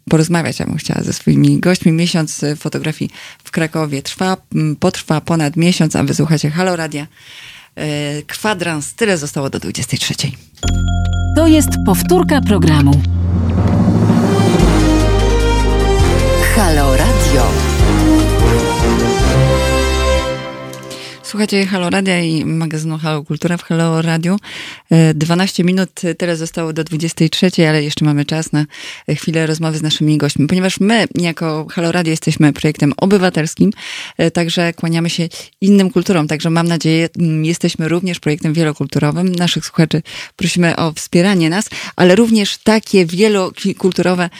[0.08, 0.60] porozmawiać.
[0.60, 1.92] Ja bym chciała ze swoimi gośćmi.
[1.92, 3.10] Miesiąc y, fotografii
[3.44, 4.36] w Krakowie trwa,
[4.80, 7.06] potrwa ponad miesiąc, a wysłuchacie Halo Radia.
[7.78, 10.14] Y, Kwadrans, tyle zostało do 23.
[11.36, 13.11] To jest powtórka programu.
[16.54, 16.91] Halo
[21.32, 24.36] Słuchajcie Halo Radia i magazynu Halo Kultura w Halo Radiu.
[24.90, 28.66] E, 12 minut tyle zostało do 23, ale jeszcze mamy czas na
[29.08, 30.46] chwilę rozmowy z naszymi gośćmi.
[30.46, 33.70] Ponieważ my jako Halo Radio jesteśmy projektem obywatelskim,
[34.18, 35.28] e, także kłaniamy się
[35.60, 36.28] innym kulturom.
[36.28, 37.08] Także mam nadzieję,
[37.42, 39.34] jesteśmy również projektem wielokulturowym.
[39.34, 40.02] Naszych słuchaczy
[40.36, 44.30] prosimy o wspieranie nas, ale również takie wielokulturowe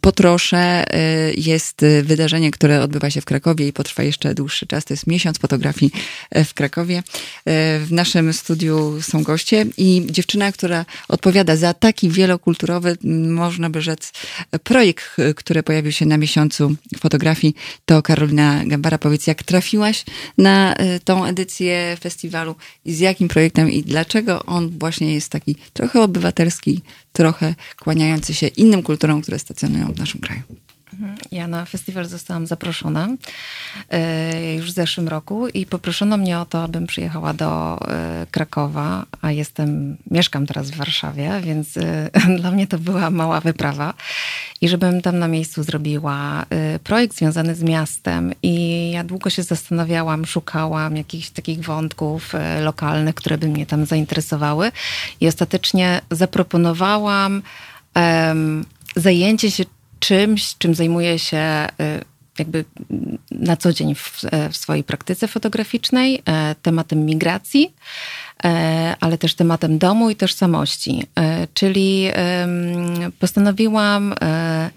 [0.00, 4.84] potrosze e, jest e, wydarzenie, które odbywa się w Krakowie i potrwa jeszcze dłuższy czas.
[4.84, 5.92] To jest miesiąc fotografii
[6.30, 6.98] e, w Krakowie.
[6.98, 7.02] E,
[7.78, 12.96] W naszym studiu są goście i dziewczyna, która odpowiada za taki wielokulturowy,
[13.28, 14.12] można by rzec,
[14.64, 17.54] projekt, e, który pojawił się na miesiącu fotografii,
[17.84, 18.98] to Karolina Gambara.
[18.98, 20.04] Powiedz, jak trafiłaś
[20.38, 20.74] na
[21.04, 22.54] tą edycję festiwalu
[22.84, 26.80] i z jakim projektem i dlaczego on właśnie jest taki trochę obywatelski,
[27.12, 30.42] trochę kłaniający się innym kulturom, które stacjonują w naszym kraju.
[31.32, 33.08] Ja na festiwal zostałam zaproszona
[33.90, 39.06] e, już w zeszłym roku i poproszono mnie o to, abym przyjechała do e, Krakowa,
[39.22, 42.10] a jestem, mieszkam teraz w Warszawie, więc e,
[42.40, 43.94] dla mnie to była mała wyprawa.
[44.60, 46.46] I żebym tam na miejscu zrobiła
[46.84, 48.32] projekt związany z miastem.
[48.42, 52.32] I ja długo się zastanawiałam, szukałam jakichś takich wątków
[52.62, 54.72] lokalnych, które by mnie tam zainteresowały.
[55.20, 57.42] I ostatecznie zaproponowałam
[57.94, 58.64] em,
[58.96, 59.64] zajęcie się
[60.00, 62.04] czymś, czym zajmuję się y,
[62.38, 62.64] jakby
[63.30, 67.74] na co dzień w, w swojej praktyce fotograficznej, e, tematem migracji,
[68.44, 71.06] e, ale też tematem domu i tożsamości.
[71.18, 72.08] E, Czyli
[73.18, 74.70] postanowiłam e,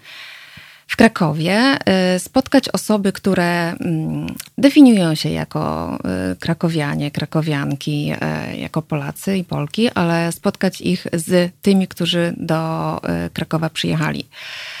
[0.86, 4.26] w Krakowie e, spotkać osoby, które mm,
[4.58, 11.52] definiują się jako e, krakowianie, krakowianki, e, jako Polacy i Polki, ale spotkać ich z
[11.62, 14.73] tymi, którzy do e, Krakowa przyjechali e,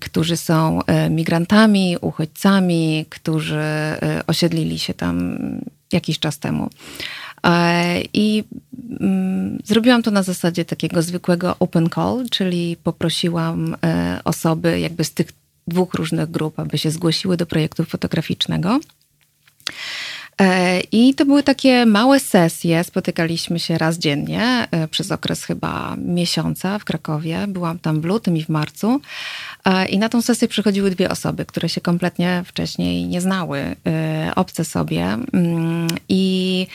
[0.00, 5.38] którzy są e, migrantami, uchodźcami, którzy e, osiedlili się tam
[5.92, 6.70] jakiś czas temu.
[7.46, 8.44] E, I
[9.00, 15.12] mm, zrobiłam to na zasadzie takiego zwykłego open call, czyli poprosiłam e, osoby jakby z
[15.12, 15.26] tych
[15.66, 18.80] dwóch różnych grup, aby się zgłosiły do projektu fotograficznego.
[20.40, 22.84] E, I to były takie małe sesje.
[22.84, 27.46] Spotykaliśmy się raz dziennie e, przez okres chyba miesiąca w Krakowie.
[27.48, 29.00] Byłam tam w lutym i w marcu.
[29.64, 33.76] E, I na tą sesję przychodziły dwie osoby, które się kompletnie wcześniej nie znały,
[34.36, 35.04] obce sobie.
[35.32, 36.66] Mm, I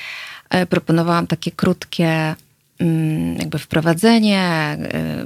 [0.70, 2.36] proponowałam takie krótkie
[3.38, 4.78] jakby wprowadzenie, e,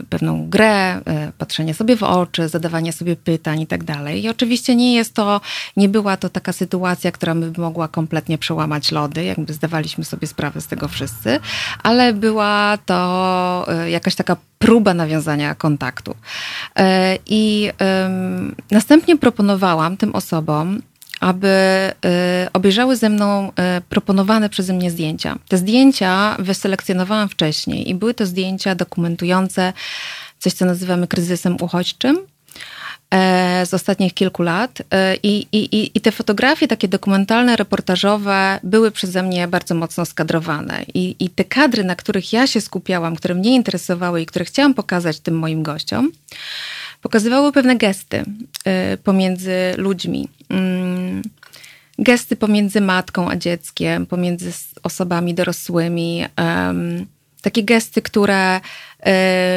[0.09, 4.23] pewną grę, e, patrzenie sobie w oczy, zadawanie sobie pytań i tak dalej.
[4.23, 5.41] I oczywiście nie jest to,
[5.77, 10.61] nie była to taka sytuacja, która by mogła kompletnie przełamać lody, jakby zdawaliśmy sobie sprawę
[10.61, 11.39] z tego wszyscy,
[11.83, 16.15] ale była to e, jakaś taka próba nawiązania kontaktu.
[17.25, 17.69] I
[18.71, 20.81] następnie proponowałam tym osobom,
[21.19, 21.47] aby
[22.45, 23.51] y, obejrzały ze mną y,
[23.89, 25.37] proponowane przeze mnie zdjęcia.
[25.47, 29.73] Te zdjęcia wyselekcjonowałam wcześniej i były to zdjęcia dokumentujące
[30.39, 32.17] coś, co nazywamy kryzysem uchodźczym
[33.13, 34.81] e, z ostatnich kilku lat.
[34.91, 40.83] E, I, i, i- te fotografie, takie dokumentalne, reportażowe, były przeze mnie bardzo mocno skadrowane.
[40.93, 44.73] I, I te kadry, na których ja się skupiałam, które mnie interesowały i które chciałam
[44.73, 46.11] pokazać tym moim gościom,
[47.01, 48.23] pokazywały pewne gesty
[48.93, 50.27] y, pomiędzy ludźmi.
[50.49, 51.21] Mm,
[52.01, 54.51] Gesty pomiędzy matką a dzieckiem, pomiędzy
[54.83, 56.25] osobami dorosłymi.
[57.41, 58.61] takie gesty, które y,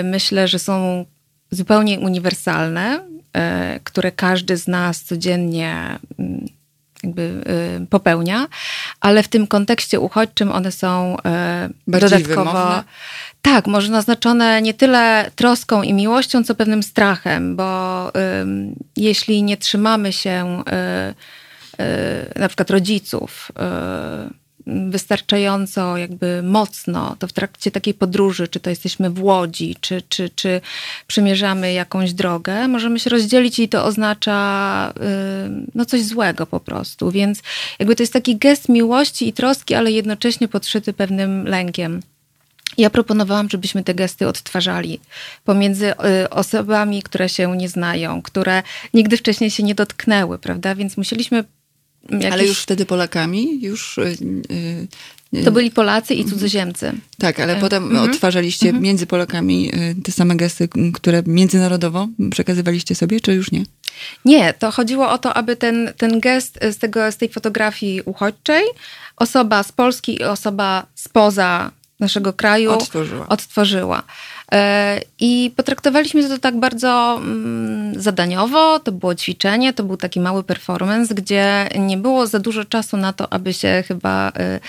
[0.05, 1.05] myślę, że są
[1.51, 3.01] zupełnie uniwersalne,
[3.77, 6.47] y, które każdy z nas codziennie mm,
[7.03, 7.45] jakby
[7.91, 8.47] popełnia,
[9.01, 11.17] ale w tym kontekście uchodźczym one są
[11.87, 12.51] Bardziej dodatkowo.
[12.53, 12.85] wymowne?
[13.43, 19.57] Tak, może naznaczone nie tyle troską i miłością, co pewnym strachem, bo ym, jeśli nie
[19.57, 20.63] trzymamy się
[21.79, 28.61] y, y, na przykład rodziców y, wystarczająco jakby mocno, to w trakcie takiej podróży, czy
[28.61, 30.61] to jesteśmy w łodzi, czy, czy, czy
[31.07, 37.11] przemierzamy jakąś drogę, możemy się rozdzielić i to oznacza y, no coś złego po prostu.
[37.11, 37.43] Więc
[37.79, 42.03] jakby to jest taki gest miłości i troski, ale jednocześnie podszyty pewnym lękiem.
[42.79, 45.01] Ja proponowałam, żebyśmy te gesty odtwarzali
[45.45, 48.63] pomiędzy y, osobami, które się nie znają, które
[48.95, 50.75] nigdy wcześniej się nie dotknęły, prawda?
[50.75, 51.45] Więc musieliśmy.
[52.33, 53.63] Ale już wtedy Polakami?
[53.63, 53.99] Już...
[53.99, 54.17] y,
[55.35, 56.93] y, To byli Polacy i cudzoziemcy.
[57.19, 58.11] Tak, ale potem mhm.
[58.11, 58.85] odtwarzaliście Mhm.
[58.85, 59.73] między Polakami
[60.05, 63.65] te same gesty, które międzynarodowo przekazywaliście sobie, czy już nie?
[64.25, 68.65] Nie, to chodziło o to, aby ten, ten gest z, tego, z tej fotografii uchodźczej,
[69.17, 71.71] osoba z Polski i osoba spoza
[72.03, 73.29] naszego kraju Odtworzyła.
[73.29, 74.03] odtworzyła.
[74.53, 80.45] E, I potraktowaliśmy to tak bardzo mm, zadaniowo, to było ćwiczenie, to był taki mały
[80.45, 84.61] performance, gdzie nie było za dużo czasu na to, aby się chyba y,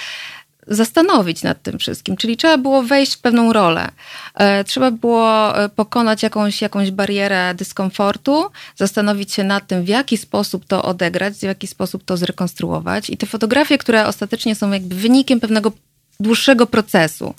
[0.68, 2.18] zastanowić nad tym wszystkim.
[2.18, 3.89] Czyli trzeba było wejść w pewną rolę.
[4.35, 8.45] E, Trzeba było e, pokonać jakąś, jakąś barierę dyskomfortu,
[8.76, 13.10] zastanowić się nad tym, w jaki sposób to odegrać, w jaki sposób to zrekonstruować.
[13.10, 15.72] I te fotografie, które ostatecznie są jakby wynikiem pewnego
[16.19, 17.34] dłuższego procesu.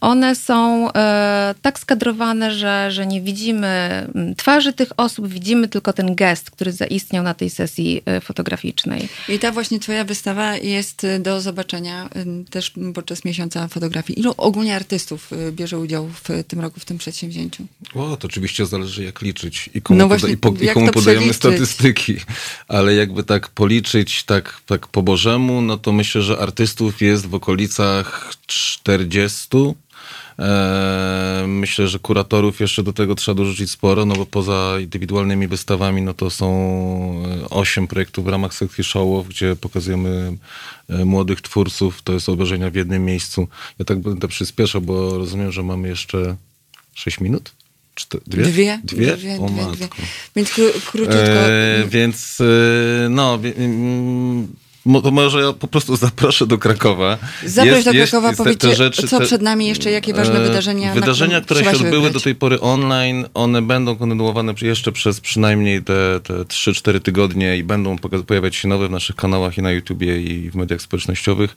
[0.00, 4.06] One są e, tak skadrowane, że, że nie widzimy
[4.36, 9.08] twarzy tych osób, widzimy tylko ten gest, który zaistniał na tej sesji e, fotograficznej.
[9.28, 12.08] I ta właśnie twoja wystawa jest y, do zobaczenia
[12.50, 14.20] też podczas miesiąca fotografii.
[14.20, 17.66] Ilu ogólnie artystów bierze udział w tym roku w tym przedsięwzięciu?
[17.94, 20.90] O, to oczywiście zależy jak liczyć i komu, No poda- właśnie, i po, i komu
[20.92, 21.36] podajemy przeliczyć?
[21.36, 22.16] statystyki.
[22.68, 27.34] Ale jakby tak policzyć tak, tak po bożemu, no to myślę, że artystów jest w
[27.34, 28.32] okolicach
[29.06, 29.48] 40.
[30.38, 36.02] Eee, myślę, że kuratorów jeszcze do tego trzeba dorzucić sporo, no bo poza indywidualnymi wystawami,
[36.02, 36.48] no to są
[37.44, 40.32] e, osiem projektów w ramach sekcji show gdzie pokazujemy
[40.88, 42.02] e, młodych twórców.
[42.02, 43.48] To jest obejrzenia w jednym miejscu.
[43.78, 46.36] Ja tak będę przyspieszał, bo rozumiem, że mamy jeszcze
[46.94, 47.52] 6 minut?
[47.94, 48.42] Czte- dwie?
[48.44, 48.80] Dwie?
[48.84, 49.16] Dwie?
[49.16, 49.88] Dwie, o dwie, dwie.
[50.36, 51.18] Więc kró, króciutko.
[51.18, 54.48] E, więc e, no, wie- mm,
[54.84, 57.18] mo- to może ja po prostu zaproszę do Krakowa.
[57.44, 60.94] Zaproś do Krakowa, te powiedzcie, rzeczy, co te- przed nami jeszcze, jakie ważne e, wydarzenia,
[60.94, 62.12] Wydarzenia, które się odbyły wybrać.
[62.12, 67.64] do tej pory online, one będą kontynuowane jeszcze przez przynajmniej te, te 3-4 tygodnie i
[67.64, 67.96] będą
[68.26, 71.56] pojawiać się nowe w naszych kanałach i na YouTubie i w mediach społecznościowych.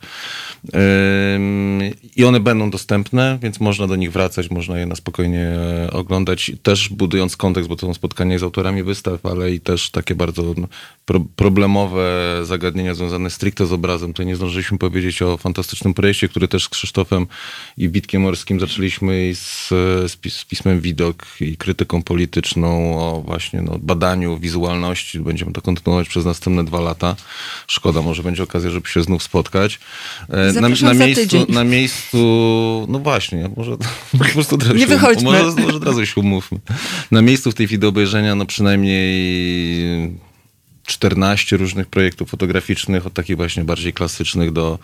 [2.16, 5.48] I one będą dostępne, więc można do nich wracać, można je na spokojnie
[5.88, 9.90] e, oglądać, też budując kontekst, bo to są spotkania z autorami wystaw, ale i też
[9.90, 10.68] takie bardzo no,
[11.12, 14.14] pro, problemowe zagadnienia związane stricte z obrazem.
[14.14, 17.28] Tutaj nie zdążyliśmy powiedzieć o fantastycznym projekcie, który też z Krzysztofem
[17.78, 19.68] i Witkiem Morskim zaczęliśmy i z,
[20.12, 25.20] z, pis, z pismem Widok i krytyką polityczną o właśnie no, badaniu wizualności.
[25.20, 27.16] Będziemy to kontynuować przez następne dwa lata.
[27.68, 29.80] Szkoda, może będzie okazja, żeby się znów spotkać.
[30.30, 31.46] E, Na, na, miejscu, tydzień.
[31.50, 32.18] na miejscu,
[32.90, 33.78] no właśnie, może
[34.18, 35.24] po prostu od razu Nie wychodźmy.
[35.24, 36.60] Może, może od razu się umówmy.
[37.12, 39.02] Na miejscu w tej chwili do obejrzenia, no przynajmniej
[40.86, 44.80] 14 różnych projektów fotograficznych, od takich właśnie bardziej klasycznych do,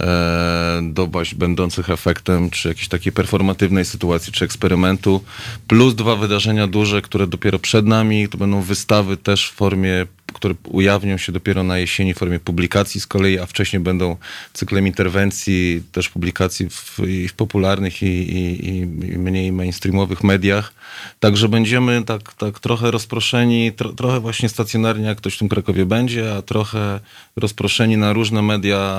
[0.00, 5.24] e, do właśnie będących efektem, czy jakiejś takiej performatywnej sytuacji, czy eksperymentu,
[5.68, 10.06] plus dwa wydarzenia duże, które dopiero przed nami, to będą wystawy też w formie,
[10.36, 14.16] które ujawnią się dopiero na jesieni w formie publikacji z kolei, a wcześniej będą
[14.52, 18.86] cyklem interwencji, też publikacji w, w popularnych i, i, i
[19.18, 20.74] mniej mainstreamowych mediach.
[21.20, 25.86] Także będziemy tak, tak trochę rozproszeni, tro, trochę właśnie stacjonarnie, jak ktoś w tym Krakowie
[25.86, 27.00] będzie, a trochę
[27.36, 28.96] rozproszeni na różne media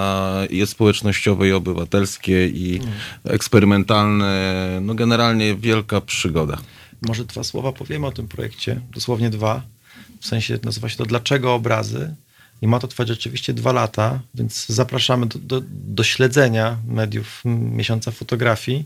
[0.49, 2.80] i społecznościowe, i obywatelskie, i
[3.23, 4.80] eksperymentalne.
[4.81, 6.57] No generalnie wielka przygoda.
[7.01, 9.76] Może dwa słowa powiemy o tym projekcie, dosłownie dwa.
[10.22, 12.15] W sensie nazywa się to Dlaczego obrazy?
[12.61, 18.11] I ma to trwać rzeczywiście dwa lata, więc zapraszamy do, do, do śledzenia mediów miesiąca
[18.11, 18.85] fotografii,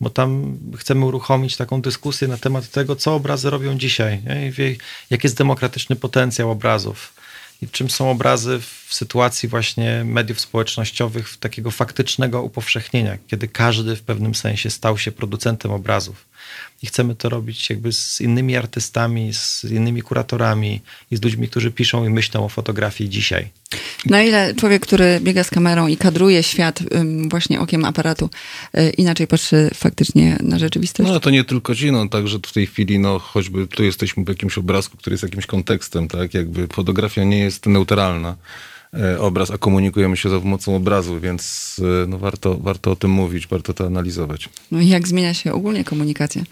[0.00, 4.22] bo tam chcemy uruchomić taką dyskusję na temat tego, co obrazy robią dzisiaj,
[5.10, 7.12] jaki jest demokratyczny potencjał obrazów
[7.62, 14.02] i czym są obrazy w sytuacji właśnie mediów społecznościowych, takiego faktycznego upowszechnienia, kiedy każdy w
[14.02, 16.29] pewnym sensie stał się producentem obrazów.
[16.82, 20.80] I chcemy to robić jakby z innymi artystami, z innymi kuratorami
[21.10, 23.50] i z ludźmi, którzy piszą i myślą o fotografii dzisiaj.
[24.06, 26.82] Na ile człowiek, który biega z kamerą i kadruje świat
[27.28, 28.30] właśnie okiem aparatu,
[28.78, 31.10] y, inaczej patrzy faktycznie na rzeczywistość?
[31.10, 34.28] No to nie tylko ci, no także w tej chwili, no choćby tu jesteśmy w
[34.28, 36.34] jakimś obrazku, który jest jakimś kontekstem, tak?
[36.34, 38.36] Jakby fotografia nie jest neutralna.
[38.94, 43.10] E, Obraz, a komunikujemy się za pomocą obrazu, więc e, no, warto, warto o tym
[43.10, 44.48] mówić, warto to analizować.
[44.70, 46.42] No i jak zmienia się ogólnie komunikacja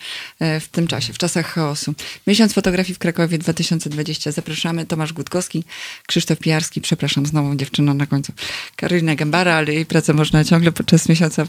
[0.41, 1.95] e, w tym czasie, w czasach chaosu.
[2.27, 4.33] Miesiąc fotografii w Krakowie 2020.
[4.33, 5.65] Zapraszamy Tomasz Gutkowski,
[6.07, 8.33] Krzysztof Pijarski, przepraszam z nową dziewczyną na końcu,
[8.77, 11.47] Karolina Gambara, ale jej pracę można ciągle podczas miesiąca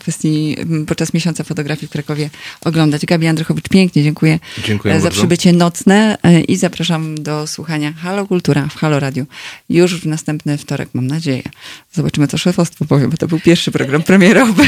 [0.87, 2.29] podczas miesiąca fotografii w Krakowie
[2.61, 3.05] oglądać.
[3.05, 5.17] Gabi Andrychowicz, pięknie dziękuję, Dziękuję za bardzo.
[5.19, 6.17] przybycie nocne
[6.47, 9.25] i zapraszam do słuchania Halo Kultura w Halo Radio
[9.69, 11.43] już w następny wtorek, mam nadzieję.
[11.91, 14.63] Zobaczymy, co szefostwo powie, bo to był pierwszy program premierowy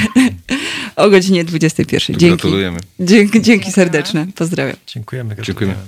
[0.95, 1.99] o godzinie 21.
[1.99, 2.27] Dzięki.
[2.27, 2.79] Gratulujemy.
[2.99, 4.27] Dzięki, dzięki serdeczne.
[4.35, 4.75] Pozdrawiam.
[4.87, 5.35] Dziękujemy.
[5.35, 5.45] Dziękujemy.
[5.45, 5.87] gratulujemy.